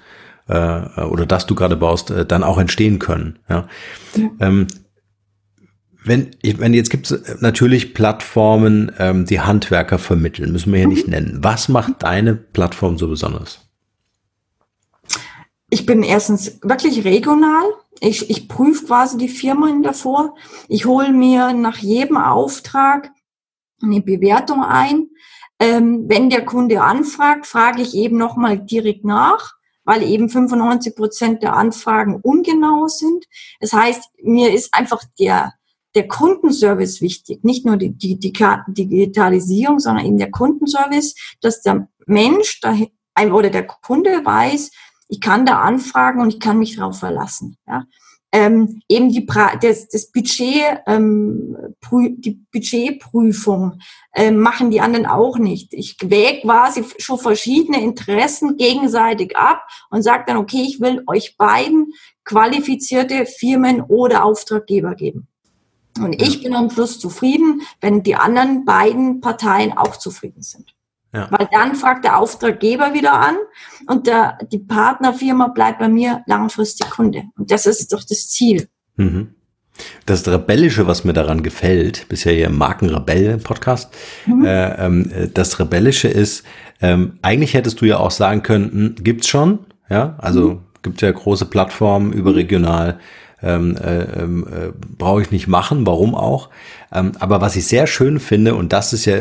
äh, 0.48 1.02
oder 1.02 1.26
das 1.26 1.46
du 1.46 1.56
gerade 1.56 1.76
baust, 1.76 2.12
äh, 2.12 2.26
dann 2.26 2.44
auch 2.44 2.58
entstehen 2.58 3.00
können. 3.00 3.40
Ja. 3.50 3.68
ja. 4.16 4.30
Ähm, 4.40 4.68
wenn, 6.04 6.32
wenn 6.42 6.74
jetzt 6.74 6.90
gibt 6.90 7.12
es 7.12 7.42
natürlich 7.42 7.94
Plattformen, 7.94 8.92
ähm, 8.98 9.26
die 9.26 9.42
Handwerker 9.42 10.00
vermitteln, 10.00 10.52
müssen 10.54 10.72
wir 10.72 10.80
ja 10.80 10.88
nicht 10.88 11.08
mhm. 11.08 11.12
nennen. 11.12 11.38
Was 11.42 11.68
macht 11.68 12.04
deine 12.04 12.34
Plattform 12.34 12.98
so 12.98 13.08
besonders? 13.10 13.68
Ich 15.70 15.86
bin 15.86 16.02
erstens 16.04 16.60
wirklich 16.64 17.04
regional. 17.04 17.66
Ich, 18.00 18.30
ich 18.30 18.48
prüfe 18.48 18.86
quasi 18.86 19.18
die 19.18 19.28
Firmen 19.28 19.84
davor. 19.84 20.36
Ich 20.70 20.86
hole 20.86 21.12
mir 21.12 21.52
nach 21.54 21.78
jedem 21.78 22.16
Auftrag 22.16 23.12
eine 23.82 24.02
Bewertung 24.02 24.64
ein. 24.64 25.10
Ähm, 25.60 26.06
wenn 26.08 26.30
der 26.30 26.46
Kunde 26.46 26.82
anfragt, 26.82 27.48
frage 27.48 27.82
ich 27.82 27.96
eben 27.96 28.18
nochmal 28.18 28.60
direkt 28.60 29.04
nach 29.04 29.57
weil 29.88 30.04
eben 30.04 30.30
95 30.30 30.96
Prozent 30.96 31.42
der 31.42 31.56
Anfragen 31.56 32.20
ungenau 32.22 32.88
sind. 32.88 33.26
Das 33.62 33.72
heißt, 33.72 34.10
mir 34.22 34.54
ist 34.54 34.74
einfach 34.74 35.02
der, 35.18 35.54
der 35.96 36.10
Kundenservice 36.10 37.00
wichtig, 37.02 37.44
nicht 37.46 37.66
nur 37.66 37.78
die, 37.78 37.92
die, 37.92 38.20
die 38.20 38.34
Digitalisierung, 38.68 39.80
sondern 39.80 40.06
eben 40.06 40.18
der 40.18 40.30
Kundenservice, 40.30 41.16
dass 41.42 41.62
der 41.62 41.88
Mensch 42.06 42.60
dahin, 42.60 42.90
oder 43.32 43.50
der 43.50 43.66
Kunde 43.66 44.24
weiß, 44.24 44.72
ich 45.08 45.22
kann 45.22 45.46
da 45.46 45.62
anfragen 45.62 46.22
und 46.22 46.34
ich 46.34 46.40
kann 46.42 46.60
mich 46.60 46.76
darauf 46.76 47.00
verlassen. 47.00 47.58
Ja 47.66 47.86
ähm, 48.32 48.82
eben 48.90 49.10
die 49.10 49.26
das, 49.26 49.88
das 49.88 50.12
Budget, 50.12 50.80
ähm, 50.86 51.56
die 51.92 52.40
Budgetprüfung 52.52 53.80
ähm, 54.14 54.40
machen 54.40 54.70
die 54.70 54.82
anderen 54.82 55.06
auch 55.06 55.38
nicht. 55.38 55.74
Ich 55.74 55.98
wäge 56.04 56.42
quasi 56.42 56.84
schon 56.98 57.20
verschiedene 57.20 57.82
Interessen 57.82 58.58
gegenseitig 58.58 59.38
ab 59.38 59.68
und 59.90 60.04
sage 60.04 60.26
dann, 60.28 60.38
okay, 60.38 60.64
ich 60.68 60.82
will 60.82 61.04
euch 61.08 61.38
beiden 61.38 61.94
qualifizierte 62.26 63.26
Firmen 63.26 63.82
oder 63.82 64.26
Auftraggeber 64.26 64.96
geben. 64.96 65.28
Und 65.98 66.22
ich 66.22 66.44
bin 66.44 66.54
am 66.54 66.70
Schluss 66.70 67.00
zufrieden, 67.00 67.62
wenn 67.82 68.04
die 68.04 68.16
anderen 68.16 68.66
beiden 68.66 69.22
Parteien 69.22 69.76
auch 69.76 69.96
zufrieden 69.96 70.44
sind. 70.44 70.77
Ja. 71.14 71.28
Weil 71.32 71.48
dann 71.52 71.76
fragt 71.76 72.04
der 72.04 72.18
Auftraggeber 72.18 72.94
wieder 72.94 73.14
an 73.14 73.38
und 73.88 74.08
der, 74.08 74.38
die 74.52 74.60
Partnerfirma 74.60 75.48
bleibt 75.48 75.80
bei 75.80 75.88
mir 75.88 76.22
langfristig 76.26 76.90
Kunde. 76.90 77.24
Und 77.38 77.50
das 77.52 77.66
ist 77.66 77.94
doch 77.94 78.04
das 78.04 78.30
Ziel. 78.30 78.68
Mhm. 78.98 79.34
Das 80.06 80.28
Rebellische, 80.28 80.88
was 80.88 81.04
mir 81.04 81.14
daran 81.14 81.44
gefällt, 81.44 82.08
bisher 82.10 82.34
hier 82.34 82.48
im 82.48 82.58
Markenrebell-Podcast, 82.58 83.94
mhm. 84.26 84.46
äh, 84.46 84.86
ähm, 84.86 85.12
das 85.34 85.60
Rebellische 85.60 86.08
ist, 86.08 86.44
ähm, 86.82 87.20
eigentlich 87.22 87.54
hättest 87.54 87.82
du 87.82 87.86
ja 87.86 87.98
auch 87.98 88.12
sagen 88.12 88.44
können, 88.44 88.72
hm, 88.72 88.96
gibt's 89.04 89.28
schon, 89.28 89.60
ja, 89.90 90.16
also 90.20 90.50
mhm. 90.50 90.60
gibt 90.82 91.02
ja 91.02 91.12
große 91.12 91.46
Plattformen 91.46 92.12
überregional, 92.12 93.00
ähm, 93.42 93.78
äh, 93.78 94.04
ähm, 94.04 94.48
äh, 94.48 94.72
brauche 94.98 95.22
ich 95.22 95.32
nicht 95.32 95.48
machen, 95.48 95.86
warum 95.86 96.16
auch. 96.16 96.50
Ähm, 96.92 97.12
aber 97.20 97.42
was 97.42 97.56
ich 97.56 97.68
sehr 97.68 97.86
schön 97.86 98.20
finde, 98.20 98.56
und 98.56 98.74
das 98.74 98.94
ist 98.94 99.06
ja 99.06 99.18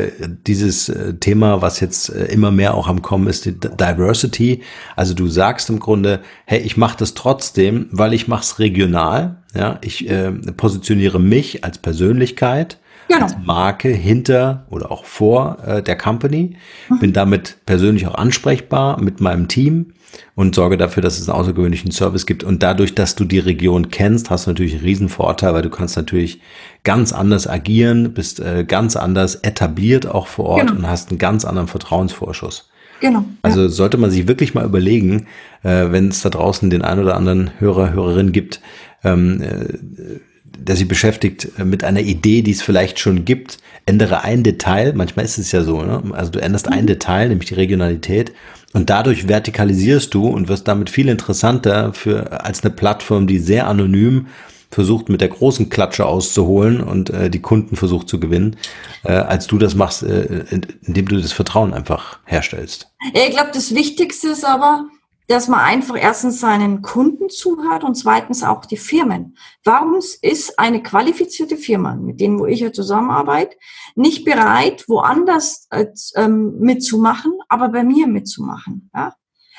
dieses 0.47 0.89
äh, 0.89 1.13
Thema, 1.15 1.61
was 1.61 1.79
jetzt 1.79 2.09
äh, 2.09 2.25
immer 2.25 2.51
mehr 2.51 2.73
auch 2.73 2.87
am 2.87 3.01
Kommen 3.01 3.27
ist, 3.27 3.45
die 3.45 3.59
Diversity. 3.59 4.63
Also 4.95 5.13
du 5.13 5.27
sagst 5.27 5.69
im 5.69 5.79
Grunde, 5.79 6.21
hey, 6.45 6.59
ich 6.59 6.77
mache 6.77 6.97
das 6.97 7.13
trotzdem, 7.13 7.87
weil 7.91 8.13
ich 8.13 8.27
mache 8.27 8.41
es 8.41 8.59
regional. 8.59 9.37
Ja, 9.53 9.79
ich 9.83 10.09
äh, 10.09 10.31
positioniere 10.31 11.19
mich 11.19 11.63
als 11.63 11.77
Persönlichkeit 11.77 12.77
genau. 13.07 13.23
als 13.23 13.35
Marke 13.43 13.89
hinter 13.89 14.65
oder 14.69 14.91
auch 14.91 15.05
vor 15.05 15.57
äh, 15.65 15.81
der 15.81 15.97
Company, 15.97 16.55
mhm. 16.89 16.99
bin 16.99 17.13
damit 17.13 17.57
persönlich 17.65 18.07
auch 18.07 18.15
ansprechbar 18.15 19.01
mit 19.01 19.21
meinem 19.21 19.47
Team 19.47 19.93
und 20.35 20.55
sorge 20.55 20.77
dafür, 20.77 21.01
dass 21.03 21.19
es 21.19 21.29
einen 21.29 21.39
außergewöhnlichen 21.39 21.91
Service 21.91 22.25
gibt. 22.25 22.43
Und 22.43 22.63
dadurch, 22.63 22.95
dass 22.95 23.15
du 23.15 23.25
die 23.25 23.39
Region 23.39 23.89
kennst, 23.89 24.29
hast 24.29 24.45
du 24.45 24.51
natürlich 24.51 24.75
einen 24.75 24.83
riesen 24.83 25.09
Vorteil, 25.09 25.53
weil 25.53 25.61
du 25.61 25.69
kannst 25.69 25.97
natürlich 25.97 26.41
ganz 26.83 27.11
anders 27.13 27.47
agieren, 27.47 28.13
bist 28.13 28.39
äh, 28.39 28.63
ganz 28.65 28.95
anders 28.95 29.35
etabliert 29.35 30.07
auch 30.07 30.27
vor 30.27 30.45
Ort 30.45 30.67
genau. 30.67 30.79
und 30.79 30.87
hast 30.87 31.09
einen 31.09 31.19
ganz 31.19 31.45
anderen 31.45 31.67
Vertrauensvorschuss. 31.67 32.69
Genau. 32.99 33.25
Also 33.41 33.63
ja. 33.63 33.69
sollte 33.69 33.97
man 33.97 34.11
sich 34.11 34.27
wirklich 34.27 34.53
mal 34.53 34.65
überlegen, 34.65 35.27
äh, 35.63 35.91
wenn 35.91 36.09
es 36.09 36.21
da 36.21 36.29
draußen 36.29 36.69
den 36.69 36.81
ein 36.81 36.99
oder 36.99 37.15
anderen 37.15 37.51
Hörer, 37.59 37.93
Hörerin 37.93 38.31
gibt, 38.31 38.61
ähm, 39.03 39.41
äh, 39.41 40.19
der 40.57 40.75
sich 40.75 40.87
beschäftigt 40.87 41.49
äh, 41.57 41.65
mit 41.65 41.83
einer 41.83 42.01
Idee, 42.01 42.41
die 42.41 42.51
es 42.51 42.61
vielleicht 42.61 42.99
schon 42.99 43.25
gibt, 43.25 43.59
ändere 43.85 44.23
ein 44.23 44.43
Detail. 44.43 44.93
Manchmal 44.93 45.25
ist 45.25 45.37
es 45.37 45.51
ja 45.51 45.63
so, 45.63 45.81
ne? 45.81 46.01
Also 46.11 46.31
du 46.31 46.39
änderst 46.39 46.67
ein 46.67 46.83
mhm. 46.83 46.87
Detail, 46.87 47.29
nämlich 47.29 47.49
die 47.49 47.55
Regionalität, 47.55 48.33
und 48.77 48.91
dadurch 48.91 49.27
vertikalisierst 49.27 50.13
du 50.13 50.27
und 50.27 50.49
wirst 50.49 50.67
damit 50.67 50.91
viel 50.91 51.09
interessanter 51.09 51.93
für 51.93 52.43
als 52.45 52.63
eine 52.63 52.69
Plattform, 52.69 53.25
die 53.25 53.39
sehr 53.39 53.65
anonym 53.65 54.27
versucht, 54.69 55.09
mit 55.09 55.19
der 55.19 55.29
großen 55.29 55.69
Klatsche 55.69 56.05
auszuholen 56.05 56.81
und 56.81 57.09
äh, 57.09 57.31
die 57.31 57.41
Kunden 57.41 57.75
versucht 57.75 58.07
zu 58.07 58.19
gewinnen, 58.19 58.55
äh, 59.03 59.13
als 59.13 59.47
du 59.47 59.57
das 59.57 59.73
machst, 59.73 60.03
äh, 60.03 60.45
indem 60.85 61.07
du 61.07 61.19
das 61.19 61.31
Vertrauen 61.31 61.73
einfach 61.73 62.19
herstellst. 62.25 62.91
ich 63.13 63.31
glaube, 63.31 63.49
das 63.51 63.73
Wichtigste 63.73 64.27
ist 64.27 64.45
aber, 64.45 64.85
dass 65.27 65.49
man 65.49 65.59
einfach 65.59 65.97
erstens 65.99 66.39
seinen 66.39 66.81
Kunden 66.81 67.29
zuhört 67.29 67.83
und 67.83 67.95
zweitens 67.95 68.43
auch 68.43 68.65
die 68.65 68.77
Firmen. 68.77 69.37
Warum 69.63 69.95
ist 70.21 70.57
eine 70.57 70.81
qualifizierte 70.81 71.57
Firma, 71.57 71.95
mit 71.95 72.21
denen 72.21 72.39
wo 72.39 72.45
ich 72.45 72.61
ja 72.61 72.71
zusammenarbeite, 72.71 73.57
nicht 73.95 74.23
bereit, 74.23 74.85
woanders 74.87 75.67
äh, 75.69 75.87
ähm, 76.15 76.57
mitzumachen, 76.59 77.33
aber 77.49 77.69
bei 77.69 77.83
mir 77.83 78.07
mitzumachen? 78.07 78.89
Ja? 78.95 79.13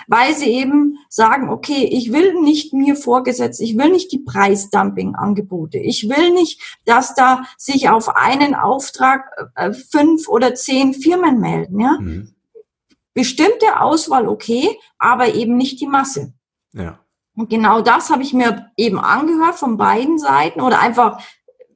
Weil 0.06 0.34
sie 0.34 0.50
eben 0.50 0.96
sagen, 1.10 1.50
okay, 1.50 1.84
ich 1.90 2.12
will 2.12 2.40
nicht 2.40 2.72
mir 2.72 2.96
vorgesetzt, 2.96 3.60
ich 3.60 3.76
will 3.76 3.90
nicht 3.90 4.10
die 4.12 4.20
Preisdumping-Angebote, 4.20 5.78
ich 5.78 6.08
will 6.08 6.32
nicht, 6.32 6.78
dass 6.86 7.14
da 7.14 7.42
sich 7.58 7.90
auf 7.90 8.16
einen 8.16 8.54
Auftrag 8.54 9.30
äh, 9.54 9.72
fünf 9.72 10.28
oder 10.28 10.54
zehn 10.54 10.94
Firmen 10.94 11.40
melden. 11.40 11.80
Ja? 11.80 11.98
Mhm 12.00 12.34
bestimmte 13.18 13.80
Auswahl 13.80 14.28
okay, 14.28 14.78
aber 14.96 15.34
eben 15.34 15.56
nicht 15.56 15.80
die 15.80 15.88
Masse. 15.88 16.34
Ja. 16.72 17.00
Und 17.34 17.50
genau 17.50 17.80
das 17.80 18.10
habe 18.10 18.22
ich 18.22 18.32
mir 18.32 18.70
eben 18.76 19.00
angehört 19.00 19.56
von 19.56 19.76
beiden 19.76 20.20
Seiten 20.20 20.60
oder 20.60 20.78
einfach 20.78 21.20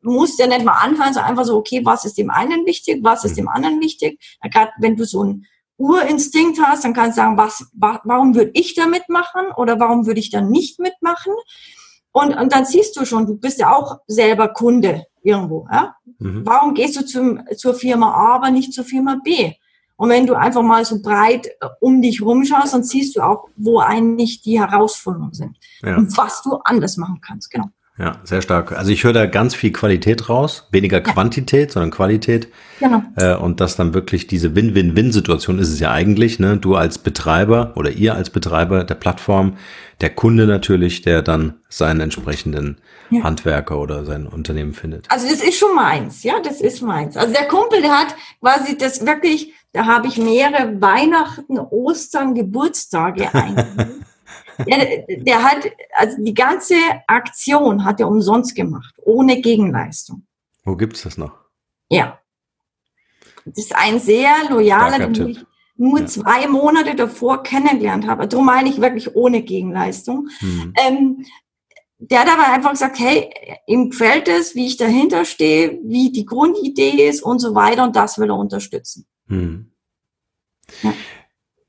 muss 0.03 0.39
ja 0.39 0.47
nicht 0.47 0.65
mal 0.65 0.75
anfangen, 0.75 1.15
sondern 1.15 1.31
einfach 1.31 1.45
so, 1.45 1.57
okay, 1.57 1.81
was 1.85 2.05
ist 2.05 2.17
dem 2.17 2.31
einen 2.31 2.65
wichtig, 2.65 3.01
was 3.03 3.25
ist 3.25 3.33
mhm. 3.33 3.37
dem 3.37 3.49
anderen 3.49 3.81
wichtig. 3.81 4.21
Gerade 4.53 4.71
wenn 4.79 4.95
du 4.95 5.05
so 5.05 5.23
einen 5.23 5.47
Urinstinkt 5.79 6.61
hast, 6.63 6.85
dann 6.85 6.95
kannst 6.95 7.19
du 7.19 7.23
sagen, 7.23 7.37
was, 7.37 7.67
warum 7.75 8.37
würde 8.37 8.53
ich 8.55 8.77
da 8.77 8.87
mitmachen 8.87 9.47
oder 9.57 9.81
warum 9.81 10.07
würde 10.07 10.21
ich 10.21 10.31
da 10.31 10.41
nicht 10.41 10.79
mitmachen? 10.79 11.33
Und, 12.13 12.35
und 12.35 12.53
dann 12.53 12.67
siehst 12.67 12.97
du 12.97 13.05
schon, 13.05 13.27
du 13.27 13.37
bist 13.37 13.59
ja 13.59 13.75
auch 13.75 13.99
selber 14.07 14.49
Kunde 14.49 15.07
irgendwo. 15.25 15.67
Ja? 15.73 15.97
Mhm. 16.19 16.43
Warum 16.45 16.75
gehst 16.75 16.97
du 16.97 17.05
zum, 17.05 17.41
zur 17.57 17.75
Firma 17.75 18.13
A, 18.13 18.35
aber 18.37 18.51
nicht 18.51 18.73
zur 18.73 18.85
Firma 18.85 19.19
B? 19.25 19.55
Und 20.03 20.09
wenn 20.09 20.27
du 20.27 20.35
einfach 20.35 20.63
mal 20.63 20.85
so 20.85 21.01
breit 21.01 21.47
äh, 21.47 21.69
um 21.79 22.03
dich 22.03 22.23
rumschaust, 22.23 22.75
dann 22.75 22.83
siehst 22.83 23.15
du 23.15 23.21
auch, 23.21 23.47
wo 23.55 23.79
eigentlich 23.79 24.43
die 24.43 24.59
Herausforderungen 24.59 25.33
sind 25.33 25.57
ja. 25.81 25.97
und 25.97 26.19
was 26.19 26.43
du 26.43 26.57
anders 26.65 26.97
machen 26.97 27.21
kannst. 27.25 27.53
Genau. 27.53 27.67
Ja, 27.99 28.17
sehr 28.25 28.43
stark. 28.43 28.73
Also 28.73 28.91
ich 28.91 29.05
höre 29.05 29.13
da 29.13 29.27
ganz 29.27 29.55
viel 29.55 29.71
Qualität 29.71 30.29
raus, 30.29 30.67
weniger 30.73 30.97
ja. 30.97 31.05
Quantität, 31.05 31.71
sondern 31.71 31.93
Qualität. 31.93 32.49
Genau. 32.81 33.05
Äh, 33.15 33.37
und 33.37 33.61
das 33.61 33.77
dann 33.77 33.95
wirklich 33.95 34.27
diese 34.27 34.57
Win-Win-Win-Situation 34.57 35.61
ist 35.61 35.69
es 35.69 35.79
ja 35.79 35.93
eigentlich, 35.93 36.41
ne? 36.41 36.57
Du 36.57 36.75
als 36.75 36.99
Betreiber 36.99 37.73
oder 37.77 37.93
ihr 37.93 38.17
als 38.17 38.31
Betreiber 38.31 38.83
der 38.83 38.97
Plattform, 38.97 39.57
der 40.01 40.11
Kunde 40.11 40.49
natürlich, 40.49 41.03
der 41.03 41.23
dann 41.23 41.61
seinen 41.69 42.01
entsprechenden 42.01 42.79
ja. 43.11 43.23
Handwerker 43.23 43.79
oder 43.79 44.05
sein 44.05 44.27
Unternehmen 44.27 44.73
findet. 44.73 45.09
Also 45.13 45.29
das 45.29 45.45
ist 45.45 45.59
schon 45.59 45.77
meins, 45.77 46.25
ja, 46.25 46.41
das 46.43 46.61
ist 46.61 46.83
meins. 46.83 47.17
Also 47.17 47.33
der 47.33 47.47
Kumpel, 47.47 47.83
der 47.83 47.93
hat 47.93 48.17
quasi 48.41 48.77
das 48.77 49.07
wirklich 49.07 49.53
da 49.73 49.87
habe 49.87 50.09
ich 50.09 50.19
mehrere 50.19 50.81
Weihnachten, 50.81 51.59
Ostern, 51.59 52.35
Geburtstage 52.35 53.35
eingegeben. 53.35 54.05
der, 54.67 55.05
der 55.09 55.43
hat, 55.43 55.65
also 55.95 56.23
die 56.23 56.35
ganze 56.35 56.75
Aktion 57.07 57.85
hat 57.85 58.01
er 58.01 58.09
umsonst 58.09 58.55
gemacht, 58.55 58.95
ohne 59.03 59.41
Gegenleistung. 59.41 60.27
Wo 60.65 60.77
gibt's 60.77 61.03
das 61.03 61.17
noch? 61.17 61.33
Ja. 61.89 62.19
Das 63.45 63.65
ist 63.65 63.75
ein 63.75 63.99
sehr 63.99 64.31
loyaler, 64.51 65.09
den 65.09 65.29
ich 65.29 65.45
nur 65.77 66.01
ja. 66.01 66.07
zwei 66.07 66.47
Monate 66.47 66.95
davor 66.95 67.43
kennengelernt 67.43 68.07
habe. 68.07 68.29
Darum 68.29 68.47
meine 68.47 68.69
ich 68.69 68.81
wirklich 68.81 69.17
ohne 69.17 69.43
Gegenleistung. 69.43 70.29
Mhm. 70.41 70.75
Ähm, 70.87 71.27
der 71.99 72.21
hat 72.21 72.29
aber 72.29 72.53
einfach 72.53 72.71
gesagt, 72.71 72.99
hey, 72.99 73.31
ihm 73.67 73.91
gefällt 73.91 74.29
es, 74.29 74.55
wie 74.55 74.67
ich 74.67 74.77
dahinter 74.77 75.25
stehe, 75.25 75.79
wie 75.85 76.11
die 76.11 76.27
Grundidee 76.27 77.09
ist 77.09 77.23
und 77.23 77.39
so 77.39 77.55
weiter 77.55 77.85
und 77.85 77.97
das 77.97 78.19
will 78.19 78.31
er 78.31 78.37
unterstützen. 78.37 79.07
Hm. 79.33 79.67
Ja. 80.83 80.95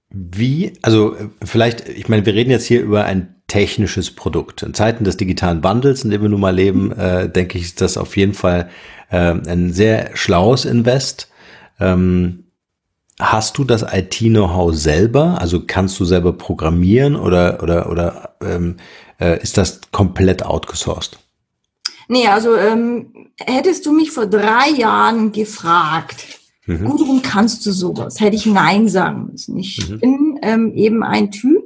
Wie, 0.09 0.73
also 0.83 1.15
vielleicht, 1.43 1.89
ich 1.89 2.07
meine, 2.07 2.25
wir 2.25 2.35
reden 2.35 2.51
jetzt 2.51 2.65
hier 2.65 2.81
über 2.81 3.05
ein 3.05 3.41
technisches 3.47 4.11
Produkt. 4.11 4.61
In 4.61 4.73
Zeiten 4.73 5.03
des 5.03 5.17
digitalen 5.17 5.63
Wandels, 5.63 6.03
in 6.03 6.11
dem 6.11 6.21
wir 6.21 6.29
nun 6.29 6.41
mal 6.41 6.53
leben, 6.53 6.91
äh, 6.91 7.29
denke 7.29 7.57
ich, 7.57 7.63
ist 7.63 7.81
das 7.81 7.97
auf 7.97 8.15
jeden 8.15 8.33
Fall 8.33 8.69
äh, 9.09 9.33
ein 9.33 9.73
sehr 9.73 10.15
schlaues 10.15 10.65
Invest. 10.65 11.31
Ähm, 11.79 12.43
hast 13.19 13.57
du 13.57 13.63
das 13.63 13.83
IT-Know-how 13.91 14.75
selber? 14.75 15.41
Also 15.41 15.63
kannst 15.65 15.99
du 15.99 16.05
selber 16.05 16.33
programmieren 16.33 17.15
oder, 17.15 17.63
oder, 17.63 17.89
oder 17.89 18.35
ähm, 18.41 18.77
äh, 19.19 19.41
ist 19.41 19.57
das 19.57 19.81
komplett 19.91 20.45
outgesourced? 20.45 21.17
Nee, 22.07 22.27
also 22.27 22.55
ähm, 22.55 23.29
hättest 23.39 23.85
du 23.85 23.93
mich 23.93 24.11
vor 24.11 24.27
drei 24.27 24.69
Jahren 24.69 25.31
gefragt, 25.31 26.39
Mhm. 26.65 26.85
Gudrun, 26.85 27.21
kannst 27.21 27.65
du 27.65 27.71
sowas? 27.71 28.19
Hätte 28.19 28.35
ich 28.35 28.45
Nein 28.45 28.87
sagen 28.87 29.27
müssen. 29.31 29.57
Ich 29.57 29.89
mhm. 29.89 29.99
bin 29.99 30.39
ähm, 30.41 30.73
eben 30.73 31.03
ein 31.03 31.31
Typ, 31.31 31.63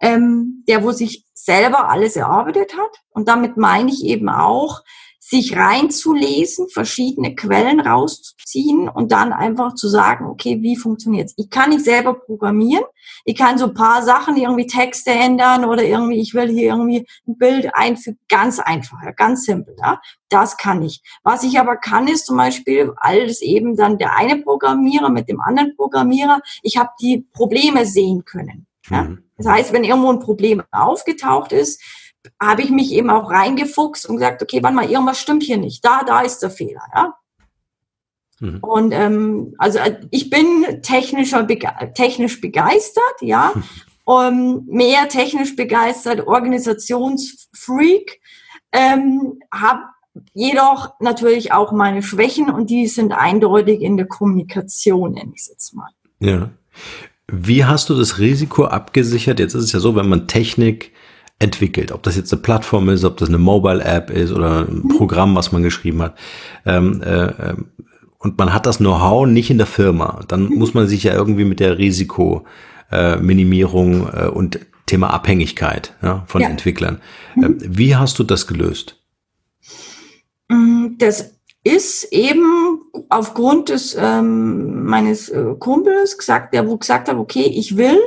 ähm, 0.00 0.64
der 0.68 0.82
wo 0.82 0.92
sich 0.92 1.24
selber 1.34 1.90
alles 1.90 2.16
erarbeitet 2.16 2.76
hat. 2.76 2.90
Und 3.10 3.28
damit 3.28 3.56
meine 3.56 3.90
ich 3.90 4.04
eben 4.04 4.28
auch, 4.28 4.82
sich 5.28 5.56
reinzulesen, 5.56 6.68
verschiedene 6.68 7.34
Quellen 7.34 7.80
rauszuziehen 7.80 8.88
und 8.88 9.10
dann 9.10 9.32
einfach 9.32 9.74
zu 9.74 9.88
sagen, 9.88 10.26
okay, 10.26 10.62
wie 10.62 10.76
funktioniert's? 10.76 11.34
Ich 11.36 11.50
kann 11.50 11.70
nicht 11.70 11.84
selber 11.84 12.14
programmieren. 12.14 12.84
Ich 13.24 13.34
kann 13.34 13.58
so 13.58 13.64
ein 13.64 13.74
paar 13.74 14.04
Sachen, 14.04 14.36
irgendwie 14.36 14.68
Texte 14.68 15.10
ändern 15.10 15.64
oder 15.64 15.82
irgendwie, 15.82 16.20
ich 16.20 16.32
will 16.32 16.48
hier 16.48 16.68
irgendwie 16.68 17.08
ein 17.26 17.36
Bild 17.38 17.74
einfügen. 17.74 18.20
Ganz 18.28 18.60
einfach, 18.60 18.98
ganz 19.16 19.46
simpel. 19.46 19.74
Ja? 19.80 20.00
Das 20.28 20.58
kann 20.58 20.80
ich. 20.84 21.02
Was 21.24 21.42
ich 21.42 21.58
aber 21.58 21.76
kann, 21.76 22.06
ist 22.06 22.26
zum 22.26 22.36
Beispiel 22.36 22.92
alles 22.96 23.42
eben 23.42 23.76
dann 23.76 23.98
der 23.98 24.14
eine 24.14 24.36
Programmierer 24.42 25.08
mit 25.08 25.28
dem 25.28 25.40
anderen 25.40 25.74
Programmierer. 25.74 26.40
Ich 26.62 26.76
habe 26.76 26.90
die 27.00 27.26
Probleme 27.32 27.84
sehen 27.84 28.24
können. 28.24 28.68
Ja? 28.88 29.02
Mhm. 29.02 29.24
Das 29.38 29.48
heißt, 29.48 29.72
wenn 29.72 29.82
irgendwo 29.82 30.10
ein 30.10 30.20
Problem 30.20 30.62
aufgetaucht 30.70 31.50
ist, 31.50 31.82
habe 32.40 32.62
ich 32.62 32.70
mich 32.70 32.92
eben 32.92 33.10
auch 33.10 33.30
reingefuchst 33.30 34.08
und 34.08 34.16
gesagt, 34.16 34.42
okay, 34.42 34.62
wann 34.62 34.74
mal, 34.74 34.90
irgendwas 34.90 35.18
stimmt 35.18 35.42
hier 35.42 35.58
nicht. 35.58 35.84
Da, 35.84 36.02
da 36.04 36.20
ist 36.20 36.42
der 36.42 36.50
Fehler, 36.50 36.82
ja. 36.94 37.14
Mhm. 38.40 38.58
Und 38.60 38.92
ähm, 38.92 39.54
also 39.58 39.78
äh, 39.78 40.00
ich 40.10 40.30
bin 40.30 40.82
technischer, 40.82 41.42
bege 41.42 41.68
technisch 41.94 42.40
begeistert, 42.40 43.16
ja. 43.20 43.52
Mhm. 43.54 43.62
Um, 44.08 44.66
mehr 44.66 45.08
technisch 45.08 45.56
begeistert, 45.56 46.28
Organisationsfreak, 46.28 48.20
ähm, 48.70 49.40
habe 49.52 49.80
jedoch 50.32 50.94
natürlich 51.00 51.52
auch 51.52 51.72
meine 51.72 52.04
Schwächen 52.04 52.48
und 52.48 52.70
die 52.70 52.86
sind 52.86 53.12
eindeutig 53.12 53.80
in 53.80 53.96
der 53.96 54.06
Kommunikation, 54.06 55.14
nenne 55.14 55.32
ich 55.34 55.42
es 55.42 55.48
jetzt 55.48 55.74
mal. 55.74 55.88
Ja. 56.20 56.50
Wie 57.26 57.64
hast 57.64 57.90
du 57.90 57.94
das 57.94 58.18
Risiko 58.18 58.66
abgesichert? 58.66 59.40
Jetzt 59.40 59.54
ist 59.54 59.64
es 59.64 59.72
ja 59.72 59.80
so, 59.80 59.96
wenn 59.96 60.08
man 60.08 60.28
Technik 60.28 60.92
entwickelt. 61.38 61.92
Ob 61.92 62.02
das 62.02 62.16
jetzt 62.16 62.32
eine 62.32 62.42
Plattform 62.42 62.88
ist, 62.88 63.04
ob 63.04 63.18
das 63.18 63.28
eine 63.28 63.38
Mobile-App 63.38 64.10
ist 64.10 64.32
oder 64.32 64.66
ein 64.66 64.82
mhm. 64.84 64.88
Programm, 64.88 65.36
was 65.36 65.52
man 65.52 65.62
geschrieben 65.62 66.00
hat. 66.02 66.16
Ähm, 66.64 67.02
äh, 67.02 67.26
ähm, 67.26 67.66
und 68.18 68.38
man 68.38 68.54
hat 68.54 68.66
das 68.66 68.78
Know-how 68.78 69.26
nicht 69.26 69.50
in 69.50 69.58
der 69.58 69.66
Firma. 69.66 70.20
Dann 70.28 70.48
mhm. 70.48 70.56
muss 70.56 70.74
man 70.74 70.88
sich 70.88 71.04
ja 71.04 71.14
irgendwie 71.14 71.44
mit 71.44 71.60
der 71.60 71.78
Risikominimierung 71.78 74.08
äh, 74.08 74.24
äh, 74.24 74.28
und 74.28 74.58
Thema 74.86 75.10
Abhängigkeit 75.10 75.94
ja, 76.02 76.24
von 76.26 76.40
ja. 76.40 76.48
Entwicklern. 76.48 77.00
Mhm. 77.34 77.58
Wie 77.60 77.96
hast 77.96 78.18
du 78.18 78.24
das 78.24 78.46
gelöst? 78.46 78.98
Mm, 80.48 80.96
das 80.98 81.34
ist 81.64 82.04
eben 82.12 82.80
aufgrund 83.10 83.68
des 83.68 83.94
ähm, 83.98 84.84
meines 84.84 85.28
äh, 85.28 85.54
Kumpels 85.58 86.16
gesagt, 86.16 86.54
der 86.54 86.68
wo 86.68 86.76
gesagt 86.76 87.08
hat, 87.08 87.16
okay, 87.16 87.42
ich 87.42 87.76
will, 87.76 87.98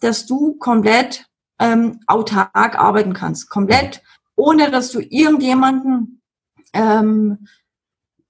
dass 0.00 0.26
du 0.26 0.54
komplett 0.54 1.27
ähm, 1.58 2.00
autark 2.06 2.78
arbeiten 2.78 3.12
kannst, 3.12 3.50
komplett, 3.50 4.02
ohne 4.36 4.70
dass 4.70 4.92
du 4.92 5.00
irgendjemanden 5.00 6.22
ähm, 6.72 7.46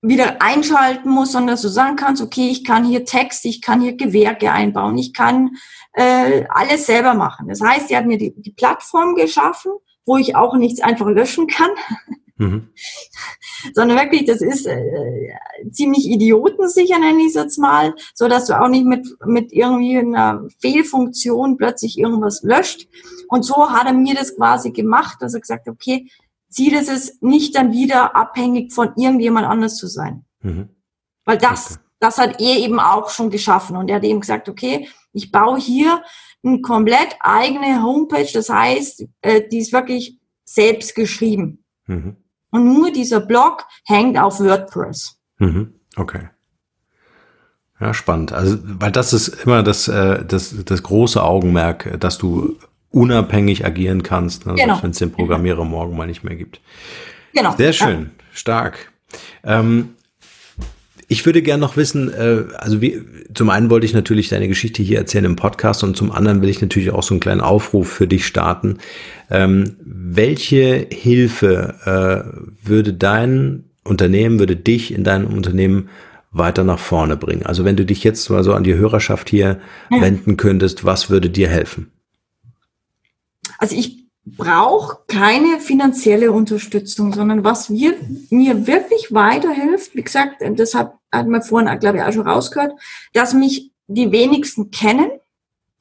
wieder 0.01 0.41
einschalten 0.41 1.11
musst, 1.11 1.33
sondern 1.33 1.55
dass 1.55 1.63
du 1.63 1.69
sagen 1.69 1.97
kannst, 1.97 2.23
okay, 2.23 2.49
ich 2.51 2.65
kann 2.65 2.85
hier 2.85 3.05
Text, 3.05 3.45
ich 3.45 3.61
kann 3.61 3.81
hier 3.81 3.97
Gewerke 3.97 4.53
einbauen, 4.53 4.97
ich 4.97 5.13
kann 5.13 5.57
äh, 5.93 6.45
alles 6.49 6.87
selber 6.87 7.15
machen. 7.15 7.49
Das 7.49 7.61
heißt, 7.61 7.91
er 7.91 7.99
hat 7.99 8.07
mir 8.07 8.19
die, 8.19 8.33
die 8.37 8.53
Plattform 8.53 9.17
geschaffen, 9.17 9.73
wo 10.07 10.17
ich 10.17 10.37
auch 10.37 10.55
nichts 10.57 10.81
einfach 10.81 11.09
löschen 11.09 11.49
kann. 11.49 11.71
Mhm. 12.37 12.69
Sondern 13.75 13.99
wirklich, 13.99 14.25
das 14.25 14.41
ist 14.41 14.67
äh, 14.67 15.33
ziemlich 15.73 16.07
idiotensicher, 16.07 17.01
nenne 17.01 17.23
ich 17.23 17.29
es 17.29 17.35
jetzt 17.35 17.59
mal, 17.59 17.95
so 18.15 18.29
dass 18.29 18.47
du 18.47 18.61
auch 18.61 18.69
nicht 18.69 18.87
mit, 18.87 19.09
mit 19.27 19.53
irgendwie 19.53 19.99
einer 19.99 20.47
Fehlfunktion 20.61 21.57
plötzlich 21.57 21.99
irgendwas 21.99 22.45
löscht. 22.45 22.89
Und 23.29 23.45
so 23.45 23.71
hat 23.71 23.87
er 23.87 23.93
mir 23.93 24.15
das 24.15 24.37
quasi 24.37 24.71
gemacht, 24.71 25.19
dass 25.21 25.35
er 25.35 25.41
gesagt 25.41 25.67
hat, 25.67 25.73
okay, 25.73 26.11
Ziel 26.49 26.75
ist 26.75 26.89
es, 26.89 27.21
nicht 27.21 27.55
dann 27.55 27.73
wieder 27.73 28.17
abhängig 28.17 28.73
von 28.73 28.93
irgendjemand 28.97 29.47
anders 29.47 29.77
zu 29.77 29.87
sein. 29.87 30.25
Mhm. 30.41 30.71
Weil 31.25 31.39
das, 31.39 31.73
okay. 31.73 31.81
das 32.01 32.19
hat 32.19 32.41
er 32.41 32.57
eben 32.57 32.81
auch 32.81 33.11
schon 33.11 33.31
geschaffen. 33.31 33.77
Und 33.77 33.89
er 33.89 33.97
hat 33.97 34.05
eben 34.05 34.21
gesagt, 34.21 34.49
okay, 34.49 34.89
ich 35.13 35.31
baue 35.31 35.59
hier 35.59 36.03
eine 36.43 36.61
komplett 36.63 37.17
eigene 37.21 37.83
Homepage. 37.83 38.31
Das 38.33 38.49
heißt, 38.49 39.05
äh, 39.21 39.43
die 39.49 39.59
ist 39.59 39.73
wirklich 39.73 40.19
selbst 40.45 40.95
geschrieben. 40.95 41.65
Mhm. 41.87 42.17
Und 42.51 42.73
nur 42.73 42.91
dieser 42.91 43.21
Blog 43.21 43.67
hängt 43.85 44.19
auf 44.19 44.41
WordPress. 44.41 45.19
Mhm. 45.39 45.75
Okay. 45.97 46.31
Ja, 47.81 47.95
spannend. 47.95 48.33
Also, 48.33 48.59
weil 48.63 48.91
das 48.91 49.13
ist 49.13 49.29
immer 49.45 49.63
das, 49.63 49.87
äh, 49.87 50.25
das, 50.25 50.55
das 50.65 50.83
große 50.83 51.23
Augenmerk, 51.23 52.01
dass 52.01 52.19
du 52.19 52.57
unabhängig 52.91 53.65
agieren 53.65 54.03
kannst, 54.03 54.47
ne? 54.47 54.55
genau. 54.55 54.83
wenn 54.83 54.91
es 54.91 54.99
den 54.99 55.13
Programmierer 55.13 55.65
morgen 55.65 55.97
mal 55.97 56.07
nicht 56.07 56.25
mehr 56.25 56.37
gibt. 56.37 56.61
Genau. 57.35 57.55
Sehr 57.57 57.73
schön, 57.73 58.01
ja. 58.01 58.25
stark. 58.33 58.91
Ähm, 59.45 59.91
ich 61.11 61.25
würde 61.25 61.41
gerne 61.41 61.61
noch 61.63 61.77
wissen, 61.77 62.13
äh, 62.13 62.45
also 62.59 62.83
wie, 62.83 63.01
zum 63.35 63.49
einen 63.49 63.71
wollte 63.71 63.87
ich 63.87 63.95
natürlich 63.95 64.29
deine 64.29 64.47
Geschichte 64.47 64.83
hier 64.83 64.99
erzählen 64.99 65.25
im 65.25 65.37
Podcast 65.37 65.83
und 65.83 65.97
zum 65.97 66.13
anderen 66.13 66.43
will 66.43 66.51
ich 66.51 66.61
natürlich 66.61 66.91
auch 66.91 67.03
so 67.03 67.15
einen 67.15 67.21
kleinen 67.21 67.41
Aufruf 67.41 67.91
für 67.91 68.07
dich 68.07 68.27
starten. 68.27 68.79
Ähm, 69.31 69.77
welche 69.81 70.87
Hilfe 70.91 71.75
äh, 72.65 72.69
würde 72.69 72.93
dein 72.93 73.65
Unternehmen, 73.85 74.39
würde 74.39 74.57
dich 74.57 74.93
in 74.93 75.03
deinem 75.03 75.29
Unternehmen 75.29 75.89
weiter 76.31 76.63
nach 76.63 76.79
vorne 76.79 77.17
bringen? 77.17 77.47
Also 77.47 77.65
wenn 77.65 77.77
du 77.77 77.87
dich 77.87 78.05
jetzt 78.05 78.29
mal 78.29 78.45
so 78.45 78.53
an 78.53 78.65
die 78.65 78.75
Hörerschaft 78.75 79.31
hier 79.31 79.61
ja. 79.91 80.01
wenden 80.03 80.37
könntest, 80.37 80.85
was 80.85 81.09
würde 81.09 81.31
dir 81.31 81.49
helfen? 81.49 81.91
Also 83.59 83.77
ich 83.77 84.09
brauche 84.25 84.99
keine 85.07 85.61
finanzielle 85.61 86.33
Unterstützung, 86.33 87.13
sondern 87.13 87.45
was 87.45 87.71
wir, 87.71 87.95
mir 88.31 88.67
wirklich 88.67 89.13
weiterhilft, 89.13 89.95
wie 89.95 90.03
gesagt, 90.03 90.43
das 90.57 90.75
hat, 90.75 90.95
hat 91.13 91.27
man 91.27 91.43
vorhin, 91.43 91.79
glaube 91.79 91.99
ich, 91.99 92.05
auch 92.05 92.13
schon 92.13 92.29
rausgehört, 92.29 92.73
dass 93.13 93.35
mich 93.35 93.73
die 93.87 94.13
wenigsten 94.13 94.71
kennen. 94.71 95.11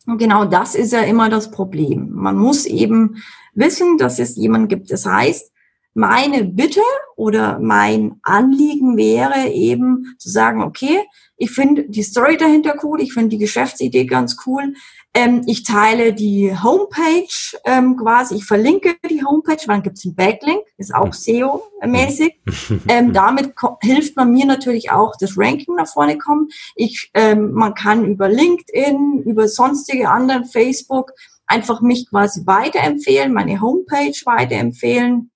Und 0.06 0.18
genau 0.18 0.46
das 0.46 0.76
ist 0.76 0.94
ja 0.94 1.02
immer 1.02 1.30
das 1.30 1.52
Problem. 1.52 2.10
Man 2.14 2.38
muss 2.38 2.66
eben 2.66 3.22
wissen, 3.54 3.98
dass 3.98 4.20
es 4.20 4.38
jemanden 4.38 4.70
gibt. 4.70 4.92
Das 4.92 5.06
heißt, 5.06 5.52
meine 5.94 6.44
Bitte 6.46 6.82
oder 7.16 7.60
mein 7.60 8.20
Anliegen 8.22 8.98
wäre 8.98 9.50
eben 9.50 10.16
zu 10.20 10.30
sagen, 10.30 10.62
okay, 10.62 11.00
ich 11.38 11.52
finde 11.52 11.90
die 11.90 12.04
Story 12.04 12.38
dahinter 12.38 12.76
cool, 12.84 13.02
ich 13.02 13.14
finde 13.14 13.30
die 13.30 13.40
Geschäftsidee 13.40 14.06
ganz 14.06 14.38
cool. 14.46 14.74
Ähm, 15.18 15.42
ich 15.48 15.64
teile 15.64 16.14
die 16.14 16.54
Homepage 16.62 17.58
ähm, 17.66 17.98
quasi, 17.98 18.36
ich 18.36 18.46
verlinke 18.46 18.98
die 19.10 19.26
Homepage, 19.26 19.58
wann 19.66 19.82
gibt 19.82 19.98
es 19.98 20.06
einen 20.06 20.14
Backlink, 20.14 20.62
ist 20.78 20.94
auch 20.94 21.12
SEO-mäßig. 21.12 22.36
ähm, 22.88 23.14
damit 23.14 23.56
hilft 23.82 24.16
man 24.16 24.30
mir 24.32 24.46
natürlich 24.46 24.92
auch, 24.92 25.16
das 25.20 25.36
Ranking 25.36 25.74
nach 25.74 25.88
vorne 25.88 26.20
kommen. 26.20 26.50
Ich, 26.76 27.10
ähm, 27.16 27.54
man 27.54 27.74
kann 27.74 28.06
über 28.06 28.30
LinkedIn, 28.30 29.24
über 29.26 29.48
sonstige 29.48 30.08
anderen 30.08 30.46
Facebook 30.46 31.14
einfach 31.48 31.82
mich 31.82 32.08
quasi 32.08 32.46
weiterempfehlen, 32.46 33.34
meine 33.34 33.60
Homepage 33.60 34.22
weiterempfehlen, 34.26 35.32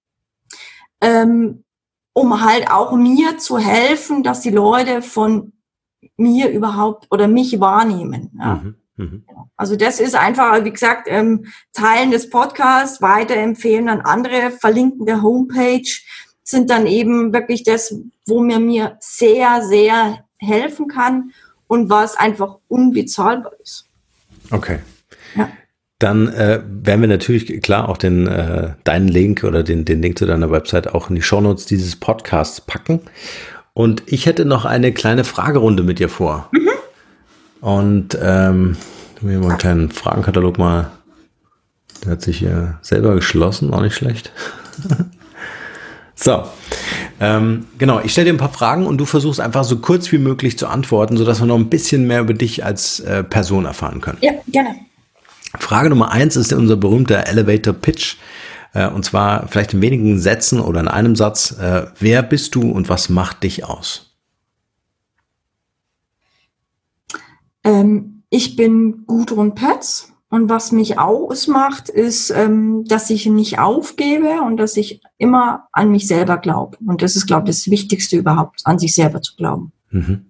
ähm, 1.02 1.64
um 2.14 2.46
halt 2.46 2.70
auch 2.70 2.92
mir 2.92 3.40
zu 3.40 3.58
helfen, 3.58 4.22
dass 4.22 4.42
die 4.42 4.52
Leute 4.52 5.02
von 5.02 5.54
mir 6.18 6.50
überhaupt 6.50 7.08
oder 7.10 7.28
mich 7.28 7.60
wahrnehmen. 7.60 8.30
Ja. 8.40 8.56
Mhm. 8.58 8.76
Mhm. 9.02 9.24
Also 9.58 9.76
das 9.76 10.00
ist 10.00 10.16
einfach, 10.16 10.64
wie 10.64 10.72
gesagt, 10.72 11.08
ähm, 11.10 11.46
Teilen 11.74 12.12
des 12.12 12.30
Podcasts, 12.30 13.02
weiterempfehlen 13.02 13.90
an 13.90 14.02
andere, 14.02 14.52
verlinken 14.52 15.06
der 15.06 15.22
Homepage 15.22 15.90
sind 16.44 16.70
dann 16.70 16.86
eben 16.86 17.34
wirklich 17.34 17.64
das, 17.64 17.96
wo 18.28 18.42
mir 18.42 18.60
mir 18.60 18.98
sehr, 19.00 19.62
sehr 19.64 20.26
helfen 20.38 20.88
kann 20.88 21.32
und 21.68 21.90
was 21.90 22.16
einfach 22.16 22.58
unbezahlbar 22.68 23.54
ist. 23.62 23.86
Okay. 24.52 24.80
Ja. 25.36 25.50
Dann 26.00 26.28
äh, 26.28 26.62
werden 26.66 27.02
wir 27.02 27.08
natürlich 27.08 27.62
klar 27.62 27.88
auch 27.88 27.98
den 27.98 28.28
äh, 28.28 28.74
deinen 28.84 29.08
Link 29.08 29.44
oder 29.44 29.64
den, 29.64 29.86
den 29.86 30.02
Link 30.02 30.18
zu 30.18 30.26
deiner 30.26 30.52
Website 30.52 30.94
auch 30.94 31.10
in 31.10 31.16
die 31.16 31.22
Shownotes 31.22 31.66
dieses 31.66 31.96
Podcasts 31.96 32.60
packen. 32.60 33.02
Und 33.74 34.04
ich 34.08 34.26
hätte 34.26 34.46
noch 34.46 34.66
eine 34.66 34.92
kleine 34.92 35.24
Fragerunde 35.24 35.84
mit 35.84 36.00
dir 36.00 36.10
vor. 36.10 36.50
Mhm. 36.52 36.71
Und 37.62 38.18
ähm, 38.22 38.76
wir 39.22 39.40
mal 39.40 39.50
einen 39.50 39.58
kleinen 39.58 39.92
Fragenkatalog 39.92 40.58
mal. 40.58 40.92
Der 42.04 42.14
hat 42.14 42.22
sich 42.22 42.40
hier 42.40 42.80
selber 42.82 43.14
geschlossen, 43.14 43.74
auch 43.74 43.82
nicht 43.82 43.96
schlecht. 43.96 44.32
so, 46.16 46.44
ähm, 47.20 47.68
genau, 47.78 48.00
ich 48.00 48.12
stelle 48.12 48.26
dir 48.26 48.34
ein 48.34 48.40
paar 48.40 48.52
Fragen 48.52 48.88
und 48.88 48.98
du 48.98 49.06
versuchst 49.06 49.40
einfach 49.40 49.64
so 49.64 49.78
kurz 49.78 50.12
wie 50.12 50.18
möglich 50.18 50.58
zu 50.58 50.68
antworten, 50.68 51.18
sodass 51.18 51.40
wir 51.40 51.46
noch 51.46 51.58
ein 51.58 51.70
bisschen 51.70 52.08
mehr 52.08 52.22
über 52.22 52.34
dich 52.34 52.66
als 52.66 53.00
äh, 53.02 53.24
Person 53.24 53.66
erfahren 53.66 54.02
können. 54.02 54.18
Ja, 54.22 54.32
gerne. 54.48 54.76
Frage 55.60 55.90
Nummer 55.90 56.12
eins 56.12 56.36
ist 56.36 56.52
unser 56.54 56.78
berühmter 56.78 57.28
Elevator 57.28 57.74
Pitch. 57.74 58.16
Äh, 58.74 58.88
und 58.88 59.06
zwar 59.06 59.48
vielleicht 59.48 59.74
in 59.74 59.82
wenigen 59.82 60.20
Sätzen 60.20 60.60
oder 60.60 60.80
in 60.80 60.88
einem 60.88 61.16
Satz. 61.16 61.52
Äh, 61.60 61.86
wer 62.00 62.24
bist 62.24 62.56
du 62.56 62.72
und 62.72 62.90
was 62.90 63.10
macht 63.10 63.44
dich 63.44 63.66
aus? 63.66 64.11
Ähm, 67.64 68.24
ich 68.30 68.56
bin 68.56 69.06
Gudrun 69.06 69.56
Pötz. 69.56 70.08
Und 70.30 70.50
was 70.50 70.72
mich 70.72 70.98
ausmacht, 70.98 71.90
ist, 71.90 72.30
ähm, 72.30 72.86
dass 72.86 73.10
ich 73.10 73.26
nicht 73.26 73.60
aufgebe 73.60 74.42
und 74.46 74.56
dass 74.56 74.78
ich 74.78 75.02
immer 75.18 75.68
an 75.74 75.92
mich 75.92 76.08
selber 76.08 76.38
glaube. 76.38 76.78
Und 76.88 77.02
das 77.02 77.18
ist, 77.18 77.28
glaube 77.28 77.50
ich, 77.50 77.58
das 77.58 77.70
Wichtigste 77.70 78.16
überhaupt, 78.16 78.62
an 78.64 78.80
sich 78.80 78.96
selber 78.96 79.22
zu 79.22 79.36
glauben. 79.36 79.74
Mhm. 79.90 80.28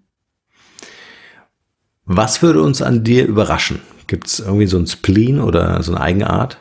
Was 2.06 2.42
würde 2.42 2.64
uns 2.64 2.82
an 2.82 3.04
dir 3.04 3.28
überraschen? 3.28 3.80
Gibt 4.08 4.26
es 4.26 4.40
irgendwie 4.40 4.66
so 4.66 4.80
ein 4.80 4.88
Spleen 4.88 5.40
oder 5.40 5.84
so 5.84 5.94
eine 5.94 6.02
Eigenart? 6.02 6.58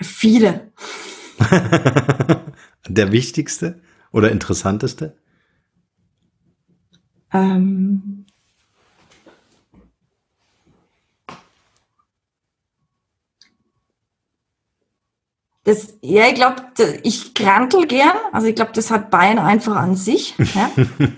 Viele. 0.00 0.72
Der 2.88 3.12
wichtigste 3.12 3.80
oder 4.10 4.32
interessanteste? 4.32 5.16
Ähm, 7.32 8.17
Das, 15.68 15.98
ja, 16.00 16.26
ich 16.28 16.34
glaube, 16.34 16.62
ich 17.02 17.34
krantel 17.34 17.86
gern. 17.86 18.16
Also 18.32 18.46
ich 18.46 18.54
glaube, 18.54 18.70
das 18.72 18.90
hat 18.90 19.10
Bayern 19.10 19.38
einfach 19.38 19.76
an 19.76 19.96
sich. 19.96 20.34
Ja? 20.54 20.70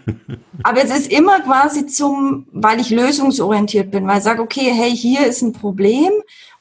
Aber 0.65 0.83
es 0.83 0.91
ist 0.91 1.13
immer 1.13 1.39
quasi 1.39 1.87
zum, 1.87 2.49
weil 2.51 2.81
ich 2.81 2.91
lösungsorientiert 2.91 3.93
bin, 3.93 4.09
weil 4.09 4.19
ich 4.19 4.25
sage, 4.25 4.43
okay, 4.43 4.73
hey, 4.75 4.91
hier 4.91 5.25
ist 5.25 5.43
ein 5.43 5.53
Problem 5.53 6.11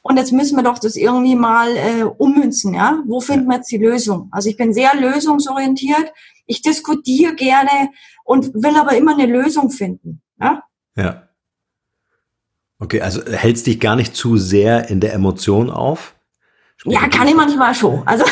und 0.02 0.18
jetzt 0.18 0.30
müssen 0.30 0.54
wir 0.54 0.62
doch 0.62 0.78
das 0.78 0.94
irgendwie 0.94 1.34
mal 1.34 1.76
äh, 1.76 2.04
ummünzen. 2.04 2.74
Ja? 2.74 3.02
Wo 3.08 3.20
finden 3.20 3.48
wir 3.48 3.56
jetzt 3.56 3.72
die 3.72 3.78
Lösung? 3.78 4.28
Also 4.30 4.50
ich 4.50 4.56
bin 4.56 4.72
sehr 4.72 4.94
lösungsorientiert. 4.94 6.12
Ich 6.46 6.62
diskutiere 6.62 7.34
gerne 7.34 7.90
und 8.22 8.54
will 8.54 8.76
aber 8.76 8.96
immer 8.96 9.18
eine 9.18 9.26
Lösung 9.26 9.72
finden. 9.72 10.22
Ja. 10.40 10.62
ja. 10.96 11.28
Okay, 12.78 13.00
also 13.00 13.20
hältst 13.24 13.66
dich 13.66 13.80
gar 13.80 13.96
nicht 13.96 14.14
zu 14.14 14.36
sehr 14.36 14.90
in 14.90 15.00
der 15.00 15.12
Emotion 15.12 15.70
auf? 15.70 16.14
Ja, 16.84 17.08
kann 17.08 17.28
ich 17.28 17.34
manchmal 17.34 17.74
schon. 17.74 18.06
Also. 18.06 18.24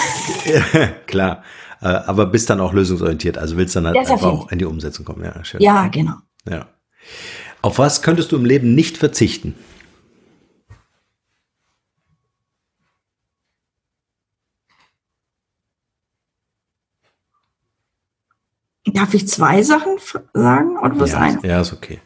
Klar. 1.07 1.43
Äh, 1.81 1.87
aber 1.87 2.27
bist 2.27 2.51
dann 2.51 2.61
auch 2.61 2.73
lösungsorientiert. 2.73 3.39
Also 3.39 3.57
willst 3.57 3.77
dann 3.77 3.87
halt 3.87 3.97
einfach 3.97 4.23
auch 4.23 4.51
in 4.51 4.59
die 4.59 4.65
Umsetzung 4.65 5.05
kommen. 5.05 5.25
Ja, 5.25 5.45
schön. 5.45 5.61
ja 5.61 5.89
genau. 5.89 6.15
Ja. 6.49 6.67
Auf 7.63 7.79
was 7.79 8.03
könntest 8.03 8.33
du 8.33 8.37
im 8.37 8.45
Leben 8.45 8.75
nicht 8.75 8.97
verzichten? 8.97 9.55
Darf 18.87 19.13
ich 19.13 19.29
zwei 19.29 19.63
Sachen 19.63 19.99
sagen 20.33 20.79
oder 20.79 20.99
was 20.99 21.13
ja, 21.13 21.19
eine? 21.19 21.47
Ja, 21.47 21.61
ist 21.61 21.73
okay. 21.75 22.01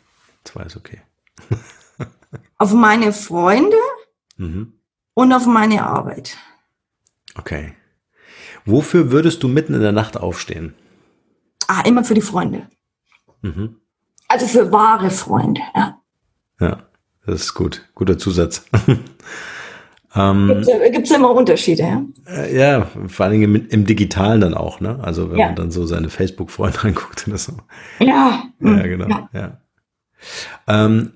Zwei 0.44 0.64
ist 0.64 0.76
okay. 0.76 1.00
Auf 2.58 2.72
meine 2.72 3.12
Freunde 3.12 3.76
mhm 4.36 4.72
und 5.14 5.32
auf 5.32 5.46
meine 5.46 5.84
Arbeit. 5.84 6.36
Okay. 7.36 7.74
Wofür 8.64 9.10
würdest 9.10 9.42
du 9.42 9.48
mitten 9.48 9.74
in 9.74 9.80
der 9.80 9.92
Nacht 9.92 10.16
aufstehen? 10.16 10.74
Ah, 11.68 11.82
immer 11.86 12.04
für 12.04 12.14
die 12.14 12.20
Freunde. 12.20 12.68
Mhm. 13.42 13.76
Also 14.28 14.46
für 14.46 14.70
wahre 14.72 15.10
Freunde. 15.10 15.60
Ja. 15.74 15.98
Ja, 16.60 16.78
das 17.26 17.40
ist 17.42 17.54
gut. 17.54 17.88
Guter 17.94 18.18
Zusatz. 18.18 18.64
ähm, 20.14 20.50
äh, 20.66 20.90
gibt's 20.90 21.10
immer 21.10 21.30
Unterschiede, 21.30 21.82
ja? 21.82 22.02
äh, 22.26 22.56
ja, 22.56 22.86
vor 23.08 23.24
allen 23.26 23.40
Dingen 23.40 23.54
im, 23.56 23.68
im 23.68 23.84
Digitalen 23.86 24.40
dann 24.40 24.54
auch, 24.54 24.80
ne? 24.80 25.00
Also 25.02 25.30
wenn 25.30 25.38
Ja. 25.38 25.46
man 25.46 25.56
dann 25.56 25.70
so 25.70 25.86
seine 25.86 26.08
Facebook-Freunde 26.10 26.78
anguckt 26.84 27.26
oder 27.26 27.38
so. 27.38 27.54
Ja. 27.98 28.44
Ja, 28.60 28.70
mm, 28.70 28.82
genau. 28.84 29.08
Ja. 29.08 29.28
Ja. 29.32 29.60
Ähm, 30.68 31.14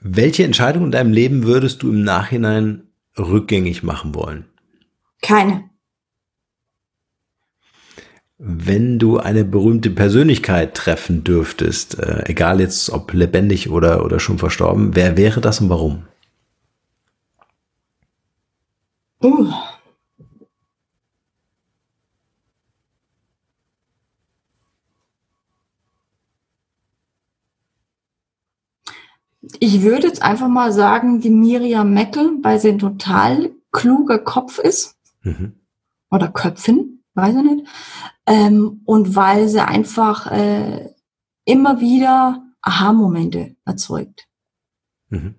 welche 0.00 0.44
Entscheidung 0.44 0.84
in 0.84 0.92
deinem 0.92 1.12
Leben 1.12 1.44
würdest 1.44 1.82
du 1.82 1.90
im 1.90 2.02
Nachhinein 2.02 2.88
rückgängig 3.18 3.82
machen 3.82 4.14
wollen? 4.14 4.44
Keine. 5.20 5.68
Wenn 8.38 9.00
du 9.00 9.18
eine 9.18 9.44
berühmte 9.44 9.90
Persönlichkeit 9.90 10.74
treffen 10.74 11.24
dürftest, 11.24 11.98
äh, 11.98 12.22
egal 12.26 12.60
jetzt 12.60 12.90
ob 12.90 13.12
lebendig 13.12 13.68
oder, 13.68 14.04
oder 14.04 14.20
schon 14.20 14.38
verstorben, 14.38 14.94
wer 14.94 15.16
wäre 15.16 15.40
das 15.40 15.60
und 15.60 15.70
warum? 15.70 16.04
Uh. 19.20 19.52
Ich 29.60 29.82
würde 29.82 30.06
jetzt 30.06 30.22
einfach 30.22 30.48
mal 30.48 30.72
sagen, 30.72 31.20
die 31.20 31.30
Miriam 31.30 31.92
Meckel, 31.92 32.38
weil 32.42 32.60
sie 32.60 32.68
ein 32.70 32.78
total 32.78 33.50
kluger 33.72 34.18
Kopf 34.18 34.58
ist 34.58 34.96
Mhm. 35.22 35.54
oder 36.10 36.28
Köpfin, 36.28 37.02
weiß 37.14 37.36
ich 37.36 37.42
nicht. 37.42 37.66
Ähm, 38.26 38.82
und 38.84 39.16
weil 39.16 39.48
sie 39.48 39.66
einfach 39.66 40.30
äh, 40.30 40.90
immer 41.44 41.80
wieder 41.80 42.44
Aha-Momente 42.62 43.56
erzeugt. 43.64 44.26
Mhm. 45.08 45.34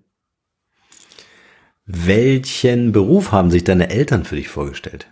Welchen 1.86 2.92
Beruf 2.92 3.32
haben 3.32 3.52
sich 3.52 3.64
deine 3.64 3.90
Eltern 3.90 4.26
für 4.26 4.36
dich 4.36 4.50
vorgestellt? 4.50 5.08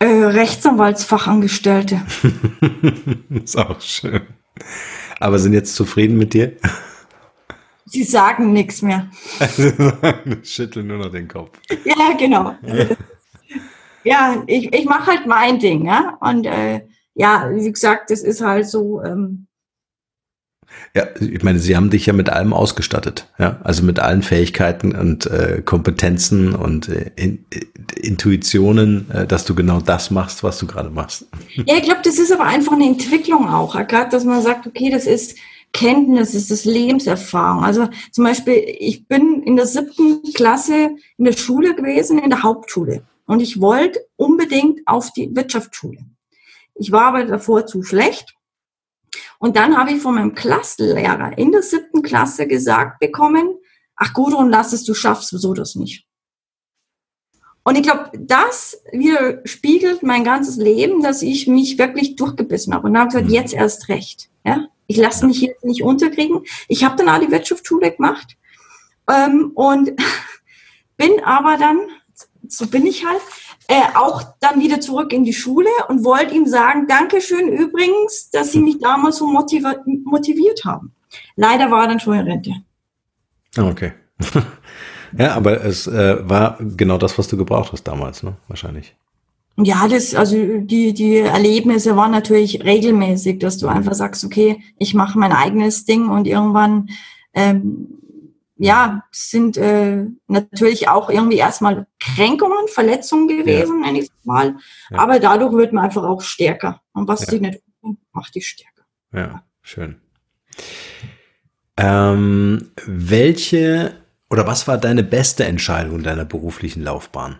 Äh, 0.00 0.06
Rechtsanwaltsfachangestellte. 0.06 2.00
ist 3.30 3.56
auch 3.56 3.80
schön. 3.80 4.22
Aber 5.20 5.38
sind 5.38 5.52
jetzt 5.52 5.74
zufrieden 5.74 6.16
mit 6.16 6.34
dir? 6.34 6.56
Sie 7.86 8.04
sagen 8.04 8.52
nichts 8.52 8.82
mehr. 8.82 9.10
Schütteln 10.42 10.86
nur 10.86 10.98
noch 10.98 11.10
den 11.10 11.26
Kopf. 11.26 11.58
Ja, 11.84 12.12
genau. 12.18 12.54
ja, 14.04 14.42
ich, 14.46 14.72
ich 14.72 14.84
mache 14.84 15.06
halt 15.12 15.26
mein 15.26 15.58
Ding, 15.58 15.86
ja. 15.86 16.18
Und 16.20 16.46
äh, 16.46 16.82
ja, 17.14 17.50
wie 17.52 17.72
gesagt, 17.72 18.10
das 18.10 18.22
ist 18.22 18.42
halt 18.42 18.68
so, 18.68 19.02
ähm, 19.02 19.47
Ja, 20.94 21.06
ich 21.20 21.42
meine, 21.42 21.58
sie 21.58 21.76
haben 21.76 21.90
dich 21.90 22.06
ja 22.06 22.12
mit 22.12 22.30
allem 22.30 22.52
ausgestattet, 22.52 23.26
ja, 23.38 23.60
also 23.62 23.82
mit 23.82 23.98
allen 23.98 24.22
Fähigkeiten 24.22 24.94
und 24.94 25.26
äh, 25.26 25.62
Kompetenzen 25.64 26.54
und 26.54 26.88
äh, 26.88 27.10
in, 27.16 27.44
äh, 27.52 27.60
Intuitionen, 28.00 29.10
äh, 29.10 29.26
dass 29.26 29.44
du 29.44 29.54
genau 29.54 29.80
das 29.80 30.10
machst, 30.10 30.42
was 30.42 30.58
du 30.58 30.66
gerade 30.66 30.90
machst. 30.90 31.26
ja, 31.54 31.76
ich 31.76 31.82
glaube, 31.82 32.00
das 32.04 32.18
ist 32.18 32.32
aber 32.32 32.44
einfach 32.44 32.72
eine 32.72 32.86
Entwicklung 32.86 33.48
auch. 33.48 33.74
Gerade, 33.86 34.10
dass 34.10 34.24
man 34.24 34.42
sagt, 34.42 34.66
okay, 34.66 34.90
das 34.90 35.06
ist 35.06 35.36
Kenntnis, 35.72 36.32
das 36.32 36.50
ist 36.50 36.64
Lebenserfahrung. 36.64 37.64
Also 37.64 37.88
zum 38.10 38.24
Beispiel, 38.24 38.62
ich 38.78 39.06
bin 39.06 39.42
in 39.42 39.56
der 39.56 39.66
siebten 39.66 40.22
Klasse 40.34 40.90
in 41.18 41.24
der 41.24 41.32
Schule 41.32 41.74
gewesen, 41.74 42.18
in 42.18 42.30
der 42.30 42.42
Hauptschule. 42.42 43.02
Und 43.26 43.40
ich 43.40 43.60
wollte 43.60 44.00
unbedingt 44.16 44.80
auf 44.86 45.12
die 45.12 45.34
Wirtschaftsschule. 45.34 45.98
Ich 46.74 46.92
war 46.92 47.08
aber 47.08 47.24
davor 47.24 47.66
zu 47.66 47.82
schlecht. 47.82 48.34
Und 49.38 49.56
dann 49.56 49.76
habe 49.76 49.92
ich 49.92 50.02
von 50.02 50.14
meinem 50.14 50.34
Klassenlehrer 50.34 51.36
in 51.38 51.52
der 51.52 51.62
siebten 51.62 52.02
Klasse 52.02 52.46
gesagt 52.46 52.98
bekommen, 53.00 53.56
ach 53.96 54.12
Gudrun, 54.12 54.50
lass 54.50 54.72
es, 54.72 54.84
du 54.84 54.94
schaffst 54.94 55.30
so 55.30 55.54
das 55.54 55.74
nicht. 55.74 56.06
Und 57.68 57.76
ich 57.76 57.82
glaube, 57.82 58.10
das 58.18 58.82
widerspiegelt 58.92 60.02
mein 60.02 60.24
ganzes 60.24 60.56
Leben, 60.56 61.02
dass 61.02 61.20
ich 61.20 61.46
mich 61.46 61.76
wirklich 61.76 62.16
durchgebissen 62.16 62.72
habe. 62.72 62.86
Und 62.86 62.94
dann 62.94 63.00
habe 63.02 63.08
ich 63.08 63.14
gesagt, 63.14 63.28
Mhm. 63.28 63.34
jetzt 63.34 63.52
erst 63.52 63.88
recht. 63.88 64.30
Ja? 64.44 64.68
Ich 64.86 64.96
lasse 64.96 65.26
mich 65.26 65.42
jetzt 65.42 65.64
nicht 65.64 65.82
unterkriegen. 65.82 66.44
Ich 66.68 66.82
habe 66.82 66.96
dann 66.96 67.10
auch 67.10 67.20
die 67.20 67.30
Wirtschaftsschule 67.30 67.92
gemacht 67.92 68.38
ähm, 69.06 69.52
und 69.54 69.92
bin 70.96 71.22
aber 71.22 71.58
dann, 71.58 71.78
so 72.48 72.66
bin 72.66 72.86
ich 72.86 73.04
halt, 73.06 73.20
äh, 73.68 73.82
auch 73.94 74.22
dann 74.40 74.60
wieder 74.60 74.80
zurück 74.80 75.12
in 75.12 75.24
die 75.24 75.32
Schule 75.32 75.68
und 75.88 76.04
wollte 76.04 76.34
ihm 76.34 76.46
sagen, 76.46 76.86
Dankeschön 76.86 77.48
übrigens, 77.48 78.30
dass 78.30 78.52
Sie 78.52 78.60
mich 78.60 78.78
damals 78.80 79.16
so 79.16 79.26
motiva 79.26 79.74
motiviert 80.04 80.64
haben. 80.64 80.92
Leider 81.36 81.70
war 81.70 81.82
er 81.82 81.88
dann 81.88 82.00
schon 82.00 82.14
in 82.14 82.26
Rente. 82.26 82.52
Ah, 83.56 83.68
Okay. 83.68 83.92
ja, 85.16 85.34
aber 85.36 85.64
es 85.64 85.86
äh, 85.86 86.28
war 86.28 86.58
genau 86.60 86.98
das, 86.98 87.16
was 87.18 87.28
du 87.28 87.36
gebraucht 87.36 87.72
hast 87.72 87.84
damals, 87.84 88.24
ne? 88.24 88.36
Wahrscheinlich. 88.48 88.96
Ja, 89.60 89.88
das, 89.88 90.14
also 90.14 90.36
die, 90.58 90.92
die 90.92 91.16
Erlebnisse 91.16 91.96
waren 91.96 92.12
natürlich 92.12 92.64
regelmäßig, 92.64 93.40
dass 93.40 93.58
du 93.58 93.66
einfach 93.66 93.94
sagst, 93.94 94.24
okay, 94.24 94.62
ich 94.78 94.94
mache 94.94 95.18
mein 95.18 95.32
eigenes 95.32 95.84
Ding 95.84 96.08
und 96.08 96.26
irgendwann, 96.28 96.90
ähm, 97.34 97.88
ja, 98.58 99.04
sind 99.12 99.56
äh, 99.56 100.04
natürlich 100.26 100.88
auch 100.88 101.08
irgendwie 101.08 101.38
erstmal 101.38 101.86
Kränkungen, 102.00 102.68
Verletzungen 102.68 103.28
gewesen, 103.28 103.80
nenne 103.80 104.00
ich 104.00 104.10
mal. 104.24 104.56
Ja. 104.90 104.98
Aber 104.98 105.20
dadurch 105.20 105.52
wird 105.52 105.72
man 105.72 105.84
einfach 105.84 106.04
auch 106.04 106.20
stärker. 106.20 106.82
Und 106.92 107.08
was 107.08 107.20
Ja. 107.22 107.26
dich 107.32 107.40
nicht 107.40 107.62
macht 108.12 108.34
dich 108.34 108.48
stärker. 108.48 108.82
Ja, 109.12 109.42
schön. 109.62 110.00
Ähm, 111.76 112.72
welche 112.84 113.94
oder 114.30 114.46
was 114.46 114.66
war 114.68 114.76
deine 114.76 115.04
beste 115.04 115.44
Entscheidung 115.44 115.98
in 115.98 116.02
deiner 116.02 116.24
beruflichen 116.24 116.82
Laufbahn? 116.82 117.36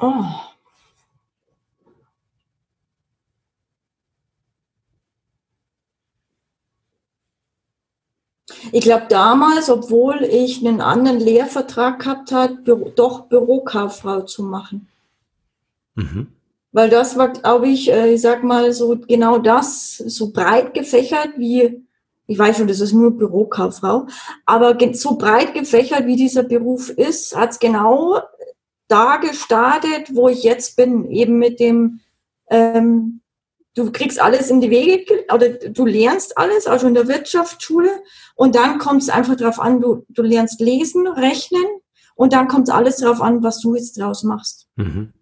Oh. 0.00 0.24
Ich 8.72 8.82
glaube 8.82 9.06
damals, 9.08 9.68
obwohl 9.68 10.22
ich 10.22 10.66
einen 10.66 10.80
anderen 10.80 11.18
Lehrvertrag 11.18 12.00
gehabt 12.00 12.32
hat, 12.32 12.64
Büro, 12.64 12.90
doch 12.94 13.26
Bürokauffrau 13.26 14.22
zu 14.22 14.42
machen. 14.42 14.88
Mhm. 15.94 16.28
Weil 16.72 16.88
das 16.88 17.16
war, 17.18 17.28
glaube 17.30 17.68
ich, 17.68 17.90
äh, 17.90 18.14
ich 18.14 18.20
sag 18.20 18.44
mal 18.44 18.72
so 18.72 18.96
genau 18.96 19.38
das, 19.38 19.96
so 19.96 20.30
breit 20.30 20.72
gefächert 20.72 21.30
wie, 21.36 21.84
ich 22.26 22.38
weiß 22.38 22.58
schon, 22.58 22.68
das 22.68 22.80
ist 22.80 22.92
nur 22.92 23.10
Bürokauffrau, 23.10 24.06
aber 24.46 24.78
so 24.92 25.16
breit 25.16 25.52
gefächert 25.52 26.06
wie 26.06 26.16
dieser 26.16 26.44
Beruf 26.44 26.90
ist, 26.90 27.36
hat's 27.36 27.58
genau 27.58 28.20
da 28.90 29.16
gestartet, 29.16 30.14
wo 30.14 30.28
ich 30.28 30.42
jetzt 30.42 30.76
bin, 30.76 31.10
eben 31.10 31.38
mit 31.38 31.60
dem, 31.60 32.00
ähm, 32.48 33.20
du 33.74 33.92
kriegst 33.92 34.20
alles 34.20 34.50
in 34.50 34.60
die 34.60 34.70
Wege, 34.70 35.04
ge- 35.04 35.24
oder 35.32 35.48
du 35.48 35.86
lernst 35.86 36.36
alles, 36.36 36.66
also 36.66 36.86
in 36.88 36.94
der 36.94 37.08
Wirtschaftsschule, 37.08 37.90
und 38.34 38.54
dann 38.54 38.78
kommt 38.78 39.02
es 39.02 39.08
einfach 39.08 39.36
darauf 39.36 39.60
an, 39.60 39.80
du, 39.80 40.04
du 40.08 40.22
lernst 40.22 40.60
lesen, 40.60 41.06
rechnen, 41.06 41.64
und 42.14 42.32
dann 42.32 42.48
kommt 42.48 42.68
alles 42.70 42.96
darauf 42.96 43.20
an, 43.20 43.42
was 43.42 43.60
du 43.60 43.74
jetzt 43.74 43.98
draus 43.98 44.24
machst. 44.24 44.68
Mhm. 44.76 45.12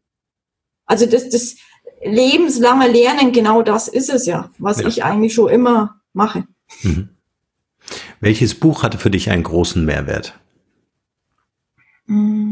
Also 0.86 1.06
das, 1.06 1.28
das 1.28 1.56
lebenslange 2.02 2.88
Lernen, 2.88 3.32
genau 3.32 3.62
das 3.62 3.88
ist 3.88 4.08
es 4.10 4.26
ja, 4.26 4.50
was 4.58 4.80
Ja. 4.80 4.88
ich 4.88 5.04
eigentlich 5.04 5.34
schon 5.34 5.50
immer 5.50 6.00
mache. 6.12 6.46
Mhm. 6.82 7.10
Welches 8.20 8.54
Buch 8.54 8.82
hatte 8.82 8.98
für 8.98 9.10
dich 9.10 9.30
einen 9.30 9.44
großen 9.44 9.84
Mehrwert? 9.84 10.38
Mm. 12.06 12.47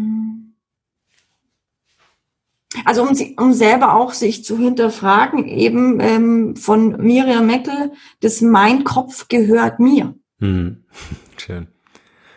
Also 2.85 3.03
um, 3.03 3.17
um 3.39 3.53
selber 3.53 3.95
auch 3.95 4.13
sich 4.13 4.45
zu 4.45 4.59
hinterfragen, 4.59 5.47
eben 5.47 6.01
ähm, 6.01 6.57
von 6.57 6.97
Miriam 6.99 7.47
Meckel, 7.47 7.93
das 8.21 8.41
Mein 8.41 8.85
Kopf 8.85 9.29
gehört 9.29 9.81
mir. 9.81 10.15
Mhm. 10.39 10.85
Schön. 11.37 11.69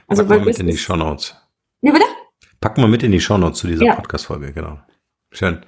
Also 0.07 0.23
Packen 0.25 0.41
wir 0.41 0.45
mit 0.45 0.59
in 0.59 0.67
die 0.67 0.77
Shownotes. 0.77 1.35
Wie 1.81 1.91
bitte? 1.91 2.05
Packen 2.61 2.81
wir 2.81 2.87
mit 2.87 3.03
in 3.03 3.11
die 3.11 3.21
Shownotes 3.21 3.59
zu 3.59 3.67
dieser 3.67 3.85
Ja. 3.85 3.95
Podcast-Folge, 3.95 4.53
genau. 4.53 4.79
Schön. 5.31 5.59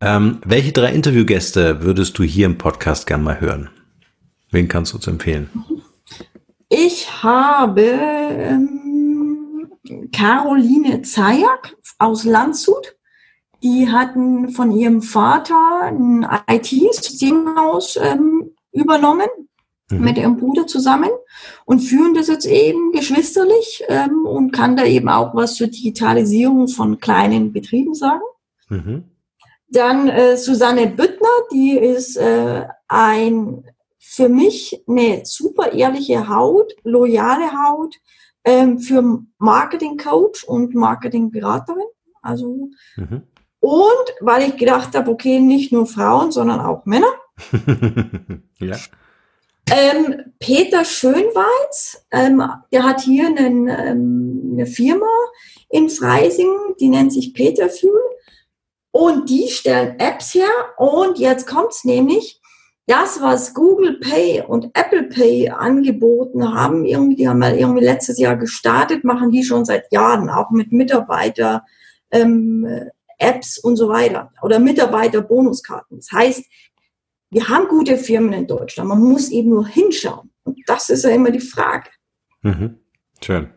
Ähm, 0.00 0.40
welche 0.44 0.72
drei 0.72 0.92
Interviewgäste 0.92 1.82
würdest 1.82 2.18
du 2.18 2.24
hier 2.24 2.46
im 2.46 2.58
Podcast 2.58 3.06
gern 3.06 3.22
mal 3.22 3.40
hören? 3.40 3.70
Wen 4.50 4.68
kannst 4.68 4.92
du 4.92 4.96
uns 4.96 5.06
empfehlen? 5.06 5.48
Ich 6.68 7.22
habe 7.22 7.82
ähm, 7.82 9.70
Caroline 10.12 11.02
Zayak 11.02 11.76
aus 11.98 12.24
Landshut. 12.24 12.96
Die 13.62 13.90
hatten 13.90 14.50
von 14.50 14.72
ihrem 14.72 15.02
Vater 15.02 15.82
ein 15.82 16.26
IT-Systemhaus 16.48 17.96
ähm, 17.96 18.52
übernommen 18.72 19.28
mhm. 19.90 20.04
mit 20.04 20.18
ihrem 20.18 20.36
Bruder 20.36 20.66
zusammen 20.66 21.10
und 21.64 21.80
führen 21.80 22.14
das 22.14 22.28
jetzt 22.28 22.46
eben 22.46 22.92
geschwisterlich 22.92 23.84
ähm, 23.88 24.26
und 24.26 24.52
kann 24.52 24.76
da 24.76 24.84
eben 24.84 25.08
auch 25.08 25.34
was 25.34 25.54
zur 25.54 25.68
Digitalisierung 25.68 26.68
von 26.68 26.98
kleinen 26.98 27.52
Betrieben 27.52 27.94
sagen. 27.94 28.22
Mhm. 28.68 29.04
Dann 29.68 30.08
äh, 30.08 30.36
Susanne 30.36 30.86
Büttner, 30.88 31.28
die 31.52 31.72
ist 31.72 32.16
äh, 32.16 32.66
ein 32.88 33.64
für 33.98 34.28
mich 34.28 34.82
eine 34.86 35.22
super 35.24 35.72
ehrliche 35.72 36.28
Haut, 36.28 36.74
loyale 36.82 37.50
Haut 37.52 37.96
ähm, 38.44 38.78
für 38.78 39.22
Marketing-Coach 39.38 40.44
und 40.44 40.74
Marketing-Beraterin. 40.74 41.86
Also 42.20 42.68
mhm. 42.96 43.22
Und 43.62 44.14
weil 44.20 44.48
ich 44.48 44.56
gedacht 44.56 44.96
habe, 44.96 45.08
okay, 45.08 45.38
nicht 45.38 45.72
nur 45.72 45.86
Frauen, 45.86 46.32
sondern 46.32 46.58
auch 46.58 46.84
Männer. 46.84 47.06
ja. 48.58 48.76
Ähm, 49.70 50.32
Peter 50.40 50.84
Schönweiz, 50.84 52.04
ähm, 52.10 52.42
der 52.72 52.82
hat 52.82 53.02
hier 53.02 53.28
einen, 53.28 53.68
ähm, 53.68 54.50
eine 54.54 54.66
Firma 54.66 55.06
in 55.68 55.88
Freising, 55.88 56.52
die 56.80 56.88
nennt 56.88 57.12
sich 57.12 57.34
Peterfühl. 57.34 58.00
Und 58.90 59.30
die 59.30 59.46
stellen 59.46 59.96
Apps 60.00 60.34
her. 60.34 60.50
Und 60.76 61.20
jetzt 61.20 61.46
kommt's 61.46 61.84
nämlich, 61.84 62.40
das, 62.88 63.22
was 63.22 63.54
Google 63.54 64.00
Pay 64.00 64.42
und 64.42 64.70
Apple 64.74 65.04
Pay 65.04 65.50
angeboten 65.50 66.52
haben, 66.52 66.84
irgendwie, 66.84 67.14
die 67.14 67.28
haben 67.28 67.38
mal 67.38 67.56
irgendwie 67.56 67.84
letztes 67.84 68.18
Jahr 68.18 68.36
gestartet, 68.36 69.04
machen 69.04 69.30
die 69.30 69.44
schon 69.44 69.64
seit 69.64 69.92
Jahren, 69.92 70.28
auch 70.28 70.50
mit 70.50 70.72
Mitarbeiter, 70.72 71.64
ähm, 72.10 72.66
Apps 73.22 73.58
und 73.58 73.76
so 73.76 73.88
weiter 73.88 74.30
oder 74.42 74.58
Mitarbeiterbonuskarten. 74.58 75.98
Das 75.98 76.10
heißt, 76.12 76.44
wir 77.30 77.48
haben 77.48 77.68
gute 77.68 77.96
Firmen 77.96 78.32
in 78.32 78.46
Deutschland, 78.46 78.88
man 78.88 79.00
muss 79.00 79.30
eben 79.30 79.50
nur 79.50 79.66
hinschauen. 79.66 80.30
Und 80.44 80.58
das 80.66 80.90
ist 80.90 81.04
ja 81.04 81.10
immer 81.10 81.30
die 81.30 81.40
Frage. 81.40 81.88
Mhm. 82.42 82.78
Schön. 83.22 83.50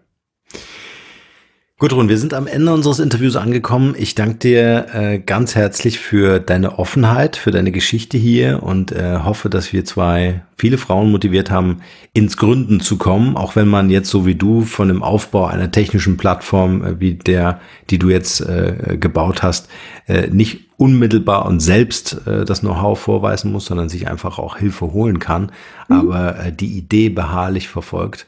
Gudrun, 1.78 2.08
wir 2.08 2.18
sind 2.18 2.34
am 2.34 2.48
Ende 2.48 2.74
unseres 2.74 3.00
Interviews 3.00 3.36
angekommen. 3.36 3.96
Ich 3.98 4.16
danke 4.16 4.38
dir 4.38 4.86
äh, 4.94 5.20
ganz 5.20 5.56
herzlich 5.56 6.00
für 6.00 6.40
deine 6.40 6.80
Offenheit, 6.80 7.36
für 7.36 7.52
deine 7.52 7.74
Geschichte 7.74 8.18
hier 8.18 8.64
und 8.64 8.94
äh, 8.94 9.20
hoffe, 9.26 9.50
dass 9.50 9.74
wir 9.74 9.84
zwei 9.84 10.46
viele 10.58 10.78
Frauen 10.78 11.12
motiviert 11.12 11.52
haben, 11.52 11.82
ins 12.14 12.38
Gründen 12.38 12.80
zu 12.80 12.98
kommen, 12.98 13.36
auch 13.36 13.58
wenn 13.58 13.68
man 13.68 13.90
jetzt 13.90 14.10
so 14.10 14.26
wie 14.26 14.36
du 14.36 14.62
von 14.62 14.88
dem 14.88 15.04
Aufbau 15.04 15.48
einer 15.48 15.70
technischen 15.70 16.16
Plattform 16.16 16.82
äh, 16.82 17.00
wie 17.02 17.16
der, 17.16 17.60
die 17.90 18.00
du 18.00 18.10
jetzt 18.10 18.40
äh, 18.40 18.96
gebaut 18.98 19.44
hast, 19.44 19.68
äh, 20.08 20.28
nicht 20.28 20.70
unmittelbar 20.78 21.46
und 21.46 21.60
selbst 21.60 22.26
äh, 22.26 22.46
das 22.46 22.62
Know-how 22.62 22.98
vorweisen 22.98 23.52
muss, 23.52 23.66
sondern 23.66 23.90
sich 23.90 24.08
einfach 24.08 24.40
auch 24.40 24.56
Hilfe 24.56 24.94
holen 24.94 25.20
kann, 25.20 25.52
mhm. 25.90 25.96
aber 25.98 26.40
äh, 26.40 26.52
die 26.54 26.78
Idee 26.78 27.10
beharrlich 27.10 27.68
verfolgt. 27.68 28.28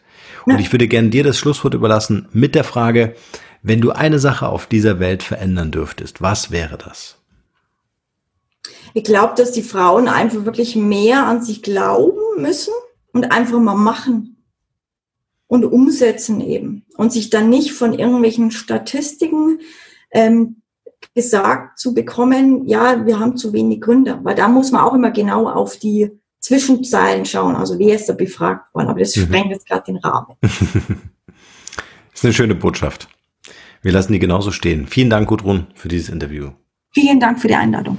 Und 0.53 0.59
ich 0.59 0.71
würde 0.71 0.87
gerne 0.87 1.09
dir 1.09 1.23
das 1.23 1.37
Schlusswort 1.37 1.73
überlassen 1.73 2.29
mit 2.31 2.55
der 2.55 2.63
Frage, 2.63 3.15
wenn 3.63 3.81
du 3.81 3.91
eine 3.91 4.17
Sache 4.17 4.47
auf 4.47 4.65
dieser 4.65 4.99
Welt 4.99 5.23
verändern 5.23 5.71
dürftest, 5.71 6.21
was 6.21 6.51
wäre 6.51 6.77
das? 6.77 7.17
Ich 8.93 9.03
glaube, 9.03 9.33
dass 9.35 9.51
die 9.51 9.61
Frauen 9.61 10.07
einfach 10.07 10.45
wirklich 10.45 10.75
mehr 10.75 11.25
an 11.25 11.43
sich 11.43 11.61
glauben 11.63 12.41
müssen 12.41 12.73
und 13.11 13.31
einfach 13.31 13.59
mal 13.59 13.75
machen 13.75 14.37
und 15.47 15.65
umsetzen 15.65 16.39
eben. 16.39 16.85
Und 16.95 17.11
sich 17.11 17.29
dann 17.29 17.49
nicht 17.49 17.73
von 17.73 17.93
irgendwelchen 17.93 18.51
Statistiken 18.51 19.59
ähm, 20.11 20.61
gesagt 21.13 21.77
zu 21.77 21.93
bekommen, 21.93 22.67
ja, 22.67 23.05
wir 23.05 23.19
haben 23.19 23.35
zu 23.35 23.51
wenig 23.51 23.81
Gründer, 23.81 24.21
weil 24.23 24.35
da 24.35 24.47
muss 24.47 24.71
man 24.71 24.81
auch 24.81 24.93
immer 24.93 25.11
genau 25.11 25.49
auf 25.49 25.77
die 25.77 26.11
Zwischenzeilen 26.39 27.25
schauen, 27.25 27.55
also 27.55 27.77
wer 27.79 27.95
ist 27.95 28.07
da 28.07 28.13
befragt 28.13 28.73
worden, 28.73 28.87
aber 28.87 28.99
das 28.99 29.15
mhm. 29.15 29.21
sprengt 29.21 29.51
jetzt 29.51 29.67
gerade 29.67 29.83
den 29.85 29.97
Rahmen. 29.97 30.35
das 30.41 30.51
ist 32.13 32.25
eine 32.25 32.33
schöne 32.33 32.55
Botschaft. 32.55 33.09
Wir 33.81 33.91
lassen 33.91 34.13
die 34.13 34.19
genauso 34.19 34.51
stehen. 34.51 34.87
Vielen 34.87 35.09
Dank, 35.09 35.27
Gudrun, 35.27 35.67
für 35.75 35.87
dieses 35.87 36.09
Interview. 36.09 36.51
Vielen 36.91 37.19
Dank 37.19 37.39
für 37.39 37.47
die 37.47 37.55
Einladung. 37.55 37.97